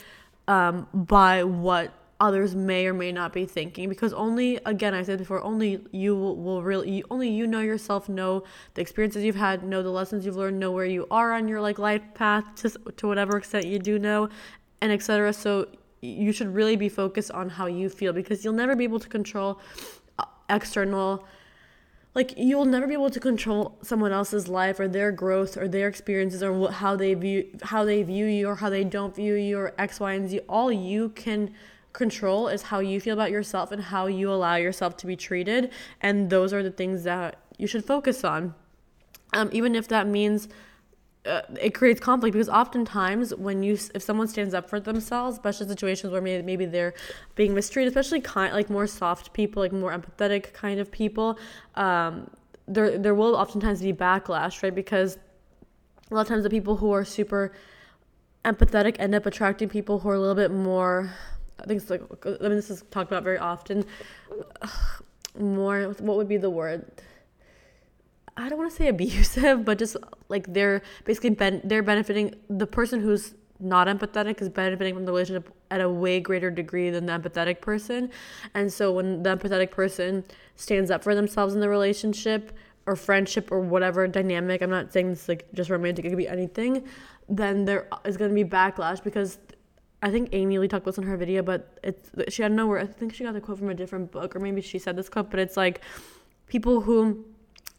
um, 0.48 0.86
by 0.92 1.44
what 1.44 1.92
others 2.20 2.54
may 2.54 2.86
or 2.86 2.94
may 2.94 3.10
not 3.10 3.32
be 3.32 3.44
thinking. 3.44 3.88
Because 3.88 4.12
only 4.12 4.58
again 4.64 4.94
i 4.94 5.02
said 5.02 5.18
before 5.18 5.42
only 5.42 5.84
you 5.90 6.14
will, 6.14 6.62
really 6.62 7.02
only 7.10 7.28
you 7.28 7.46
know 7.46 7.60
yourself 7.60 8.08
know 8.08 8.44
the 8.74 8.80
experiences 8.80 9.24
you've 9.24 9.36
had 9.36 9.64
know 9.64 9.82
the 9.82 9.90
lessons 9.90 10.24
you've 10.24 10.36
learned 10.36 10.58
know 10.58 10.70
where 10.70 10.86
you 10.86 11.06
are 11.10 11.32
on 11.32 11.48
your 11.48 11.60
like 11.60 11.78
life 11.78 12.02
path 12.14 12.44
to, 12.54 12.70
to 12.96 13.08
whatever 13.08 13.36
extent 13.36 13.66
you 13.66 13.78
do 13.78 13.98
know 13.98 14.28
and 14.80 14.92
etc 14.92 15.32
so 15.32 15.66
you 16.00 16.32
should 16.32 16.52
really 16.52 16.76
be 16.76 16.88
focused 16.88 17.30
on 17.30 17.48
how 17.48 17.66
you 17.66 17.88
feel 17.88 18.12
because 18.12 18.44
you'll 18.44 18.52
never 18.52 18.76
be 18.76 18.84
able 18.84 19.00
to 19.00 19.08
control 19.08 19.60
uh, 20.18 20.24
external 20.50 21.24
like 22.14 22.34
you'll 22.36 22.64
never 22.64 22.86
be 22.86 22.92
able 22.92 23.10
to 23.10 23.20
control 23.20 23.78
someone 23.82 24.12
else's 24.12 24.48
life 24.48 24.78
or 24.78 24.86
their 24.86 25.10
growth 25.10 25.56
or 25.56 25.66
their 25.66 25.88
experiences 25.88 26.42
or 26.42 26.70
how 26.70 26.94
they 26.94 27.14
view 27.14 27.46
how 27.62 27.84
they 27.84 28.02
view 28.02 28.26
you 28.26 28.48
or 28.48 28.56
how 28.56 28.68
they 28.68 28.84
don't 28.84 29.14
view 29.14 29.34
you 29.34 29.58
or 29.58 29.72
x 29.78 29.98
y 30.00 30.12
and 30.12 30.28
z. 30.28 30.40
All 30.48 30.70
you 30.70 31.10
can 31.10 31.52
control 31.92 32.48
is 32.48 32.62
how 32.62 32.80
you 32.80 33.00
feel 33.00 33.14
about 33.14 33.30
yourself 33.30 33.70
and 33.70 33.82
how 33.82 34.06
you 34.06 34.30
allow 34.32 34.56
yourself 34.56 34.96
to 34.98 35.06
be 35.06 35.16
treated 35.16 35.70
and 36.00 36.30
those 36.30 36.52
are 36.52 36.62
the 36.62 36.70
things 36.70 37.04
that 37.04 37.36
you 37.58 37.66
should 37.66 37.84
focus 37.84 38.24
on. 38.24 38.54
Um, 39.34 39.48
even 39.52 39.74
if 39.74 39.88
that 39.88 40.06
means 40.06 40.48
uh, 41.24 41.42
it 41.60 41.72
creates 41.72 42.00
conflict 42.00 42.32
because 42.32 42.48
oftentimes 42.48 43.34
when 43.34 43.62
you 43.62 43.78
if 43.94 44.02
someone 44.02 44.26
stands 44.26 44.54
up 44.54 44.68
for 44.68 44.80
themselves 44.80 45.36
especially 45.36 45.68
situations 45.68 46.12
where 46.12 46.20
maybe, 46.20 46.42
maybe 46.42 46.66
they're 46.66 46.94
being 47.36 47.54
mistreated 47.54 47.92
especially 47.92 48.20
kind 48.20 48.52
like 48.52 48.68
more 48.68 48.86
soft 48.86 49.32
people 49.32 49.62
like 49.62 49.72
more 49.72 49.92
empathetic 49.92 50.52
kind 50.52 50.80
of 50.80 50.90
people 50.90 51.38
um, 51.76 52.28
there 52.66 52.98
there 52.98 53.14
will 53.14 53.36
oftentimes 53.36 53.80
be 53.80 53.92
backlash 53.92 54.62
right? 54.62 54.74
Because 54.74 55.16
a 56.10 56.14
lot 56.14 56.22
of 56.22 56.28
times 56.28 56.42
the 56.42 56.50
people 56.50 56.76
who 56.76 56.90
are 56.90 57.04
super 57.04 57.52
empathetic 58.44 58.96
end 58.98 59.14
up 59.14 59.24
attracting 59.24 59.68
people 59.68 60.00
who 60.00 60.08
are 60.08 60.14
a 60.14 60.20
little 60.20 60.34
bit 60.34 60.50
more 60.50 61.12
i 61.60 61.66
think 61.66 61.80
it's 61.80 61.90
like 61.90 62.02
i 62.26 62.30
mean 62.42 62.56
this 62.56 62.70
is 62.70 62.82
talked 62.90 63.10
about 63.10 63.22
very 63.22 63.38
often 63.38 63.84
more 65.38 65.94
what 66.00 66.16
would 66.16 66.28
be 66.28 66.36
the 66.36 66.50
word 66.50 66.84
I 68.36 68.48
don't 68.48 68.58
want 68.58 68.70
to 68.70 68.76
say 68.76 68.88
abusive, 68.88 69.64
but 69.64 69.78
just 69.78 69.96
like 70.28 70.52
they're 70.52 70.82
basically 71.04 71.30
ben- 71.30 71.60
they're 71.64 71.82
benefiting 71.82 72.34
the 72.48 72.66
person 72.66 73.00
who's 73.00 73.34
not 73.60 73.86
empathetic 73.86 74.42
is 74.42 74.48
benefiting 74.48 74.94
from 74.94 75.04
the 75.04 75.12
relationship 75.12 75.54
at 75.70 75.80
a 75.80 75.88
way 75.88 76.18
greater 76.18 76.50
degree 76.50 76.90
than 76.90 77.06
the 77.06 77.12
empathetic 77.12 77.60
person. 77.60 78.10
And 78.54 78.72
so 78.72 78.92
when 78.92 79.22
the 79.22 79.36
empathetic 79.36 79.70
person 79.70 80.24
stands 80.56 80.90
up 80.90 81.04
for 81.04 81.14
themselves 81.14 81.54
in 81.54 81.60
the 81.60 81.68
relationship 81.68 82.52
or 82.86 82.96
friendship 82.96 83.52
or 83.52 83.60
whatever 83.60 84.08
dynamic, 84.08 84.62
I'm 84.62 84.70
not 84.70 84.92
saying 84.92 85.10
this 85.10 85.28
like 85.28 85.46
just 85.54 85.70
romantic, 85.70 86.04
it 86.04 86.08
could 86.08 86.18
be 86.18 86.26
anything, 86.26 86.84
then 87.28 87.64
there 87.64 87.86
is 88.04 88.16
going 88.16 88.30
to 88.30 88.34
be 88.34 88.44
backlash 88.44 89.02
because 89.02 89.38
I 90.02 90.10
think 90.10 90.30
Amy 90.32 90.58
Lee 90.58 90.66
talked 90.66 90.82
about 90.82 90.96
this 90.96 91.04
in 91.04 91.08
her 91.08 91.16
video, 91.16 91.42
but 91.42 91.78
it's 91.84 92.10
she 92.34 92.42
had 92.42 92.54
don't 92.56 92.76
I 92.76 92.86
think 92.86 93.14
she 93.14 93.22
got 93.22 93.34
the 93.34 93.40
quote 93.40 93.58
from 93.58 93.70
a 93.70 93.74
different 93.74 94.10
book 94.10 94.34
or 94.34 94.40
maybe 94.40 94.60
she 94.60 94.80
said 94.80 94.96
this 94.96 95.08
quote, 95.08 95.30
but 95.30 95.38
it's 95.38 95.56
like 95.56 95.82
people 96.48 96.80
who 96.80 97.24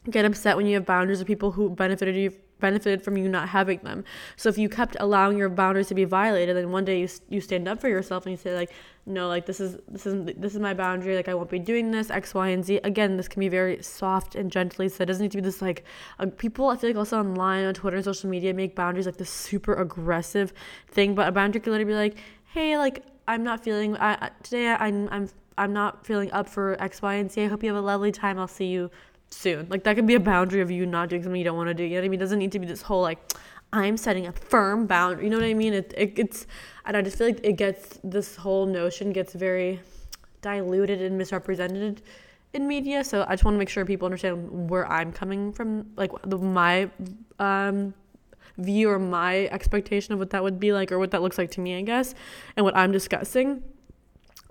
get 0.09 0.25
upset 0.25 0.57
when 0.57 0.65
you 0.65 0.75
have 0.75 0.85
boundaries 0.85 1.21
of 1.21 1.27
people 1.27 1.51
who 1.51 1.69
benefited 1.69 2.15
you 2.15 2.33
benefited 2.63 3.03
from 3.03 3.17
you 3.17 3.27
not 3.27 3.49
having 3.49 3.77
them. 3.79 4.05
So 4.37 4.47
if 4.47 4.57
you 4.57 4.69
kept 4.69 4.95
allowing 5.01 5.37
your 5.37 5.49
boundaries 5.49 5.87
to 5.87 5.95
be 5.95 6.05
violated, 6.05 6.55
then 6.55 6.71
one 6.71 6.85
day 6.85 7.01
you 7.01 7.09
you 7.29 7.41
stand 7.41 7.67
up 7.67 7.81
for 7.81 7.89
yourself 7.89 8.25
and 8.25 8.31
you 8.31 8.37
say 8.37 8.55
like, 8.55 8.71
no, 9.05 9.27
like 9.27 9.45
this 9.45 9.59
is 9.59 9.77
this 9.89 10.05
is 10.05 10.33
this 10.37 10.53
is 10.53 10.59
my 10.59 10.73
boundary. 10.73 11.15
Like 11.15 11.27
I 11.27 11.33
won't 11.33 11.49
be 11.49 11.59
doing 11.59 11.91
this 11.91 12.09
X, 12.09 12.33
Y, 12.33 12.47
and 12.47 12.63
Z. 12.63 12.79
Again, 12.85 13.17
this 13.17 13.27
can 13.27 13.41
be 13.41 13.49
very 13.49 13.83
soft 13.83 14.35
and 14.35 14.49
gently 14.49 14.87
said. 14.87 15.03
It 15.03 15.07
doesn't 15.07 15.23
need 15.23 15.31
to 15.31 15.37
be 15.37 15.41
this 15.41 15.61
like 15.61 15.83
uh, 16.19 16.27
people. 16.37 16.69
I 16.69 16.77
feel 16.77 16.89
like 16.89 16.97
also 16.97 17.19
online 17.19 17.65
on 17.65 17.73
Twitter 17.73 17.97
and 17.97 18.05
social 18.05 18.29
media 18.29 18.53
make 18.53 18.75
boundaries 18.75 19.05
like 19.05 19.17
this 19.17 19.29
super 19.29 19.73
aggressive 19.73 20.53
thing. 20.87 21.15
But 21.15 21.27
a 21.27 21.31
boundary 21.33 21.59
can 21.59 21.73
literally 21.73 21.91
be 21.91 21.97
like, 21.97 22.15
hey, 22.53 22.77
like 22.77 23.03
I'm 23.27 23.43
not 23.43 23.61
feeling 23.61 23.97
I, 23.97 24.31
today. 24.41 24.69
I'm 24.69 25.09
I'm 25.11 25.29
I'm 25.57 25.73
not 25.73 26.05
feeling 26.05 26.31
up 26.31 26.47
for 26.47 26.81
X, 26.81 27.01
Y, 27.01 27.13
and 27.15 27.29
Z. 27.29 27.43
I 27.43 27.47
hope 27.47 27.61
you 27.61 27.69
have 27.69 27.83
a 27.83 27.85
lovely 27.85 28.13
time. 28.13 28.39
I'll 28.39 28.47
see 28.47 28.67
you 28.67 28.89
soon. 29.34 29.67
Like 29.69 29.84
that 29.84 29.96
could 29.96 30.08
be 30.08 30.15
a 30.15 30.19
boundary 30.19 30.62
of 30.62 30.72
you 30.72 30.86
not 30.86 31.10
doing 31.10 31.24
something 31.24 31.39
you 31.39 31.46
don't 31.46 31.58
want 31.58 31.69
to 31.69 31.74
do. 31.74 31.84
You 31.84 31.96
know 31.96 32.02
what 32.02 32.06
I 32.06 32.10
mean? 32.10 32.19
It 32.19 32.24
doesn't 32.24 32.39
need 32.39 32.52
to 32.54 32.60
be 32.60 32.67
this 32.67 32.82
whole 32.82 33.02
like 33.02 33.34
I'm 33.74 33.98
setting 33.98 34.28
a 34.28 34.32
firm 34.32 34.86
boundary. 34.86 35.26
You 35.26 35.32
know 35.32 35.38
what 35.38 35.46
I 35.46 35.54
mean? 35.54 35.74
It, 35.74 35.93
it 35.98 36.13
it's 36.17 36.48
and 36.86 36.96
I 36.96 37.02
just 37.02 37.17
feel 37.17 37.28
like 37.28 37.39
it 37.43 37.54
gets 37.54 38.00
this 38.04 38.36
whole 38.36 38.65
notion 38.65 39.12
gets 39.12 39.34
very 39.34 39.80
diluted 40.41 41.02
and 41.02 41.17
misrepresented 41.17 42.02
in 42.54 42.67
media. 42.67 43.04
So 43.04 43.26
I 43.28 43.34
just 43.34 43.43
want 43.43 43.56
to 43.56 43.60
make 43.60 43.69
sure 43.69 43.84
people 43.86 44.06
understand 44.06 44.69
where 44.69 44.89
I'm 44.91 45.12
coming 45.12 45.52
from, 45.52 45.91
like 45.96 46.12
the, 46.24 46.38
my 46.38 46.89
um, 47.39 47.93
view 48.58 48.89
or 48.89 49.00
my 49.00 49.48
expectation 49.48 50.13
of 50.13 50.19
what 50.19 50.30
that 50.30 50.43
would 50.43 50.60
be 50.60 50.72
like 50.72 50.91
or 50.91 51.00
what 51.00 51.12
that 51.12 51.22
looks 51.22 51.38
like 51.38 51.50
to 51.52 51.62
me, 51.62 51.76
I 51.76 51.82
guess, 51.82 52.13
and 52.56 52.63
what 52.63 52.76
I'm 52.78 52.91
discussing. 52.91 53.63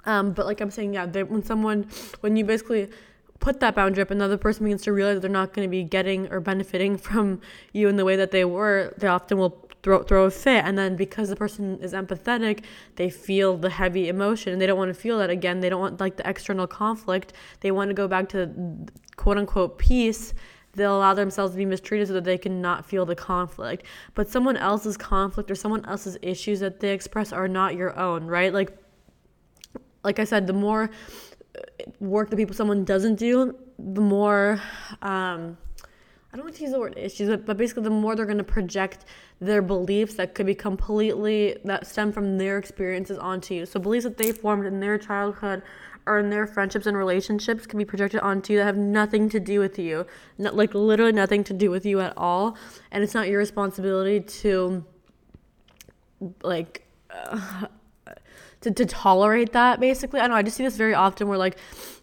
Um, 0.05 0.33
but 0.33 0.47
like 0.47 0.61
I'm 0.61 0.71
saying, 0.73 0.95
yeah, 0.95 1.07
when 1.07 1.45
someone, 1.45 1.87
when 2.21 2.37
you 2.37 2.45
basically 2.45 2.89
put 3.43 3.59
that 3.59 3.75
boundary 3.75 4.01
up, 4.01 4.11
another 4.11 4.39
person 4.39 4.65
begins 4.65 4.83
to 4.83 4.93
realize 4.93 5.21
they're 5.21 5.29
not 5.29 5.53
going 5.53 5.67
to 5.67 5.71
be 5.71 5.83
getting 5.83 6.33
or 6.33 6.41
benefiting 6.41 6.97
from 6.97 7.41
you 7.73 7.89
in 7.89 7.97
the 7.97 8.05
way 8.05 8.17
that 8.17 8.31
they 8.31 8.45
were, 8.45 8.95
they 8.97 9.09
often 9.09 9.37
will 9.37 9.69
throw, 9.83 10.03
throw 10.05 10.25
a 10.25 10.31
fit. 10.31 10.65
And 10.65 10.79
then 10.79 10.95
because 10.95 11.29
the 11.29 11.35
person 11.37 11.79
is 11.81 11.93
empathetic, 11.93 12.63
they 12.95 13.11
feel 13.11 13.57
the 13.57 13.69
heavy 13.69 14.09
emotion 14.09 14.53
and 14.53 14.63
they 14.63 14.67
don't 14.67 14.79
want 14.79 14.95
to 14.95 14.95
feel 14.95 15.19
that 15.19 15.29
again. 15.29 15.59
They 15.59 15.69
don't 15.69 15.81
want 15.81 16.01
like 16.01 16.17
the 16.17 16.29
external 16.29 16.69
conflict. 16.69 17.33
They 17.61 17.73
want 17.73 17.91
to 17.91 17.95
go 17.95 18.07
back 18.07 18.29
to 18.31 18.49
quote 19.17 19.37
unquote 19.37 19.77
peace 19.77 20.33
they'll 20.75 20.97
allow 20.97 21.13
themselves 21.13 21.53
to 21.53 21.59
be 21.59 21.67
mistreated 21.67 22.09
so 22.09 22.15
that 22.15 22.25
they 22.25 22.39
can 22.39 22.63
not 22.63 22.87
feel 22.87 23.05
the 23.05 23.15
conflict. 23.15 23.85
But 24.15 24.31
someone 24.31 24.57
else's 24.57 24.97
conflict 24.97 25.51
or 25.51 25.55
someone 25.55 25.85
else's 25.85 26.17
issues 26.23 26.61
that 26.61 26.81
they 26.81 26.95
express 26.95 27.31
are 27.31 27.47
not 27.47 27.75
your 27.75 27.99
own, 27.99 28.25
right? 28.25 28.55
Like 28.55 28.73
like 30.05 30.19
I 30.19 30.25
said, 30.25 30.47
the 30.47 30.53
more 30.53 30.91
work 32.01 32.31
that 32.31 32.37
people 32.37 32.55
someone 32.55 32.85
doesn't 32.85 33.17
do, 33.17 33.55
the 33.79 34.01
more 34.01 34.61
um, 35.03 35.57
I 36.33 36.37
don't 36.37 36.47
want 36.47 36.57
to 36.57 36.63
use 36.63 36.73
the 36.73 36.81
word 36.81 36.95
issues, 36.97 37.29
but, 37.29 37.45
but 37.45 37.57
basically 37.59 37.83
the 37.83 37.91
more 37.91 38.17
they're 38.17 38.25
going 38.25 38.39
to 38.39 38.45
project 38.45 39.05
their 39.39 39.61
beliefs 39.61 40.15
that 40.15 40.35
could 40.35 40.47
be 40.47 40.55
completely 40.55 41.59
that 41.65 41.87
stem 41.87 42.11
from 42.11 42.39
their 42.39 42.57
experiences 42.57 43.19
onto 43.19 43.55
you. 43.55 43.67
So 43.67 43.79
beliefs 43.79 44.05
that 44.05 44.17
they 44.17 44.33
formed 44.33 44.65
in 44.65 44.81
their 44.81 44.97
childhood 44.97 45.63
or 46.07 46.19
in 46.19 46.31
their 46.31 46.47
friendships 46.47 46.87
and 46.87 46.97
relationships 46.97 47.67
can 47.67 47.79
be 47.79 47.85
projected 47.85 48.21
onto 48.21 48.55
you 48.55 48.59
that 48.61 48.65
have 48.65 48.79
nothing 48.79 49.29
to 49.29 49.39
do 49.39 49.61
with 49.61 49.79
you, 49.79 50.07
not 50.39 50.57
like 50.57 50.73
literally 50.73 51.13
nothing 51.13 51.45
to 51.45 51.53
do 51.53 51.71
with 51.71 51.85
you 51.85 52.01
at 52.01 52.15
all, 52.17 52.57
and 52.91 53.05
it's 53.05 53.15
not 53.15 53.29
your 53.29 53.39
responsibility 53.39 54.21
to 54.21 54.85
like. 56.43 56.87
Uh, 57.11 57.67
to, 58.63 58.71
to 58.71 58.87
tolerate 58.87 59.53
that 59.53 59.81
basically. 59.81 60.21
I 60.21 60.27
know 60.27 60.35
I 60.35 60.43
just 60.43 60.57
see 60.57 60.65
this 60.65 60.77
very 60.77 60.95
often 60.95 61.29
where 61.29 61.39
like 61.39 61.59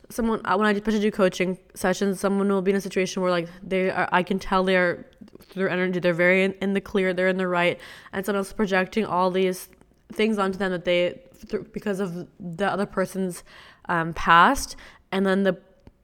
someone 0.10 0.42
when 0.44 0.66
I 0.66 0.72
especially 0.72 1.02
do 1.02 1.12
coaching 1.12 1.58
sessions, 1.74 2.20
someone 2.20 2.48
will 2.50 2.62
be 2.62 2.72
in 2.72 2.78
a 2.78 2.82
situation 2.82 3.22
where 3.22 3.32
like 3.32 3.48
they 3.64 3.90
are 3.90 4.08
I 4.12 4.24
can 4.24 4.40
tell 4.40 4.64
they're 4.64 5.06
their 5.56 5.70
energy, 5.70 6.00
they're 6.00 6.14
very 6.14 6.44
in, 6.44 6.54
in 6.62 6.74
the 6.74 6.82
clear, 6.82 7.14
they're 7.14 7.28
in 7.28 7.38
the 7.38 7.48
right, 7.48 7.80
and 8.14 8.26
someone 8.26 8.40
else 8.40 8.54
projecting 8.54 9.06
all 9.06 9.32
these 9.32 9.70
things 10.12 10.38
onto 10.38 10.58
them 10.58 10.72
that 10.72 10.86
they 10.86 11.22
because 11.72 12.00
of 12.00 12.28
the 12.40 12.66
other 12.68 12.86
person's 12.86 13.44
um, 13.88 14.14
past, 14.14 14.76
and 15.12 15.26
then 15.26 15.44
the 15.44 15.58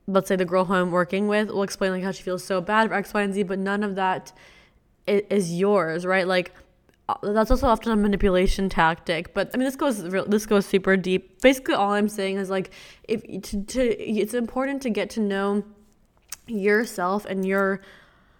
let's 0.07 0.27
say 0.27 0.35
the 0.35 0.45
girl 0.45 0.65
who 0.65 0.73
I'm 0.73 0.91
working 0.91 1.27
with 1.27 1.49
will 1.49 1.63
explain 1.63 1.91
like 1.91 2.03
how 2.03 2.11
she 2.11 2.23
feels 2.23 2.43
so 2.43 2.61
bad 2.61 2.89
for 2.89 2.93
X, 2.93 3.13
Y, 3.13 3.21
and 3.21 3.33
Z, 3.33 3.43
but 3.43 3.59
none 3.59 3.83
of 3.83 3.95
that 3.95 4.31
is, 5.07 5.23
is 5.29 5.53
yours, 5.53 6.05
right? 6.05 6.27
Like 6.27 6.53
Uh, 7.07 7.33
that's 7.33 7.51
also 7.51 7.67
often 7.67 7.91
a 7.91 7.95
manipulation 7.95 8.67
tactic 8.67 9.31
but 9.35 9.51
i 9.53 9.57
mean 9.57 9.65
this 9.65 9.75
goes 9.75 10.01
this 10.27 10.47
goes 10.47 10.65
super 10.65 10.97
deep. 10.97 11.39
Basically 11.39 11.75
all 11.75 11.91
i'm 11.91 12.09
saying 12.09 12.37
is 12.37 12.49
like 12.49 12.71
if 13.07 13.21
to, 13.43 13.63
to 13.63 13.81
it's 14.01 14.33
important 14.33 14.81
to 14.81 14.89
get 14.89 15.11
to 15.11 15.19
know 15.19 15.63
yourself 16.47 17.25
and 17.25 17.45
your 17.45 17.81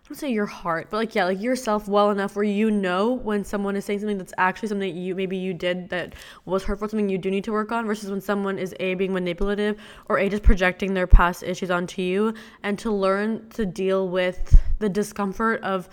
I 0.06 0.08
don't 0.10 0.18
say 0.20 0.32
your 0.32 0.46
heart, 0.46 0.90
but 0.92 0.98
like 0.98 1.16
yeah, 1.16 1.26
like 1.26 1.42
yourself 1.42 1.88
well 1.88 2.12
enough 2.12 2.36
where 2.36 2.46
you 2.46 2.70
know 2.70 3.14
when 3.14 3.44
someone 3.44 3.76
is 3.76 3.86
saying 3.86 4.02
something 4.02 4.20
that's 4.20 4.36
actually 4.38 4.68
something 4.68 4.94
that 4.94 5.00
you 5.00 5.16
maybe 5.16 5.36
you 5.36 5.52
did 5.52 5.90
that 5.90 6.14
was 6.46 6.64
hurtful, 6.64 6.88
something 6.88 7.10
you 7.10 7.18
do 7.18 7.32
need 7.32 7.44
to 7.46 7.52
work 7.52 7.72
on, 7.72 7.88
versus 7.88 8.12
when 8.12 8.22
someone 8.22 8.60
is 8.60 8.76
a 8.80 8.94
being 8.94 9.12
manipulative 9.12 9.80
or 10.08 10.20
a 10.20 10.30
just 10.30 10.44
projecting 10.44 10.94
their 10.94 11.08
past 11.08 11.42
issues 11.42 11.72
onto 11.72 12.04
you, 12.04 12.36
and 12.62 12.78
to 12.78 12.92
learn 12.92 13.50
to 13.50 13.66
deal 13.66 14.08
with 14.08 14.62
the 14.78 14.88
discomfort 14.88 15.60
of 15.64 15.90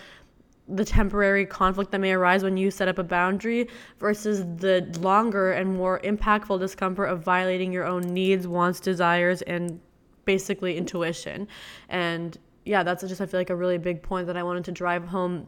the 0.73 0.85
temporary 0.85 1.45
conflict 1.45 1.91
that 1.93 1.99
may 2.01 2.13
arise 2.13 2.43
when 2.43 2.57
you 2.57 2.71
set 2.71 2.89
up 2.89 2.99
a 2.99 3.05
boundary 3.05 3.69
versus 3.99 4.41
the 4.57 4.81
longer 5.01 5.53
and 5.53 5.77
more 5.77 6.01
impactful 6.01 6.59
discomfort 6.59 7.09
of 7.09 7.23
violating 7.23 7.73
your 7.73 7.85
own 7.85 8.03
needs, 8.03 8.49
wants, 8.49 8.81
desires, 8.81 9.43
and 9.43 9.81
basically 10.25 10.77
intuition. 10.77 11.47
And 11.89 12.39
yeah, 12.65 12.83
that's 12.83 13.03
just, 13.07 13.21
I 13.21 13.27
feel 13.27 13.41
like, 13.41 13.51
a 13.51 13.57
really 13.57 13.79
big 13.79 14.03
point 14.03 14.27
that 14.29 14.37
I 14.37 14.43
wanted 14.43 14.65
to 14.65 14.73
drive 14.73 15.05
home 15.07 15.47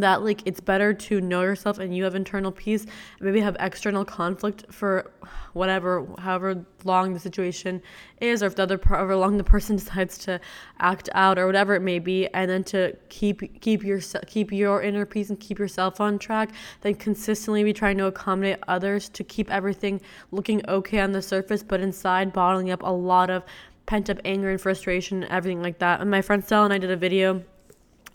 that 0.00 0.22
like 0.22 0.42
it's 0.46 0.60
better 0.60 0.94
to 0.94 1.20
know 1.20 1.42
yourself 1.42 1.78
and 1.78 1.94
you 1.94 2.04
have 2.04 2.14
internal 2.14 2.50
peace 2.50 2.86
maybe 3.20 3.40
have 3.40 3.56
external 3.60 4.04
conflict 4.04 4.64
for 4.70 5.10
whatever 5.52 6.06
however 6.18 6.64
long 6.84 7.12
the 7.12 7.20
situation 7.20 7.82
is 8.20 8.42
or 8.42 8.46
if 8.46 8.56
the 8.56 8.62
other 8.62 8.80
however 8.82 9.14
long 9.14 9.36
the 9.36 9.44
person 9.44 9.76
decides 9.82 10.16
to 10.16 10.40
act 10.80 11.10
out 11.12 11.38
or 11.38 11.46
whatever 11.46 11.74
it 11.74 11.80
may 11.80 11.98
be 11.98 12.26
and 12.28 12.50
then 12.50 12.64
to 12.64 12.96
keep 13.10 13.60
keep 13.60 13.84
your 13.84 14.00
keep 14.26 14.50
your 14.50 14.80
inner 14.80 15.04
peace 15.04 15.28
and 15.28 15.38
keep 15.40 15.58
yourself 15.58 16.00
on 16.00 16.18
track 16.18 16.50
then 16.80 16.94
consistently 16.94 17.62
be 17.62 17.72
trying 17.72 17.98
to 17.98 18.06
accommodate 18.06 18.58
others 18.68 19.10
to 19.10 19.22
keep 19.22 19.50
everything 19.50 20.00
looking 20.30 20.62
okay 20.68 21.00
on 21.00 21.12
the 21.12 21.20
surface 21.20 21.62
but 21.62 21.80
inside 21.80 22.32
bottling 22.32 22.70
up 22.70 22.82
a 22.82 22.90
lot 22.90 23.28
of 23.28 23.44
pent 23.84 24.08
up 24.08 24.18
anger 24.24 24.50
and 24.50 24.60
frustration 24.60 25.22
and 25.22 25.32
everything 25.32 25.60
like 25.62 25.78
that. 25.78 26.00
And 26.00 26.10
my 26.10 26.22
friend 26.22 26.42
Stella 26.42 26.64
and 26.64 26.72
I 26.72 26.78
did 26.78 26.90
a 26.90 26.96
video 26.96 27.42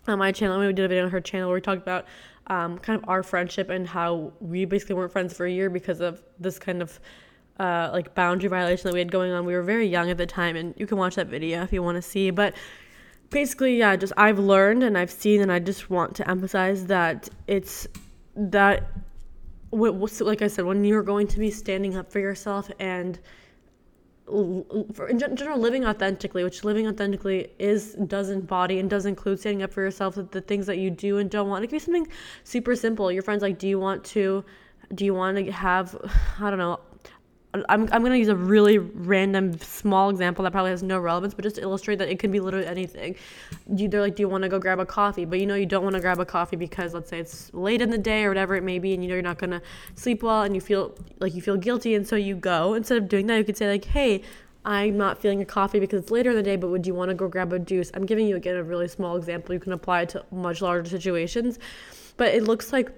on 0.10 0.20
my 0.20 0.32
channel. 0.32 0.60
We 0.60 0.74
did 0.74 0.86
a 0.86 0.88
video 0.88 1.05
on 1.05 1.12
her 1.12 1.22
channel 1.22 1.49
where 1.49 1.55
we 1.55 1.62
talked 1.62 1.82
about 1.82 2.05
um, 2.47 2.78
kind 2.80 3.01
of 3.01 3.10
our 3.10 3.24
friendship 3.24 3.70
and 3.70 3.88
how 3.88 4.34
we 4.39 4.66
basically 4.66 4.95
weren't 4.95 5.12
friends 5.12 5.36
for 5.36 5.45
a 5.45 5.51
year 5.51 5.70
because 5.70 5.99
of 5.99 6.22
this 6.39 6.58
kind 6.60 6.82
of 6.82 6.99
uh, 7.60 7.89
like 7.91 8.14
boundary 8.16 8.49
violation 8.49 8.88
that 8.88 8.93
we 8.93 8.99
had 8.99 9.12
going 9.12 9.32
on. 9.32 9.45
We 9.45 9.53
were 9.53 9.64
very 9.64 9.88
young 9.88 10.10
at 10.10 10.18
the 10.18 10.26
time, 10.26 10.55
and 10.55 10.74
you 10.78 10.88
can 10.88 10.97
watch 10.97 11.16
that 11.16 11.28
video 11.28 11.64
if 11.64 11.74
you 11.74 11.84
want 11.84 11.95
to 11.95 12.01
see. 12.01 12.30
But 12.30 12.55
basically, 13.30 13.78
yeah, 13.78 13.95
just 13.95 14.14
I've 14.16 14.39
learned 14.39 14.84
and 14.84 14.97
I've 14.97 15.12
seen, 15.12 15.41
and 15.41 15.51
I 15.51 15.60
just 15.60 15.89
want 15.89 16.16
to 16.18 16.30
emphasize 16.30 16.86
that 16.88 17.30
it's 17.47 17.88
that, 18.36 18.88
like 19.72 20.41
I 20.41 20.47
said, 20.47 20.66
when 20.66 20.84
you're 20.84 21.03
going 21.03 21.28
to 21.28 21.39
be 21.39 21.51
standing 21.51 21.95
up 21.97 22.12
for 22.12 22.20
yourself 22.20 22.70
and 22.80 23.20
for 24.28 25.07
in 25.07 25.17
general 25.17 25.57
living 25.57 25.86
authentically 25.86 26.43
which 26.43 26.65
living 26.65 26.86
authentically 26.86 27.49
is 27.59 27.93
does 28.07 28.30
embody 28.30 28.78
and 28.78 28.89
does 28.89 29.05
include 29.05 29.39
standing 29.39 29.63
up 29.63 29.71
for 29.71 29.82
yourself 29.82 30.15
the, 30.15 30.23
the 30.23 30.41
things 30.41 30.65
that 30.65 30.78
you 30.78 30.89
do 30.89 31.17
and 31.17 31.30
don't 31.30 31.47
want. 31.47 31.63
It 31.63 31.67
could 31.67 31.75
be 31.75 31.80
something 31.80 32.07
super 32.43 32.75
simple. 32.75 33.09
Your 33.09 33.23
friends 33.23 33.41
like 33.41 33.57
do 33.57 33.69
you 33.69 33.80
want 33.80 34.03
to 34.05 34.43
do 34.93 35.05
you 35.05 35.13
want 35.13 35.38
to 35.38 35.51
have 35.51 35.95
i 36.39 36.49
don't 36.49 36.59
know 36.59 36.80
I'm, 37.53 37.65
I'm 37.69 38.01
going 38.01 38.11
to 38.11 38.17
use 38.17 38.27
a 38.27 38.35
really 38.35 38.77
random 38.77 39.57
small 39.59 40.09
example 40.09 40.43
that 40.43 40.51
probably 40.51 40.71
has 40.71 40.83
no 40.83 40.99
relevance, 40.99 41.33
but 41.33 41.43
just 41.43 41.55
to 41.55 41.61
illustrate 41.61 41.95
that 41.99 42.09
it 42.09 42.19
could 42.19 42.31
be 42.31 42.39
literally 42.39 42.67
anything. 42.67 43.15
You, 43.73 43.87
they're 43.87 44.01
like, 44.01 44.15
do 44.15 44.21
you 44.21 44.29
want 44.29 44.43
to 44.43 44.49
go 44.49 44.59
grab 44.59 44.79
a 44.79 44.85
coffee? 44.85 45.25
But 45.25 45.39
you 45.39 45.45
know 45.45 45.55
you 45.55 45.65
don't 45.65 45.83
want 45.83 45.95
to 45.95 46.01
grab 46.01 46.19
a 46.19 46.25
coffee 46.25 46.57
because 46.57 46.93
let's 46.93 47.09
say 47.09 47.19
it's 47.19 47.53
late 47.53 47.81
in 47.81 47.89
the 47.89 47.97
day 47.97 48.25
or 48.25 48.29
whatever 48.29 48.55
it 48.55 48.63
may 48.63 48.79
be, 48.79 48.93
and 48.93 49.01
you 49.01 49.09
know 49.09 49.15
you're 49.15 49.23
not 49.23 49.37
going 49.37 49.51
to 49.51 49.61
sleep 49.95 50.23
well 50.23 50.43
and 50.43 50.53
you 50.55 50.61
feel 50.61 50.95
like 51.19 51.33
you 51.33 51.41
feel 51.41 51.57
guilty, 51.57 51.95
and 51.95 52.07
so 52.07 52.15
you 52.15 52.35
go. 52.35 52.73
Instead 52.73 52.97
of 52.97 53.07
doing 53.07 53.27
that, 53.27 53.37
you 53.37 53.43
could 53.43 53.57
say 53.57 53.69
like, 53.69 53.85
hey, 53.85 54.21
I'm 54.65 54.97
not 54.97 55.17
feeling 55.17 55.41
a 55.41 55.45
coffee 55.45 55.79
because 55.79 56.01
it's 56.03 56.11
later 56.11 56.31
in 56.31 56.35
the 56.35 56.43
day, 56.43 56.57
but 56.57 56.69
would 56.69 56.85
you 56.85 56.93
want 56.93 57.09
to 57.09 57.15
go 57.15 57.29
grab 57.29 57.53
a 57.53 57.59
juice? 57.59 57.89
I'm 57.93 58.05
giving 58.05 58.27
you 58.27 58.35
again 58.35 58.55
a 58.55 58.63
really 58.63 58.89
small 58.89 59.15
example. 59.15 59.53
You 59.53 59.61
can 59.61 59.71
apply 59.71 60.01
it 60.01 60.09
to 60.09 60.25
much 60.31 60.61
larger 60.61 60.89
situations, 60.89 61.57
but 62.17 62.33
it 62.33 62.43
looks 62.43 62.73
like 62.73 62.91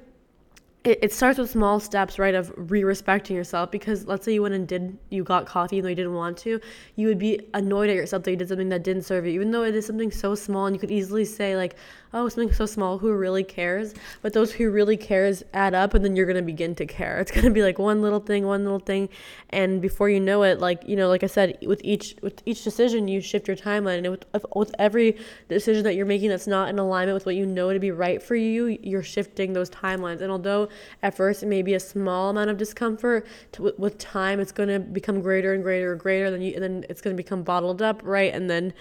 it, 0.90 1.00
it 1.04 1.14
starts 1.14 1.38
with 1.38 1.52
small 1.52 1.80
steps, 1.80 2.18
right? 2.18 2.34
Of 2.34 2.52
re-respecting 2.56 3.36
yourself. 3.36 3.70
Because 3.70 4.08
let's 4.08 4.26
say 4.26 4.34
you 4.34 4.42
went 4.42 4.56
and 4.56 4.68
did 4.68 4.98
you 5.10 5.24
got 5.24 5.46
coffee 5.46 5.78
even 5.78 5.84
though 5.84 5.90
you 5.90 5.96
didn't 5.96 6.16
want 6.16 6.38
to, 6.40 6.60
you 6.96 7.08
would 7.08 7.20
be 7.20 7.40
annoyed 7.54 7.90
at 7.90 7.96
yourself 7.96 8.24
that 8.24 8.32
you 8.32 8.38
did 8.38 8.50
something 8.50 8.70
that 8.70 8.84
didn't 8.84 9.04
serve 9.04 9.26
you, 9.26 9.32
even 9.34 9.52
though 9.52 9.64
it 9.64 9.76
is 9.76 9.86
something 9.86 10.12
so 10.12 10.34
small, 10.34 10.66
and 10.66 10.76
you 10.76 10.80
could 10.80 10.92
easily 10.92 11.26
say 11.26 11.56
like, 11.56 11.76
oh, 12.14 12.28
something 12.28 12.54
so 12.54 12.66
small, 12.66 12.98
who 12.98 13.14
really 13.14 13.44
cares? 13.44 13.94
But 14.22 14.34
those 14.34 14.52
who 14.52 14.72
really 14.72 14.98
cares 14.98 15.44
add 15.54 15.74
up, 15.74 15.94
and 15.94 16.04
then 16.04 16.16
you're 16.16 16.26
gonna 16.26 16.42
begin 16.42 16.74
to 16.76 16.86
care. 16.86 17.20
It's 17.20 17.32
gonna 17.32 17.52
be 17.52 17.62
like 17.62 17.78
one 17.78 18.02
little 18.02 18.20
thing, 18.20 18.46
one 18.46 18.64
little 18.64 18.80
thing, 18.80 19.10
and 19.52 19.82
before 19.82 20.10
you 20.10 20.20
know 20.20 20.44
it, 20.44 20.60
like 20.60 20.88
you 20.88 20.96
know, 20.96 21.08
like 21.08 21.24
I 21.24 21.28
said, 21.28 21.58
with 21.66 21.82
each 21.84 22.16
with 22.22 22.42
each 22.46 22.64
decision, 22.64 23.08
you 23.08 23.22
shift 23.22 23.48
your 23.48 23.58
timeline, 23.58 24.00
and 24.00 24.10
with 24.10 24.26
with 24.56 24.74
every 24.80 25.18
decision 25.48 25.84
that 25.84 25.96
you're 25.96 26.06
making 26.06 26.30
that's 26.30 26.48
not 26.48 26.70
in 26.70 26.80
alignment 26.80 27.14
with 27.14 27.26
what 27.26 27.36
you 27.36 27.46
know 27.46 27.72
to 27.74 27.80
be 27.80 27.92
right 27.92 28.22
for 28.22 28.36
you, 28.36 28.78
you're 28.82 29.04
shifting 29.04 29.54
those 29.54 29.70
timelines. 29.70 30.22
And 30.22 30.32
although 30.32 30.70
at 31.04 31.16
first 31.16 31.44
it 31.44 31.48
may 31.48 31.62
be 31.62 31.76
a 31.76 31.80
small 31.80 32.30
amount 32.30 32.50
of 32.50 32.58
discomfort, 32.58 33.28
to, 33.54 33.74
with 33.78 33.98
time 33.98 34.40
it's 34.40 34.52
gonna 34.52 34.80
become 34.80 35.22
greater 35.22 35.54
and 35.54 35.64
greater 35.64 35.92
and 35.92 36.02
greater, 36.02 36.32
then 36.32 36.42
you, 36.42 36.54
and 36.56 36.64
then 36.64 36.86
it's 36.90 37.02
gonna 37.02 37.16
become 37.16 37.44
bottled 37.44 37.82
up, 37.82 38.02
right? 38.04 38.34
And 38.34 38.50
then 38.50 38.74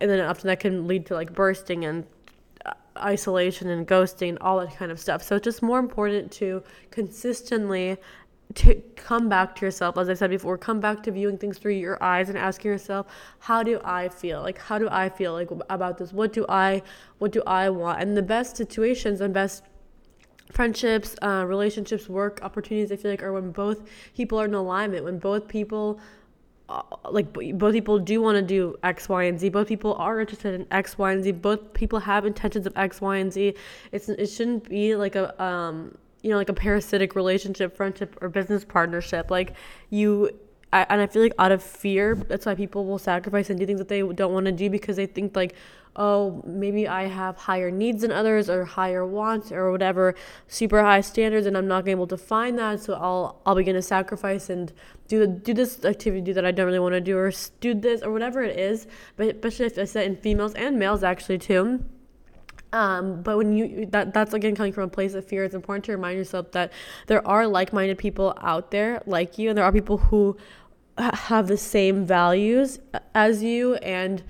and 0.00 0.10
then 0.10 0.20
often 0.20 0.48
that 0.48 0.60
can 0.60 0.86
lead 0.86 1.06
to 1.06 1.14
like 1.14 1.34
bursting 1.34 1.84
and 1.84 2.06
isolation 2.96 3.68
and 3.68 3.86
ghosting, 3.86 4.36
all 4.40 4.60
that 4.60 4.76
kind 4.76 4.90
of 4.90 4.98
stuff. 4.98 5.22
So 5.22 5.36
it's 5.36 5.44
just 5.44 5.62
more 5.62 5.78
important 5.78 6.30
to 6.32 6.62
consistently 6.90 7.96
to 8.54 8.82
come 8.96 9.28
back 9.28 9.54
to 9.56 9.64
yourself. 9.64 9.96
As 9.96 10.08
i 10.08 10.14
said 10.14 10.30
before 10.30 10.58
come 10.58 10.80
back 10.80 11.02
to 11.04 11.12
viewing 11.12 11.38
things 11.38 11.58
through 11.58 11.74
your 11.74 12.02
eyes 12.02 12.28
and 12.28 12.36
asking 12.36 12.70
yourself 12.70 13.06
how 13.38 13.62
do 13.62 13.80
i 13.84 14.08
feel? 14.08 14.42
Like 14.42 14.58
how 14.58 14.78
do 14.78 14.88
i 14.90 15.08
feel 15.08 15.32
like 15.32 15.50
about 15.68 15.98
this? 15.98 16.12
What 16.12 16.32
do 16.32 16.44
i 16.48 16.82
what 17.18 17.30
do 17.32 17.42
i 17.46 17.70
want? 17.70 18.00
And 18.00 18.16
the 18.16 18.22
best 18.22 18.56
situations 18.56 19.20
and 19.20 19.32
best 19.32 19.64
friendships 20.50 21.14
uh, 21.22 21.44
relationships 21.46 22.08
work 22.08 22.40
opportunities 22.42 22.90
i 22.90 22.96
feel 22.96 23.12
like 23.12 23.22
are 23.22 23.32
when 23.32 23.52
both 23.52 23.88
people 24.16 24.40
are 24.40 24.46
in 24.46 24.54
alignment 24.54 25.04
when 25.04 25.16
both 25.16 25.46
people 25.46 26.00
like 27.10 27.32
both 27.58 27.72
people 27.72 27.98
do 27.98 28.20
want 28.20 28.36
to 28.36 28.42
do 28.42 28.76
X, 28.82 29.08
Y, 29.08 29.24
and 29.24 29.38
Z. 29.38 29.48
Both 29.50 29.68
people 29.68 29.94
are 29.94 30.20
interested 30.20 30.54
in 30.54 30.66
X, 30.70 30.98
Y, 30.98 31.12
and 31.12 31.22
Z. 31.22 31.32
Both 31.32 31.72
people 31.74 31.98
have 32.00 32.24
intentions 32.24 32.66
of 32.66 32.72
X, 32.76 33.00
Y, 33.00 33.16
and 33.16 33.32
Z. 33.32 33.54
It's 33.92 34.08
it 34.08 34.26
shouldn't 34.26 34.68
be 34.68 34.94
like 34.96 35.16
a 35.16 35.40
um 35.42 35.96
you 36.22 36.30
know 36.30 36.36
like 36.36 36.48
a 36.48 36.54
parasitic 36.54 37.14
relationship, 37.14 37.76
friendship, 37.76 38.16
or 38.20 38.28
business 38.28 38.64
partnership. 38.64 39.30
Like 39.30 39.54
you. 39.90 40.30
I, 40.72 40.86
and 40.88 41.00
I 41.00 41.08
feel 41.08 41.22
like 41.22 41.32
out 41.36 41.50
of 41.50 41.64
fear, 41.64 42.14
that's 42.14 42.46
why 42.46 42.54
people 42.54 42.86
will 42.86 43.00
sacrifice 43.00 43.50
and 43.50 43.58
do 43.58 43.66
things 43.66 43.80
that 43.80 43.88
they 43.88 44.02
don't 44.02 44.32
want 44.32 44.46
to 44.46 44.52
do 44.52 44.70
because 44.70 44.94
they 44.94 45.06
think 45.06 45.34
like, 45.34 45.56
oh, 46.00 46.42
maybe 46.46 46.88
I 46.88 47.02
have 47.06 47.36
higher 47.36 47.70
needs 47.70 48.00
than 48.00 48.10
others 48.10 48.48
or 48.48 48.64
higher 48.64 49.04
wants 49.06 49.52
or 49.52 49.70
whatever, 49.70 50.14
super 50.48 50.82
high 50.82 51.02
standards, 51.02 51.46
and 51.46 51.58
I'm 51.58 51.68
not 51.68 51.86
able 51.86 52.06
to 52.06 52.16
find 52.16 52.58
that, 52.58 52.80
so 52.80 52.94
I'll 52.94 53.40
I'll 53.44 53.54
begin 53.54 53.74
to 53.74 53.82
sacrifice 53.82 54.48
and 54.48 54.72
do 55.08 55.26
do 55.26 55.52
this 55.52 55.84
activity 55.84 56.32
that 56.32 56.44
I 56.44 56.52
don't 56.52 56.66
really 56.66 56.78
want 56.78 56.94
to 56.94 57.02
do 57.02 57.18
or 57.18 57.30
do 57.60 57.74
this 57.74 58.02
or 58.02 58.10
whatever 58.12 58.42
it 58.42 58.58
is. 58.58 58.86
But 59.16 59.28
especially 59.36 59.66
if 59.66 59.78
I 59.78 59.84
said 59.84 60.06
in 60.06 60.16
females 60.16 60.54
and 60.54 60.78
males 60.78 61.02
actually 61.04 61.38
too. 61.38 61.84
Um, 62.72 63.22
but 63.22 63.36
when 63.36 63.52
you 63.52 63.86
that 63.90 64.14
that's 64.14 64.32
again 64.32 64.54
coming 64.54 64.72
from 64.72 64.84
a 64.84 64.88
place 64.88 65.12
of 65.12 65.26
fear, 65.26 65.44
it's 65.44 65.54
important 65.54 65.84
to 65.84 65.92
remind 65.92 66.16
yourself 66.16 66.52
that 66.52 66.72
there 67.08 67.26
are 67.28 67.46
like-minded 67.46 67.98
people 67.98 68.32
out 68.40 68.70
there 68.70 69.02
like 69.06 69.36
you, 69.38 69.50
and 69.50 69.58
there 69.58 69.66
are 69.66 69.72
people 69.72 69.98
who 69.98 70.36
have 70.96 71.46
the 71.46 71.58
same 71.58 72.06
values 72.06 72.78
as 73.14 73.42
you, 73.42 73.74
and 73.76 74.22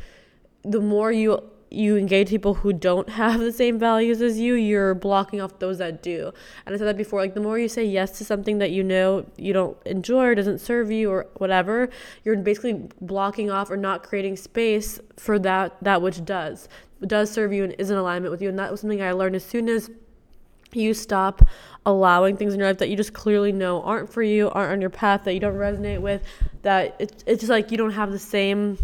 the 0.65 0.81
more 0.81 1.13
you 1.13 1.43
you 1.71 1.97
engage 1.97 2.29
people 2.29 2.55
who 2.55 2.73
don't 2.73 3.09
have 3.21 3.41
the 3.41 3.53
same 3.53 3.79
values 3.79 4.21
as 4.21 4.39
you, 4.39 4.55
you're 4.55 4.95
blocking 4.95 5.41
off 5.41 5.59
those 5.59 5.79
that 5.79 6.03
do. 6.03 6.33
And 6.67 6.75
I 6.75 6.79
said 6.79 6.87
that 6.89 6.97
before, 6.97 7.21
like 7.21 7.35
the 7.35 7.41
more 7.41 7.59
you 7.59 7.69
say 7.69 7.85
yes 7.85 8.19
to 8.19 8.25
something 8.25 8.59
that 8.59 8.71
you 8.71 8.83
know 8.83 9.27
you 9.37 9.53
don't 9.53 9.77
enjoy 9.87 10.27
or 10.27 10.35
doesn't 10.35 10.59
serve 10.59 10.91
you 10.91 11.11
or 11.11 11.27
whatever, 11.37 11.89
you're 12.25 12.37
basically 12.37 12.89
blocking 13.01 13.51
off 13.51 13.71
or 13.71 13.77
not 13.77 14.03
creating 14.03 14.37
space 14.37 15.01
for 15.17 15.39
that 15.39 15.77
that 15.83 16.03
which 16.03 16.25
does 16.25 16.69
does 17.07 17.31
serve 17.31 17.53
you 17.53 17.65
and 17.65 17.75
is 17.79 17.91
in 17.91 17.97
alignment 17.97 18.31
with 18.31 18.43
you. 18.43 18.49
And 18.49 18.59
that 18.59 18.71
was 18.71 18.81
something 18.81 19.03
I 19.03 19.13
learned 19.13 19.37
as 19.37 19.45
soon 19.45 19.69
as 19.69 19.91
you 20.73 20.95
stop 20.95 21.47
allowing 21.87 22.37
things 22.37 22.53
in 22.53 22.61
your 22.61 22.69
life 22.69 22.79
that 22.79 22.89
you 22.89 22.97
just 22.97 23.13
clearly 23.13 23.53
know 23.53 23.83
aren't 23.83 24.13
for 24.13 24.23
you, 24.23 24.51
aren't 24.51 24.73
on 24.73 24.81
your 24.81 24.91
path, 24.91 25.25
that 25.25 25.35
you 25.35 25.41
don't 25.41 25.55
resonate 25.55 26.01
with, 26.01 26.23
that 26.63 26.95
it's, 26.99 27.25
it's 27.27 27.41
just 27.41 27.51
like 27.51 27.71
you 27.71 27.79
don't 27.79 27.93
have 27.93 28.13
the 28.13 28.19
same 28.19 28.79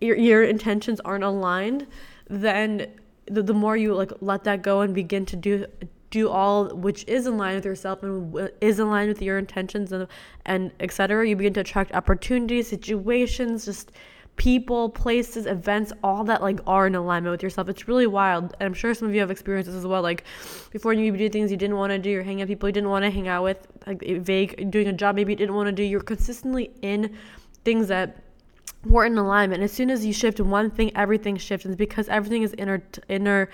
your 0.00 0.16
your 0.16 0.44
intentions 0.44 1.00
aren't 1.00 1.24
aligned, 1.24 1.86
then 2.28 2.88
the, 3.26 3.42
the 3.42 3.54
more 3.54 3.76
you 3.76 3.94
like 3.94 4.12
let 4.20 4.44
that 4.44 4.62
go 4.62 4.80
and 4.80 4.94
begin 4.94 5.24
to 5.26 5.36
do 5.36 5.66
do 6.10 6.28
all 6.28 6.68
which 6.76 7.04
is 7.08 7.26
in 7.26 7.36
line 7.36 7.56
with 7.56 7.64
yourself 7.64 8.02
and 8.02 8.50
is 8.60 8.78
in 8.78 8.88
line 8.88 9.08
with 9.08 9.20
your 9.20 9.38
intentions 9.38 9.92
and 9.92 10.06
and 10.46 10.70
etc. 10.80 11.28
You 11.28 11.36
begin 11.36 11.54
to 11.54 11.60
attract 11.60 11.92
opportunities, 11.92 12.68
situations, 12.68 13.64
just 13.64 13.90
people, 14.36 14.90
places, 14.90 15.46
events, 15.46 15.92
all 16.02 16.24
that 16.24 16.42
like 16.42 16.60
are 16.66 16.86
in 16.86 16.94
alignment 16.94 17.32
with 17.32 17.42
yourself. 17.42 17.68
It's 17.68 17.86
really 17.88 18.06
wild. 18.06 18.54
And 18.58 18.66
I'm 18.66 18.74
sure 18.74 18.92
some 18.94 19.08
of 19.08 19.14
you 19.14 19.20
have 19.20 19.30
experienced 19.30 19.70
this 19.70 19.78
as 19.78 19.86
well. 19.86 20.02
Like 20.02 20.24
before 20.70 20.92
you 20.92 21.16
do 21.16 21.28
things 21.28 21.50
you 21.50 21.56
didn't 21.56 21.76
want 21.76 21.92
to 21.92 21.98
do, 21.98 22.18
or 22.18 22.22
hang 22.22 22.42
out 22.42 22.48
people 22.48 22.68
you 22.68 22.72
didn't 22.72 22.90
want 22.90 23.04
to 23.04 23.10
hang 23.10 23.28
out 23.28 23.44
with, 23.44 23.66
like 23.86 24.02
vague 24.02 24.70
doing 24.70 24.88
a 24.88 24.92
job 24.92 25.14
maybe 25.16 25.32
you 25.32 25.36
didn't 25.36 25.54
want 25.54 25.66
to 25.66 25.72
do. 25.72 25.82
You're 25.82 26.00
consistently 26.00 26.70
in 26.82 27.16
things 27.64 27.88
that 27.88 28.23
we're 28.86 29.06
in 29.06 29.16
alignment. 29.18 29.62
As 29.62 29.72
soon 29.72 29.90
as 29.90 30.04
you 30.04 30.12
shift 30.12 30.40
one 30.40 30.70
thing, 30.70 30.94
everything 30.96 31.36
shifts. 31.36 31.66
Because 31.66 32.08
everything 32.08 32.42
is 32.42 32.52
inter 32.54 32.82
inter 33.08 33.48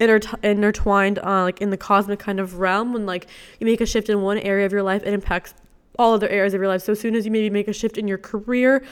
inter 0.00 0.20
intertwined, 0.42 1.18
uh, 1.18 1.42
like 1.42 1.60
in 1.60 1.70
the 1.70 1.76
cosmic 1.76 2.18
kind 2.18 2.40
of 2.40 2.58
realm. 2.58 2.92
When 2.92 3.06
like 3.06 3.26
you 3.60 3.66
make 3.66 3.80
a 3.80 3.86
shift 3.86 4.08
in 4.08 4.22
one 4.22 4.38
area 4.38 4.66
of 4.66 4.72
your 4.72 4.82
life, 4.82 5.02
it 5.04 5.12
impacts 5.12 5.54
all 5.98 6.14
other 6.14 6.28
areas 6.28 6.54
of 6.54 6.60
your 6.60 6.68
life. 6.68 6.82
So 6.82 6.92
as 6.92 7.00
soon 7.00 7.14
as 7.16 7.24
you 7.24 7.30
maybe 7.30 7.50
make 7.50 7.68
a 7.68 7.72
shift 7.72 7.98
in 7.98 8.06
your 8.06 8.18
career, 8.18 8.84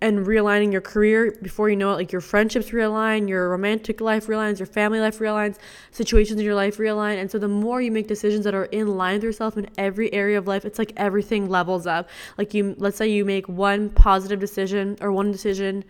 and 0.00 0.26
realigning 0.26 0.72
your 0.72 0.80
career. 0.80 1.36
Before 1.40 1.68
you 1.68 1.76
know 1.76 1.92
it 1.92 1.94
like 1.94 2.12
your 2.12 2.20
friendships 2.20 2.70
realign 2.70 3.28
your 3.28 3.48
romantic 3.48 4.00
life 4.00 4.26
realigns 4.26 4.58
your 4.58 4.66
family 4.66 5.00
life 5.00 5.18
realigns 5.18 5.56
situations 5.92 6.38
in 6.38 6.44
your 6.44 6.54
life 6.54 6.78
realign. 6.78 7.18
And 7.18 7.30
so 7.30 7.38
the 7.38 7.48
more 7.48 7.80
you 7.80 7.90
make 7.90 8.08
decisions 8.08 8.44
that 8.44 8.54
are 8.54 8.66
in 8.66 8.96
line 8.96 9.14
with 9.14 9.24
yourself 9.24 9.56
in 9.56 9.68
every 9.78 10.12
area 10.12 10.36
of 10.36 10.46
life 10.46 10.64
it's 10.64 10.78
like 10.78 10.92
everything 10.96 11.48
levels 11.48 11.86
up. 11.86 12.08
Like 12.38 12.54
you 12.54 12.74
let's 12.78 12.96
say 12.96 13.08
you 13.08 13.24
make 13.24 13.48
one 13.48 13.90
positive 13.90 14.40
decision 14.40 14.96
or 15.00 15.12
one 15.12 15.30
decision 15.32 15.84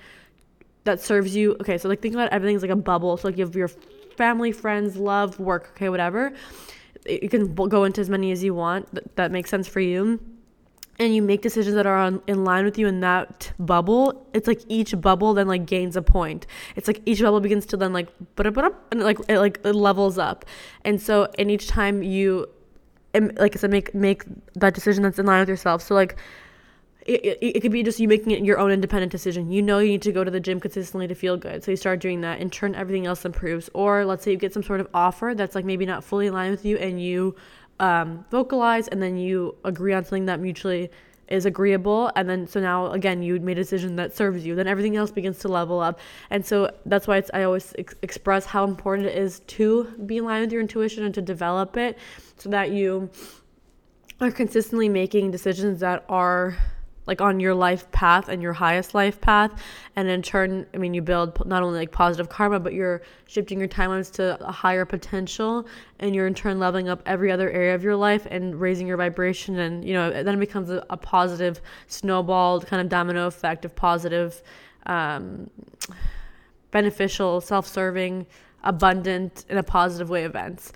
that 0.84 1.00
serves 1.00 1.34
you. 1.34 1.57
Okay 1.61 1.78
so 1.78 1.88
like 1.88 2.00
think 2.00 2.14
about 2.14 2.30
everything's 2.30 2.62
like 2.62 2.70
a 2.70 2.76
bubble. 2.76 3.16
So 3.16 3.28
like 3.28 3.38
you 3.38 3.44
have 3.44 3.57
your 3.57 3.68
family, 4.16 4.52
friends, 4.52 4.96
love, 4.96 5.40
work, 5.40 5.70
okay, 5.74 5.88
whatever. 5.88 6.32
You 7.09 7.28
can 7.28 7.55
go 7.55 7.84
into 7.84 8.00
as 8.00 8.09
many 8.09 8.32
as 8.32 8.44
you 8.44 8.55
want. 8.55 9.16
That 9.16 9.32
makes 9.32 9.50
sense 9.50 9.66
for 9.66 9.80
you 9.80 10.20
and 10.99 11.14
you 11.14 11.22
make 11.22 11.42
decisions 11.42 11.74
that 11.74 11.86
are 11.86 11.97
on, 11.97 12.22
in 12.26 12.45
line 12.45 12.64
with 12.64 12.78
you 12.78 12.86
in 12.86 13.01
that 13.01 13.53
bubble, 13.59 14.26
it's 14.32 14.47
like 14.47 14.62
each 14.68 14.99
bubble 15.01 15.34
then 15.34 15.49
like 15.49 15.66
gains 15.66 15.97
a 15.97 16.03
point. 16.03 16.47
It's 16.76 16.86
like 16.86 17.01
each 17.05 17.20
bubble 17.20 17.40
begins 17.40 17.66
to 17.66 17.76
then 17.76 17.92
like 17.92 18.09
and 18.38 19.01
like 19.01 19.18
it 19.28 19.38
like 19.38 19.61
it 19.64 19.74
levels 19.74 20.18
up. 20.18 20.45
And 20.84 21.01
so 21.01 21.28
and 21.38 21.51
each 21.51 21.66
time 21.66 22.03
you 22.03 22.49
like 23.14 23.57
I 23.57 23.59
said 23.59 23.70
make 23.70 23.95
make 23.95 24.24
that 24.55 24.74
decision 24.74 25.03
that's 25.03 25.18
in 25.18 25.26
line 25.26 25.40
with 25.40 25.49
yourself. 25.49 25.82
So 25.82 25.95
like 25.95 26.16
it, 27.07 27.22
it, 27.22 27.57
it, 27.57 27.61
could 27.61 27.72
be 27.72 27.82
just 27.82 28.01
you 28.01 28.09
making 28.09 28.32
it 28.32 28.42
your 28.45 28.59
own 28.59 28.70
independent 28.70 29.12
decision. 29.12 29.51
You 29.51 29.61
know 29.61 29.78
you 29.78 29.90
need 29.90 30.03
to 30.03 30.12
go 30.12 30.24
to 30.24 30.30
the 30.30 30.40
gym 30.40 30.59
consistently 30.59 31.07
to 31.09 31.14
feel 31.14 31.36
good. 31.36 31.62
So 31.62 31.70
you 31.70 31.76
start 31.76 32.01
doing 32.01 32.22
that. 32.22 32.40
In 32.40 32.49
turn, 32.49 32.74
everything 32.74 33.05
else 33.05 33.24
improves. 33.26 33.68
Or 33.74 34.07
let's 34.07 34.24
say 34.24 34.30
you 34.30 34.38
get 34.38 34.55
some 34.55 34.62
sort 34.62 34.80
of 34.80 34.88
offer 34.95 35.34
that's 35.36 35.55
like 35.55 35.66
maybe 35.66 35.84
not 35.84 36.03
fully 36.03 36.28
in 36.28 36.32
line 36.32 36.51
with 36.51 36.64
you 36.64 36.78
and 36.78 37.03
you 37.03 37.34
um, 37.81 38.25
vocalize 38.31 38.89
and 38.89 39.03
then 39.03 39.16
you 39.16 39.57
agree 39.64 39.93
on 39.93 40.05
something 40.05 40.27
that 40.27 40.41
mutually 40.41 40.91
is 41.29 41.47
agreeable 41.47 42.11
and 42.16 42.29
then 42.29 42.47
so 42.47 42.61
now 42.61 42.93
again 42.93 43.22
you 43.22 43.41
made 43.41 43.57
a 43.59 43.62
decision 43.62 43.97
that 43.97 44.14
serves 44.14 44.45
you. 44.45 44.55
Then 44.55 44.66
everything 44.66 44.97
else 44.97 45.11
begins 45.11 45.39
to 45.41 45.49
level 45.49 45.81
up. 45.81 45.99
And 46.31 46.45
so 46.45 46.70
that's 46.87 47.07
why 47.07 47.22
i 47.33 47.43
always 47.43 47.75
ex- 47.79 47.95
express 48.03 48.45
how 48.47 48.64
important 48.64 49.09
it 49.09 49.16
is 49.16 49.41
to 49.41 49.85
be 50.07 50.18
in 50.18 50.25
line 50.25 50.43
with 50.43 50.53
your 50.53 50.61
intuition 50.61 51.05
and 51.05 51.14
to 51.14 51.22
develop 51.22 51.77
it 51.77 51.99
so 52.37 52.51
that 52.51 52.70
you 52.70 53.11
are 54.20 54.31
consistently 54.31 54.89
making 54.89 55.31
decisions 55.31 55.81
that 55.81 56.05
are 56.09 56.57
like 57.07 57.20
on 57.20 57.40
your 57.40 57.55
life 57.55 57.90
path 57.90 58.28
and 58.28 58.42
your 58.42 58.52
highest 58.52 58.94
life 58.94 59.20
path. 59.20 59.52
And 59.96 60.09
in 60.09 60.22
turn 60.22 60.66
i 60.74 60.78
mean 60.78 60.94
you 60.94 61.02
build 61.02 61.46
not 61.46 61.62
only 61.62 61.78
like 61.78 61.92
positive 61.92 62.28
karma 62.28 62.61
but 62.61 62.72
you're 62.72 63.02
shifting 63.26 63.59
your 63.59 63.68
timelines 63.68 64.11
to 64.12 64.42
a 64.46 64.52
higher 64.52 64.84
potential. 64.84 65.66
And 65.98 66.14
you're 66.14 66.26
in 66.26 66.34
turn 66.34 66.59
leveling 66.59 66.88
up 66.88 67.02
every 67.07 67.30
other 67.30 67.50
area 67.50 67.74
of 67.74 67.82
your 67.82 67.96
life 67.96 68.26
and 68.30 68.61
raising 68.61 68.86
your 68.86 68.96
vibration. 68.96 69.59
And 69.59 69.84
you 69.84 69.94
know 69.94 70.11
then 70.11 70.34
it 70.34 70.40
becomes 70.40 70.70
a, 70.70 70.84
a 70.90 70.96
positive 70.96 71.61
snowballed 71.86 72.66
kind 72.66 72.80
of 72.80 72.88
domino 72.88 73.26
effect 73.26 73.64
of 73.64 73.74
positive 73.76 74.42
um, 74.86 75.50
beneficial 76.70 77.40
self-serving 77.40 78.26
abundant 78.64 79.44
in 79.48 79.59
a 79.59 79.62
positive 79.62 80.11
way 80.11 80.24
events. 80.24 80.72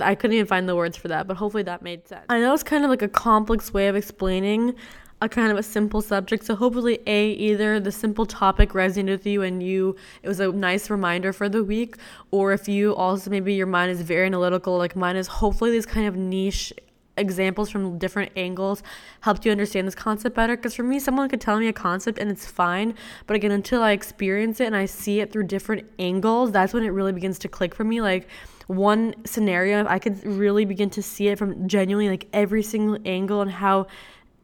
I 0.00 0.14
couldn't 0.14 0.34
even 0.34 0.46
find 0.46 0.68
the 0.68 0.76
words 0.76 0.96
for 0.96 1.08
that, 1.08 1.26
but 1.26 1.36
hopefully 1.36 1.64
that 1.64 1.82
made 1.82 2.06
sense. 2.06 2.24
I 2.28 2.40
know 2.40 2.54
it's 2.54 2.62
kind 2.62 2.84
of 2.84 2.90
like 2.90 3.02
a 3.02 3.08
complex 3.08 3.74
way 3.74 3.88
of 3.88 3.96
explaining 3.96 4.74
a 5.22 5.28
kind 5.28 5.52
of 5.52 5.56
a 5.56 5.62
simple 5.62 6.02
subject. 6.02 6.44
So 6.44 6.56
hopefully, 6.56 6.98
a 7.06 7.30
either 7.30 7.78
the 7.78 7.92
simple 7.92 8.26
topic 8.26 8.70
resonated 8.70 9.10
with 9.10 9.26
you 9.26 9.42
and 9.42 9.62
you 9.62 9.96
it 10.22 10.28
was 10.28 10.40
a 10.40 10.50
nice 10.50 10.90
reminder 10.90 11.32
for 11.32 11.48
the 11.48 11.62
week, 11.62 11.96
or 12.32 12.52
if 12.52 12.68
you 12.68 12.94
also 12.94 13.30
maybe 13.30 13.54
your 13.54 13.68
mind 13.68 13.92
is 13.92 14.02
very 14.02 14.26
analytical, 14.26 14.76
like 14.76 14.96
mine 14.96 15.16
is. 15.16 15.28
Hopefully, 15.28 15.70
these 15.70 15.86
kind 15.86 16.06
of 16.06 16.16
niche 16.16 16.72
examples 17.16 17.70
from 17.70 17.98
different 17.98 18.32
angles 18.36 18.82
helped 19.20 19.44
you 19.44 19.52
understand 19.52 19.86
this 19.86 19.94
concept 19.94 20.34
better 20.34 20.56
because 20.56 20.74
for 20.74 20.82
me 20.82 20.98
someone 20.98 21.28
could 21.28 21.42
tell 21.42 21.58
me 21.58 21.68
a 21.68 21.72
concept 21.72 22.18
and 22.18 22.30
it's 22.30 22.46
fine 22.46 22.94
but 23.26 23.36
again 23.36 23.50
until 23.50 23.82
i 23.82 23.92
experience 23.92 24.60
it 24.60 24.64
and 24.64 24.74
i 24.74 24.86
see 24.86 25.20
it 25.20 25.30
through 25.30 25.42
different 25.42 25.86
angles 25.98 26.50
that's 26.52 26.72
when 26.72 26.82
it 26.82 26.88
really 26.88 27.12
begins 27.12 27.38
to 27.38 27.48
click 27.48 27.74
for 27.74 27.84
me 27.84 28.00
like 28.00 28.26
one 28.66 29.14
scenario 29.26 29.86
i 29.88 29.98
could 29.98 30.24
really 30.24 30.64
begin 30.64 30.88
to 30.88 31.02
see 31.02 31.28
it 31.28 31.38
from 31.38 31.68
genuinely 31.68 32.08
like 32.08 32.26
every 32.32 32.62
single 32.62 32.96
angle 33.04 33.42
and 33.42 33.50
how 33.50 33.86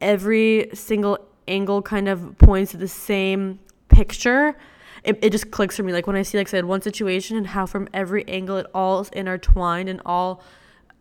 every 0.00 0.70
single 0.74 1.18
angle 1.46 1.82
kind 1.82 2.08
of 2.08 2.36
points 2.38 2.72
to 2.72 2.76
the 2.76 2.88
same 2.88 3.58
picture, 3.88 4.56
it, 5.04 5.18
it 5.22 5.30
just 5.30 5.50
clicks 5.50 5.76
for 5.76 5.82
me. 5.82 5.92
Like 5.92 6.06
when 6.06 6.16
I 6.16 6.22
see, 6.22 6.38
like 6.38 6.48
I 6.48 6.50
said, 6.50 6.64
one 6.64 6.82
situation 6.82 7.36
and 7.36 7.46
how 7.46 7.66
from 7.66 7.88
every 7.92 8.26
angle 8.28 8.56
it 8.58 8.66
all 8.74 9.00
is 9.00 9.08
intertwined 9.10 9.88
and 9.88 10.00
all 10.04 10.42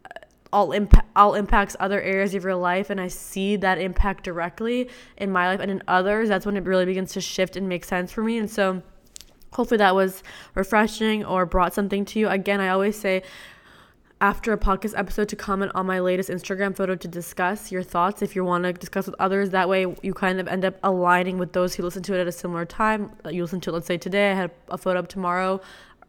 uh, 0.06 0.20
all 0.54 0.72
impact 0.72 1.08
all 1.16 1.34
impacts 1.34 1.76
other 1.80 2.02
areas 2.02 2.34
of 2.34 2.44
your 2.44 2.56
life 2.56 2.90
and 2.90 3.02
I 3.02 3.08
see 3.08 3.56
that 3.58 3.80
impact 3.80 4.24
directly 4.24 4.90
in 5.18 5.32
my 5.32 5.48
life 5.48 5.60
and 5.60 5.70
in 5.70 5.84
others, 5.88 6.30
that's 6.30 6.46
when 6.46 6.56
it 6.58 6.64
really 6.64 6.86
begins 6.86 7.12
to 7.14 7.22
shift 7.22 7.56
and 7.56 7.68
make 7.68 7.84
sense 7.84 8.12
for 8.12 8.24
me. 8.24 8.38
And 8.38 8.50
so 8.50 8.82
hopefully 9.54 9.80
that 9.80 9.96
was 9.96 10.24
refreshing 10.56 11.26
or 11.26 11.46
brought 11.46 11.74
something 11.74 12.06
to 12.06 12.20
you. 12.20 12.30
Again, 12.30 12.62
I 12.62 12.70
always 12.70 12.98
say 12.98 13.24
after 14.20 14.52
a 14.52 14.58
podcast 14.58 14.98
episode 14.98 15.30
to 15.30 15.36
comment 15.36 15.72
on 15.76 15.86
my 15.86 16.00
latest 16.00 16.30
Instagram 16.30 16.76
photo 16.76 16.96
to 16.96 17.08
discuss 17.08 17.72
your 17.72 17.84
thoughts 17.84 18.22
if 18.22 18.36
you 18.36 18.44
want 18.44 18.64
to 18.64 18.74
discuss 18.74 19.06
with 19.06 19.16
others. 19.20 19.52
That 19.52 19.70
way, 19.70 19.86
you 20.02 20.14
kind 20.14 20.40
of 20.40 20.48
end 20.48 20.66
up 20.66 20.76
aligning 20.84 21.38
with 21.38 21.54
those 21.54 21.76
who 21.76 21.84
listen 21.84 22.02
to 22.04 22.16
it 22.16 22.22
at 22.22 22.28
a 22.28 22.32
similar 22.32 22.66
time. 22.66 23.12
You 23.30 23.44
listen 23.44 23.62
to 23.62 23.70
it, 23.70 23.74
let's 23.74 23.88
say 23.88 23.98
today, 23.98 24.32
I 24.32 24.34
had 24.34 24.52
a 24.70 24.78
photo 24.78 25.00
up 25.00 25.08
tomorrow, 25.08 25.62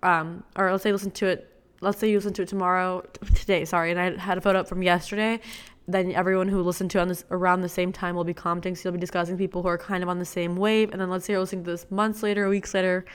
um, 0.02 0.42
or 0.56 0.70
let's 0.70 0.82
say 0.82 0.92
listen 0.92 1.10
to 1.12 1.26
it, 1.26 1.52
let's 1.82 1.98
say 1.98 2.10
you 2.10 2.16
listen 2.16 2.32
to 2.34 2.42
it 2.42 2.48
tomorrow, 2.48 3.02
today, 3.34 3.64
sorry, 3.66 3.90
and 3.90 4.00
I 4.00 4.16
had 4.18 4.38
a 4.38 4.40
photo 4.40 4.60
up 4.60 4.68
from 4.68 4.82
yesterday. 4.82 5.40
Then 5.86 6.12
everyone 6.12 6.48
who 6.48 6.62
listened 6.62 6.90
to 6.92 7.00
on 7.00 7.08
this 7.08 7.24
around 7.30 7.60
the 7.60 7.68
same 7.68 7.92
time 7.92 8.14
will 8.14 8.24
be 8.24 8.34
commenting. 8.34 8.74
So 8.74 8.88
you'll 8.88 8.94
be 8.94 9.00
discussing 9.00 9.38
people 9.38 9.62
who 9.62 9.68
are 9.68 9.78
kind 9.78 10.02
of 10.02 10.10
on 10.10 10.18
the 10.18 10.24
same 10.26 10.56
wave. 10.56 10.92
And 10.92 11.00
then 11.00 11.08
let's 11.08 11.24
say 11.24 11.32
you're 11.32 11.40
listening 11.40 11.64
to 11.64 11.70
this 11.70 11.90
months 11.90 12.22
later, 12.22 12.46
weeks 12.50 12.74
later, 12.74 13.06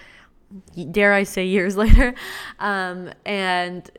dare 0.89 1.13
I 1.13 1.21
say 1.23 1.45
years 1.45 1.77
later, 1.83 2.13
um, 2.59 3.11
and 3.25 3.89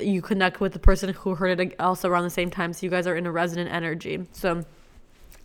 you 0.00 0.22
connect 0.22 0.60
with 0.60 0.72
the 0.72 0.78
person 0.78 1.12
who 1.12 1.34
heard 1.34 1.58
it 1.58 1.74
also 1.80 2.08
around 2.08 2.24
the 2.24 2.30
same 2.30 2.50
time 2.50 2.72
so 2.72 2.84
you 2.84 2.90
guys 2.90 3.06
are 3.06 3.16
in 3.16 3.26
a 3.26 3.32
resonant 3.32 3.70
energy 3.72 4.26
so 4.32 4.64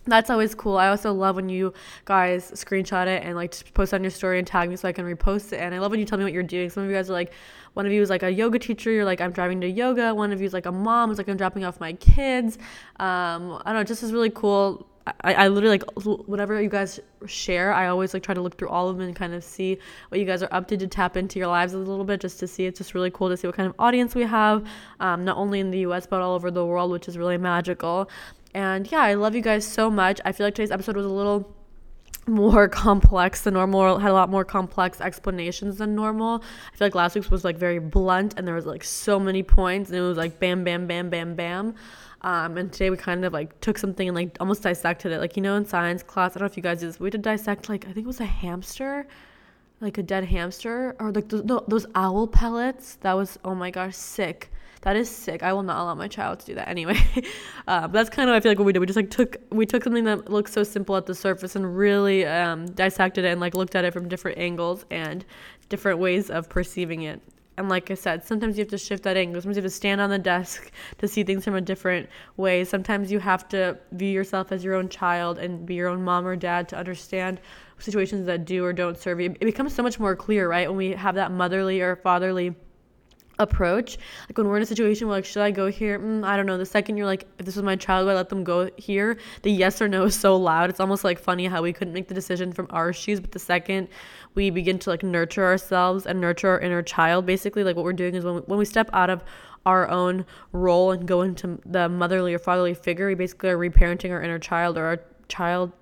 that's 0.08 0.30
always 0.30 0.54
cool. 0.54 0.78
I 0.78 0.88
also 0.88 1.12
love 1.12 1.36
when 1.36 1.48
you 1.48 1.72
guys 2.04 2.50
screenshot 2.52 3.06
it 3.06 3.22
and 3.22 3.36
like 3.36 3.54
post 3.74 3.92
on 3.94 4.02
your 4.02 4.10
story 4.10 4.38
and 4.38 4.46
tag 4.46 4.70
me 4.70 4.76
so 4.76 4.88
I 4.88 4.92
can 4.92 5.04
repost 5.04 5.52
it. 5.52 5.58
And 5.58 5.74
I 5.74 5.78
love 5.78 5.90
when 5.90 6.00
you 6.00 6.06
tell 6.06 6.18
me 6.18 6.24
what 6.24 6.32
you're 6.32 6.42
doing. 6.42 6.70
Some 6.70 6.84
of 6.84 6.88
you 6.88 6.96
guys 6.96 7.10
are 7.10 7.12
like, 7.12 7.32
one 7.74 7.86
of 7.86 7.92
you 7.92 8.02
is 8.02 8.10
like 8.10 8.22
a 8.22 8.30
yoga 8.30 8.58
teacher. 8.58 8.90
You're 8.90 9.04
like, 9.04 9.20
I'm 9.20 9.32
driving 9.32 9.60
to 9.60 9.68
yoga. 9.68 10.14
One 10.14 10.32
of 10.32 10.40
you 10.40 10.46
is 10.46 10.52
like 10.52 10.66
a 10.66 10.72
mom. 10.72 11.10
It's 11.10 11.18
like 11.18 11.28
I'm 11.28 11.36
dropping 11.36 11.64
off 11.64 11.78
my 11.78 11.92
kids. 11.94 12.56
Um, 12.98 13.60
I 13.64 13.72
don't 13.72 13.74
know. 13.74 13.84
Just 13.84 14.02
is 14.02 14.12
really 14.12 14.30
cool 14.30 14.86
I, 15.22 15.34
I 15.34 15.48
literally 15.48 15.78
like 15.78 15.90
whatever 16.26 16.60
you 16.60 16.68
guys 16.68 17.00
share 17.26 17.72
i 17.72 17.88
always 17.88 18.14
like 18.14 18.22
try 18.22 18.34
to 18.34 18.40
look 18.40 18.56
through 18.56 18.68
all 18.68 18.88
of 18.88 18.96
them 18.96 19.06
and 19.06 19.16
kind 19.16 19.34
of 19.34 19.42
see 19.42 19.78
what 20.08 20.20
you 20.20 20.26
guys 20.26 20.42
are 20.42 20.48
up 20.52 20.68
to 20.68 20.76
to 20.76 20.86
tap 20.86 21.16
into 21.16 21.38
your 21.38 21.48
lives 21.48 21.74
a 21.74 21.78
little 21.78 22.04
bit 22.04 22.20
just 22.20 22.38
to 22.40 22.46
see. 22.46 22.66
It's 22.66 22.78
just 22.78 22.94
really 22.94 23.10
cool 23.10 23.28
to 23.28 23.36
see 23.36 23.46
what 23.46 23.56
kind 23.56 23.68
of 23.68 23.74
audience 23.78 24.14
we 24.14 24.22
have 24.22 24.66
um, 25.00 25.24
not 25.24 25.36
only 25.36 25.60
in 25.60 25.70
the 25.70 25.80
us 25.80 26.06
but 26.06 26.20
all 26.20 26.34
over 26.34 26.50
the 26.50 26.64
world 26.64 26.90
which 26.90 27.08
is 27.08 27.18
really 27.18 27.38
magical. 27.38 28.08
And 28.54 28.90
yeah 28.90 29.02
i 29.02 29.14
love 29.14 29.34
you 29.34 29.42
guys 29.42 29.66
so 29.66 29.90
much. 29.90 30.20
I 30.24 30.32
feel 30.32 30.46
like 30.46 30.54
today's 30.54 30.70
episode 30.70 30.96
was 30.96 31.06
a 31.06 31.10
little 31.10 31.54
more 32.26 32.68
complex 32.84 33.42
than 33.42 33.54
normal 33.54 33.98
had 33.98 34.10
a 34.10 34.14
lot 34.14 34.28
more 34.28 34.44
complex 34.44 35.00
explanations 35.00 35.78
than 35.78 35.94
normal. 35.94 36.42
I 36.72 36.76
feel 36.76 36.86
like 36.86 36.94
last 36.94 37.14
week's 37.14 37.30
was 37.30 37.44
like 37.44 37.56
very 37.56 37.78
blunt 37.78 38.34
and 38.36 38.46
there 38.46 38.54
was 38.54 38.66
like 38.66 38.84
so 38.84 39.18
many 39.18 39.42
points 39.42 39.90
and 39.90 39.98
it 39.98 40.02
was 40.02 40.16
like 40.16 40.38
bam 40.38 40.64
bam 40.64 40.86
bam 40.86 41.10
bam 41.10 41.34
bam 41.34 41.74
um, 42.22 42.56
and 42.56 42.72
today 42.72 42.90
we 42.90 42.96
kind 42.96 43.24
of 43.24 43.32
like 43.32 43.60
took 43.60 43.78
something 43.78 44.08
and 44.08 44.14
like 44.14 44.36
almost 44.40 44.62
dissected 44.62 45.12
it. 45.12 45.18
Like, 45.18 45.36
you 45.36 45.42
know, 45.42 45.56
in 45.56 45.64
science 45.64 46.02
class, 46.02 46.32
I 46.32 46.40
don't 46.40 46.46
know 46.46 46.50
if 46.50 46.56
you 46.56 46.62
guys 46.62 46.80
did 46.80 46.88
this, 46.88 47.00
we 47.00 47.10
did 47.10 47.22
dissect 47.22 47.68
like, 47.68 47.84
I 47.84 47.92
think 47.92 48.04
it 48.04 48.06
was 48.06 48.20
a 48.20 48.26
hamster, 48.26 49.06
like 49.80 49.98
a 49.98 50.02
dead 50.02 50.24
hamster, 50.24 50.96
or 50.98 51.12
like 51.12 51.28
those, 51.28 51.44
those 51.68 51.86
owl 51.94 52.26
pellets. 52.26 52.96
That 53.02 53.14
was, 53.14 53.38
oh 53.44 53.54
my 53.54 53.70
gosh, 53.70 53.94
sick. 53.94 54.50
That 54.82 54.96
is 54.96 55.10
sick. 55.10 55.42
I 55.42 55.52
will 55.52 55.62
not 55.64 55.80
allow 55.80 55.94
my 55.94 56.08
child 56.08 56.40
to 56.40 56.46
do 56.46 56.54
that 56.54 56.68
anyway. 56.68 56.98
uh, 57.68 57.82
but 57.82 57.92
that's 57.92 58.10
kind 58.10 58.30
of 58.30 58.36
I 58.36 58.40
feel 58.40 58.52
like 58.52 58.58
what 58.58 58.64
we 58.64 58.72
did. 58.72 58.78
We 58.78 58.86
just 58.86 58.96
like 58.96 59.10
took 59.10 59.36
we 59.50 59.66
took 59.66 59.82
something 59.82 60.04
that 60.04 60.30
looks 60.30 60.52
so 60.52 60.62
simple 60.62 60.96
at 60.96 61.06
the 61.06 61.14
surface 61.14 61.56
and 61.56 61.76
really 61.76 62.24
um, 62.24 62.66
dissected 62.66 63.24
it 63.24 63.28
and 63.28 63.40
like 63.40 63.54
looked 63.54 63.74
at 63.74 63.84
it 63.84 63.92
from 63.92 64.08
different 64.08 64.38
angles 64.38 64.84
and 64.90 65.24
different 65.68 65.98
ways 65.98 66.30
of 66.30 66.48
perceiving 66.48 67.02
it. 67.02 67.20
And 67.58 67.68
like 67.68 67.90
I 67.90 67.94
said, 67.94 68.24
sometimes 68.24 68.56
you 68.56 68.62
have 68.62 68.70
to 68.70 68.78
shift 68.78 69.02
that 69.02 69.16
angle. 69.16 69.42
Sometimes 69.42 69.56
you 69.56 69.62
have 69.62 69.70
to 69.70 69.76
stand 69.76 70.00
on 70.00 70.10
the 70.10 70.18
desk 70.18 70.70
to 70.98 71.08
see 71.08 71.24
things 71.24 71.44
from 71.44 71.56
a 71.56 71.60
different 71.60 72.08
way. 72.36 72.64
Sometimes 72.64 73.10
you 73.10 73.18
have 73.18 73.48
to 73.48 73.76
view 73.92 74.10
yourself 74.10 74.52
as 74.52 74.62
your 74.62 74.74
own 74.74 74.88
child 74.88 75.38
and 75.38 75.66
be 75.66 75.74
your 75.74 75.88
own 75.88 76.02
mom 76.02 76.26
or 76.26 76.36
dad 76.36 76.68
to 76.68 76.76
understand 76.76 77.40
situations 77.78 78.26
that 78.26 78.44
do 78.44 78.64
or 78.64 78.72
don't 78.72 78.96
serve 78.96 79.20
you. 79.20 79.34
It 79.40 79.44
becomes 79.44 79.74
so 79.74 79.82
much 79.82 79.98
more 79.98 80.14
clear, 80.14 80.48
right? 80.48 80.68
When 80.68 80.76
we 80.76 80.90
have 80.92 81.16
that 81.16 81.32
motherly 81.32 81.80
or 81.80 81.96
fatherly 81.96 82.54
approach. 83.38 83.98
Like 84.28 84.38
when 84.38 84.46
we're 84.46 84.56
in 84.56 84.62
a 84.62 84.66
situation 84.66 85.06
where 85.06 85.16
like, 85.16 85.24
should 85.24 85.42
I 85.42 85.50
go 85.50 85.68
here? 85.68 85.98
Mm, 85.98 86.24
I 86.24 86.36
don't 86.36 86.46
know. 86.46 86.58
The 86.58 86.66
second 86.66 86.96
you're 86.96 87.06
like, 87.06 87.26
if 87.38 87.46
this 87.46 87.56
was 87.56 87.62
my 87.62 87.76
child, 87.76 88.06
would 88.06 88.12
I 88.12 88.14
let 88.14 88.28
them 88.28 88.44
go 88.44 88.70
here? 88.76 89.18
The 89.42 89.50
yes 89.50 89.80
or 89.80 89.88
no 89.88 90.04
is 90.04 90.18
so 90.18 90.36
loud. 90.36 90.70
It's 90.70 90.80
almost 90.80 91.04
like 91.04 91.18
funny 91.18 91.46
how 91.46 91.62
we 91.62 91.72
couldn't 91.72 91.94
make 91.94 92.08
the 92.08 92.14
decision 92.14 92.52
from 92.52 92.66
our 92.70 92.92
shoes, 92.92 93.20
but 93.20 93.32
the 93.32 93.38
second 93.38 93.88
we 94.34 94.50
begin 94.50 94.78
to 94.80 94.90
like 94.90 95.02
nurture 95.02 95.44
ourselves 95.44 96.06
and 96.06 96.20
nurture 96.20 96.48
our 96.48 96.60
inner 96.60 96.82
child, 96.82 97.26
basically, 97.26 97.64
like 97.64 97.76
what 97.76 97.84
we're 97.84 97.92
doing 97.92 98.14
is 98.14 98.24
when 98.24 98.36
we, 98.36 98.40
when 98.42 98.58
we 98.58 98.64
step 98.64 98.90
out 98.92 99.10
of 99.10 99.24
our 99.66 99.88
own 99.88 100.24
role 100.52 100.92
and 100.92 101.06
go 101.06 101.22
into 101.22 101.60
the 101.66 101.88
motherly 101.88 102.34
or 102.34 102.38
fatherly 102.38 102.74
figure, 102.74 103.06
we 103.06 103.14
basically 103.14 103.50
are 103.50 103.58
reparenting 103.58 104.10
our 104.10 104.22
inner 104.22 104.38
child 104.38 104.78
or 104.78 104.84
our 104.84 105.00
child. 105.28 105.72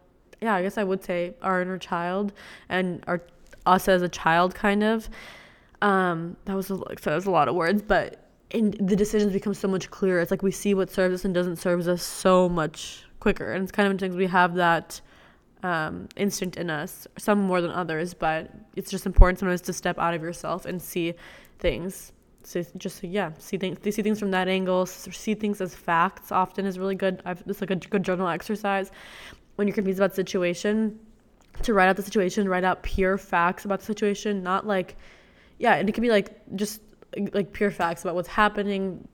Yeah, 0.41 0.55
I 0.55 0.63
guess 0.63 0.77
I 0.77 0.85
would 0.85 1.03
say 1.03 1.35
our 1.43 1.63
inner 1.63 1.79
child 1.79 2.33
and 2.69 3.03
our 3.07 3.23
us 3.65 3.89
as 3.89 4.03
a 4.03 4.09
child, 4.09 4.55
kind 4.55 4.83
of 4.85 5.09
um, 5.83 6.37
that 6.45 6.55
was 6.55 6.70
a, 6.70 6.77
so 6.77 6.85
that 7.11 7.14
was 7.14 7.27
a 7.27 7.31
lot 7.31 7.49
of 7.49 7.55
words, 7.55 7.83
but 7.83 8.22
in 8.51 8.72
the 8.81 8.97
decisions 8.97 9.33
become 9.33 9.55
so 9.55 9.68
much 9.68 9.91
clearer. 9.91 10.20
It's 10.20 10.31
like 10.31 10.43
we 10.43 10.53
see 10.53 10.74
what 10.74 10.91
serves 10.91 11.14
us 11.14 11.24
and 11.24 11.35
doesn't 11.35 11.57
serve 11.57 11.87
us 11.87 12.03
so 12.03 12.49
much 12.49 13.05
quicker, 13.20 13.53
and 13.53 13.62
it's 13.62 13.72
kind 13.72 13.93
of 13.93 13.99
things 13.99 14.16
we 14.16 14.27
have 14.27 14.55
that 14.55 15.01
um, 15.62 16.09
instinct 16.16 16.57
in 16.57 16.70
us, 16.70 17.07
some 17.18 17.41
more 17.41 17.61
than 17.61 17.70
others, 17.70 18.14
but 18.14 18.51
it's 18.77 18.91
just 18.91 19.07
important 19.07 19.39
sometimes 19.39 19.61
to 19.62 19.72
step 19.72 19.99
out 19.99 20.14
of 20.14 20.22
yourself 20.22 20.64
and 20.64 20.81
see 20.81 21.14
things 21.59 22.12
so 22.47 22.62
just 22.77 23.03
yeah, 23.03 23.33
see 23.39 23.59
things, 23.59 23.79
see 23.83 24.03
things 24.03 24.20
from 24.20 24.31
that 24.31 24.47
angle, 24.47 24.87
see 24.87 25.35
things 25.35 25.61
as 25.61 25.74
facts. 25.74 26.31
Often 26.31 26.66
is 26.66 26.79
really 26.79 26.95
good. 26.95 27.20
I've, 27.24 27.43
it's 27.45 27.61
like 27.61 27.72
a 27.72 27.77
good 27.77 28.05
journal 28.05 28.29
exercise 28.29 28.93
when 29.57 29.66
you're 29.66 29.74
confused 29.74 29.99
about 29.99 30.11
the 30.11 30.16
situation 30.16 30.99
to 31.62 31.74
write 31.74 31.89
out 31.89 31.97
the 31.97 32.03
situation, 32.03 32.49
write 32.49 32.62
out 32.62 32.83
pure 32.83 33.18
facts 33.18 33.64
about 33.64 33.81
the 33.81 33.87
situation, 33.87 34.43
not 34.43 34.66
like, 34.66 34.97
yeah, 35.59 35.75
and 35.75 35.89
it 35.89 35.93
can 35.93 36.03
be 36.03 36.11
like 36.11 36.43
just 36.57 36.81
like 37.33 37.53
pure 37.53 37.71
facts 37.71 38.03
about 38.03 38.15
what's 38.15 38.29
happening. 38.29 39.07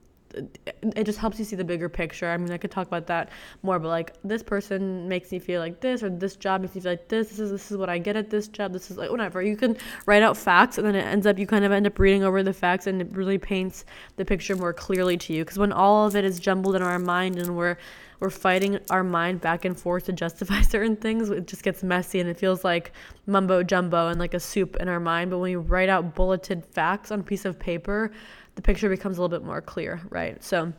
It 0.97 1.05
just 1.05 1.19
helps 1.19 1.39
you 1.39 1.45
see 1.45 1.57
the 1.57 1.65
bigger 1.65 1.91
picture. 1.91 2.31
I 2.31 2.39
mean, 2.39 2.53
I 2.53 2.57
could 2.57 2.71
talk 2.71 2.87
about 2.87 3.07
that 3.09 3.29
more, 3.63 3.79
but 3.79 3.89
like 3.89 4.15
this 4.25 4.43
person 4.43 5.07
makes 5.07 5.31
me 5.31 5.39
feel 5.39 5.61
like 5.61 5.81
this, 5.81 6.03
or 6.03 6.09
this 6.09 6.37
job 6.37 6.63
makes 6.63 6.75
me 6.75 6.81
feel 6.81 6.93
like 6.93 7.09
this. 7.09 7.29
This 7.29 7.39
is 7.39 7.51
this 7.51 7.71
is 7.71 7.77
what 7.77 7.91
I 7.91 7.99
get 7.99 8.17
at 8.17 8.31
this 8.31 8.49
job. 8.49 8.73
This 8.73 8.91
is 8.91 8.97
like 8.97 9.11
whatever. 9.11 9.43
You 9.43 9.57
can 9.57 9.77
write 10.07 10.23
out 10.23 10.37
facts, 10.37 10.79
and 10.79 10.87
then 10.87 10.95
it 10.95 11.05
ends 11.05 11.27
up 11.27 11.39
you 11.39 11.47
kind 11.47 11.65
of 11.65 11.73
end 11.73 11.87
up 11.87 11.99
reading 11.99 12.25
over 12.25 12.43
the 12.43 12.55
facts, 12.55 12.87
and 12.87 13.03
it 13.03 13.09
really 13.13 13.39
paints 13.39 13.85
the 14.17 14.25
picture 14.25 14.57
more 14.57 14.73
clearly 14.73 15.19
to 15.19 15.35
you. 15.35 15.45
Because 15.45 15.59
when 15.59 15.71
all 15.73 16.07
of 16.07 16.17
it 16.17 16.25
is 16.25 16.41
jumbled 16.41 16.77
in 16.77 16.83
our 16.83 16.99
mind, 16.99 17.37
and 17.37 17.55
we're 17.55 17.77
we're 18.23 18.31
fighting 18.31 18.79
our 18.89 19.03
mind 19.03 19.41
back 19.41 19.65
and 19.65 19.77
forth 19.77 20.07
to 20.07 20.13
justify 20.13 20.61
certain 20.63 20.95
things, 20.95 21.29
it 21.29 21.49
just 21.49 21.65
gets 21.65 21.83
messy 21.83 22.21
and 22.21 22.31
it 22.31 22.39
feels 22.39 22.63
like 22.63 22.93
mumbo 23.27 23.65
jumbo 23.65 24.07
and 24.07 24.21
like 24.21 24.33
a 24.33 24.39
soup 24.39 24.77
in 24.77 24.89
our 24.89 25.01
mind. 25.01 25.33
But 25.33 25.39
when 25.39 25.51
you 25.51 25.59
write 25.59 25.89
out 25.89 26.15
bulleted 26.15 26.65
facts 26.65 27.11
on 27.11 27.19
a 27.19 27.23
piece 27.25 27.45
of 27.45 27.59
paper, 27.59 28.13
the 28.55 28.63
picture 28.63 28.89
becomes 28.89 29.19
a 29.19 29.23
little 29.23 29.37
bit 29.37 29.45
more 29.45 29.61
clear, 29.61 30.01
right? 30.09 30.43
So, 30.43 30.73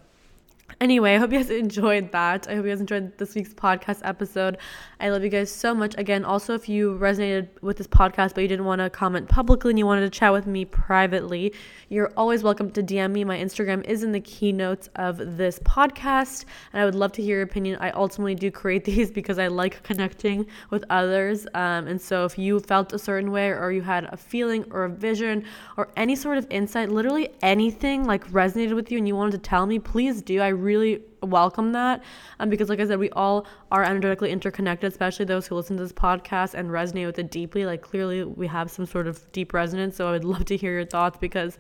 Anyway, 0.82 1.16
I 1.16 1.18
hope 1.18 1.32
you 1.32 1.40
guys 1.40 1.50
enjoyed 1.50 2.12
that. 2.12 2.48
I 2.50 2.56
hope 2.56 2.66
you 2.66 2.72
guys 2.72 2.82
enjoyed 2.82 3.18
this 3.18 3.36
week's 3.36 3.54
podcast 3.54 4.02
episode. 4.04 4.58
I 5.00 5.10
love 5.10 5.24
you 5.24 5.30
guys 5.30 5.52
so 5.52 5.74
much. 5.74 5.96
Again, 5.98 6.26
also, 6.26 6.56
if 6.56 6.68
you 6.68 6.98
resonated 6.98 7.50
with 7.62 7.78
this 7.78 7.88
podcast 7.88 8.34
but 8.36 8.42
you 8.42 8.48
didn't 8.48 8.66
want 8.66 8.80
to 8.80 8.90
comment 8.90 9.30
publicly 9.30 9.72
and 9.72 9.80
you 9.80 9.86
wanted 9.86 10.02
to 10.02 10.10
chat 10.10 10.34
with 10.34 10.48
me 10.48 10.66
privately, 10.66 11.54
you're 11.90 12.12
always 12.18 12.44
welcome 12.44 12.72
to 12.72 12.82
DM 12.82 13.12
me. 13.12 13.24
My 13.24 13.38
Instagram 13.38 13.86
is 13.86 14.04
in 14.04 14.12
the 14.12 14.20
keynotes 14.22 14.90
of 14.96 15.38
this 15.38 15.60
podcast, 15.60 16.46
and 16.72 16.82
I 16.82 16.86
would 16.86 16.96
love 16.96 17.12
to 17.14 17.22
hear 17.22 17.38
your 17.38 17.44
opinion. 17.44 17.78
I 17.80 17.92
ultimately 17.92 18.36
do 18.36 18.50
create 18.50 18.84
these 18.86 19.12
because 19.12 19.38
I 19.40 19.48
like 19.48 19.84
connecting 19.84 20.48
with 20.70 20.86
others. 20.90 21.46
Um, 21.54 21.88
and 21.88 22.02
so, 22.02 22.26
if 22.26 22.38
you 22.38 22.60
felt 22.60 22.94
a 22.94 23.00
certain 23.00 23.32
way 23.32 23.50
or 23.50 23.72
you 23.72 23.82
had 23.82 24.06
a 24.12 24.18
feeling 24.18 24.66
or 24.72 24.86
a 24.86 24.90
vision 24.90 25.46
or 25.78 25.90
any 25.98 26.16
sort 26.16 26.38
of 26.38 26.48
insight, 26.50 26.90
literally 26.90 27.30
anything 27.42 28.06
like 28.06 28.26
resonated 28.32 28.76
with 28.76 28.92
you 28.92 28.98
and 28.98 29.08
you 29.08 29.16
wanted 29.16 29.32
to 29.32 29.38
tell 29.50 29.66
me, 29.66 29.80
please 29.80 30.22
do. 30.22 30.42
I 30.42 30.53
really 30.56 31.02
welcome 31.22 31.72
that 31.72 32.04
um, 32.40 32.50
because 32.50 32.70
like 32.70 32.80
i 32.80 32.86
said 32.86 33.00
we 33.00 33.10
all 33.12 33.46
are 33.72 33.84
energetically 33.84 34.30
interconnected 34.30 34.92
especially 34.92 35.24
those 35.26 35.48
who 35.48 35.56
listen 35.56 35.78
to 35.78 35.84
this 35.84 35.94
podcast 35.94 36.54
and 36.54 36.70
resonate 36.70 37.06
with 37.06 37.18
it 37.18 37.32
deeply. 37.32 37.66
Like 37.66 37.82
clearly 37.82 38.24
we 38.24 38.48
have 38.48 38.70
some 38.70 38.86
sort 38.86 39.08
of 39.08 39.32
deep 39.32 39.54
resonance 39.54 39.96
so 39.96 40.08
i 40.08 40.12
would 40.12 40.26
love 40.26 40.46
to 40.46 40.58
hear 40.58 40.74
your 40.74 40.86
thoughts 40.86 41.18
because 41.20 41.58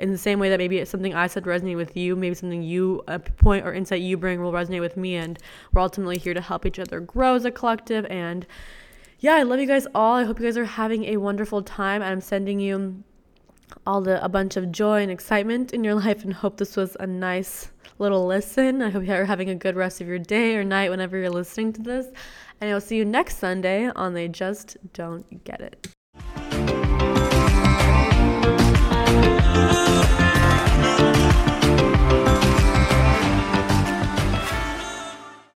in 0.00 0.10
the 0.10 0.18
same 0.18 0.38
way 0.38 0.50
that 0.50 0.58
maybe 0.58 0.84
something 0.84 1.14
i 1.14 1.26
said 1.26 1.44
resonate 1.44 1.76
with 1.76 1.96
you 1.96 2.14
maybe 2.14 2.34
something 2.34 2.62
you 2.62 3.02
a 3.08 3.18
point 3.18 3.66
or 3.66 3.72
insight 3.72 4.02
you 4.02 4.16
bring 4.16 4.42
will 4.42 4.52
resonate 4.52 4.80
with 4.80 4.96
me 4.96 5.16
and 5.16 5.38
we're 5.72 5.82
ultimately 5.82 6.18
here 6.18 6.34
to 6.34 6.40
help 6.40 6.66
each 6.66 6.78
other 6.78 7.00
grow 7.00 7.34
as 7.34 7.44
a 7.44 7.50
collective 7.50 8.04
and 8.06 8.46
yeah 9.18 9.34
i 9.34 9.42
love 9.42 9.60
you 9.60 9.66
guys 9.66 9.86
all. 9.94 10.16
I 10.16 10.24
hope 10.24 10.38
you 10.38 10.44
guys 10.44 10.56
are 10.56 10.64
having 10.64 11.04
a 11.04 11.16
wonderful 11.16 11.62
time. 11.62 12.02
I'm 12.02 12.20
sending 12.20 12.60
you 12.60 13.02
all 13.86 14.00
the 14.00 14.22
a 14.24 14.28
bunch 14.28 14.56
of 14.56 14.70
joy 14.72 15.02
and 15.02 15.10
excitement 15.10 15.72
in 15.72 15.84
your 15.84 15.94
life 16.06 16.24
and 16.24 16.32
hope 16.32 16.56
this 16.56 16.76
was 16.76 16.96
a 17.00 17.06
nice 17.06 17.70
little 17.98 18.26
listen. 18.26 18.82
I 18.82 18.90
hope 18.90 19.04
you're 19.04 19.24
having 19.24 19.50
a 19.50 19.54
good 19.54 19.76
rest 19.76 20.00
of 20.00 20.08
your 20.08 20.18
day 20.18 20.56
or 20.56 20.64
night 20.64 20.90
whenever 20.90 21.16
you're 21.16 21.30
listening 21.30 21.72
to 21.74 21.82
this. 21.82 22.06
And 22.60 22.70
I'll 22.70 22.80
see 22.80 22.96
you 22.96 23.04
next 23.04 23.38
Sunday 23.38 23.90
on 23.90 24.14
They 24.14 24.28
Just 24.28 24.76
Don't 24.92 25.44
Get 25.44 25.60
It. 25.60 25.88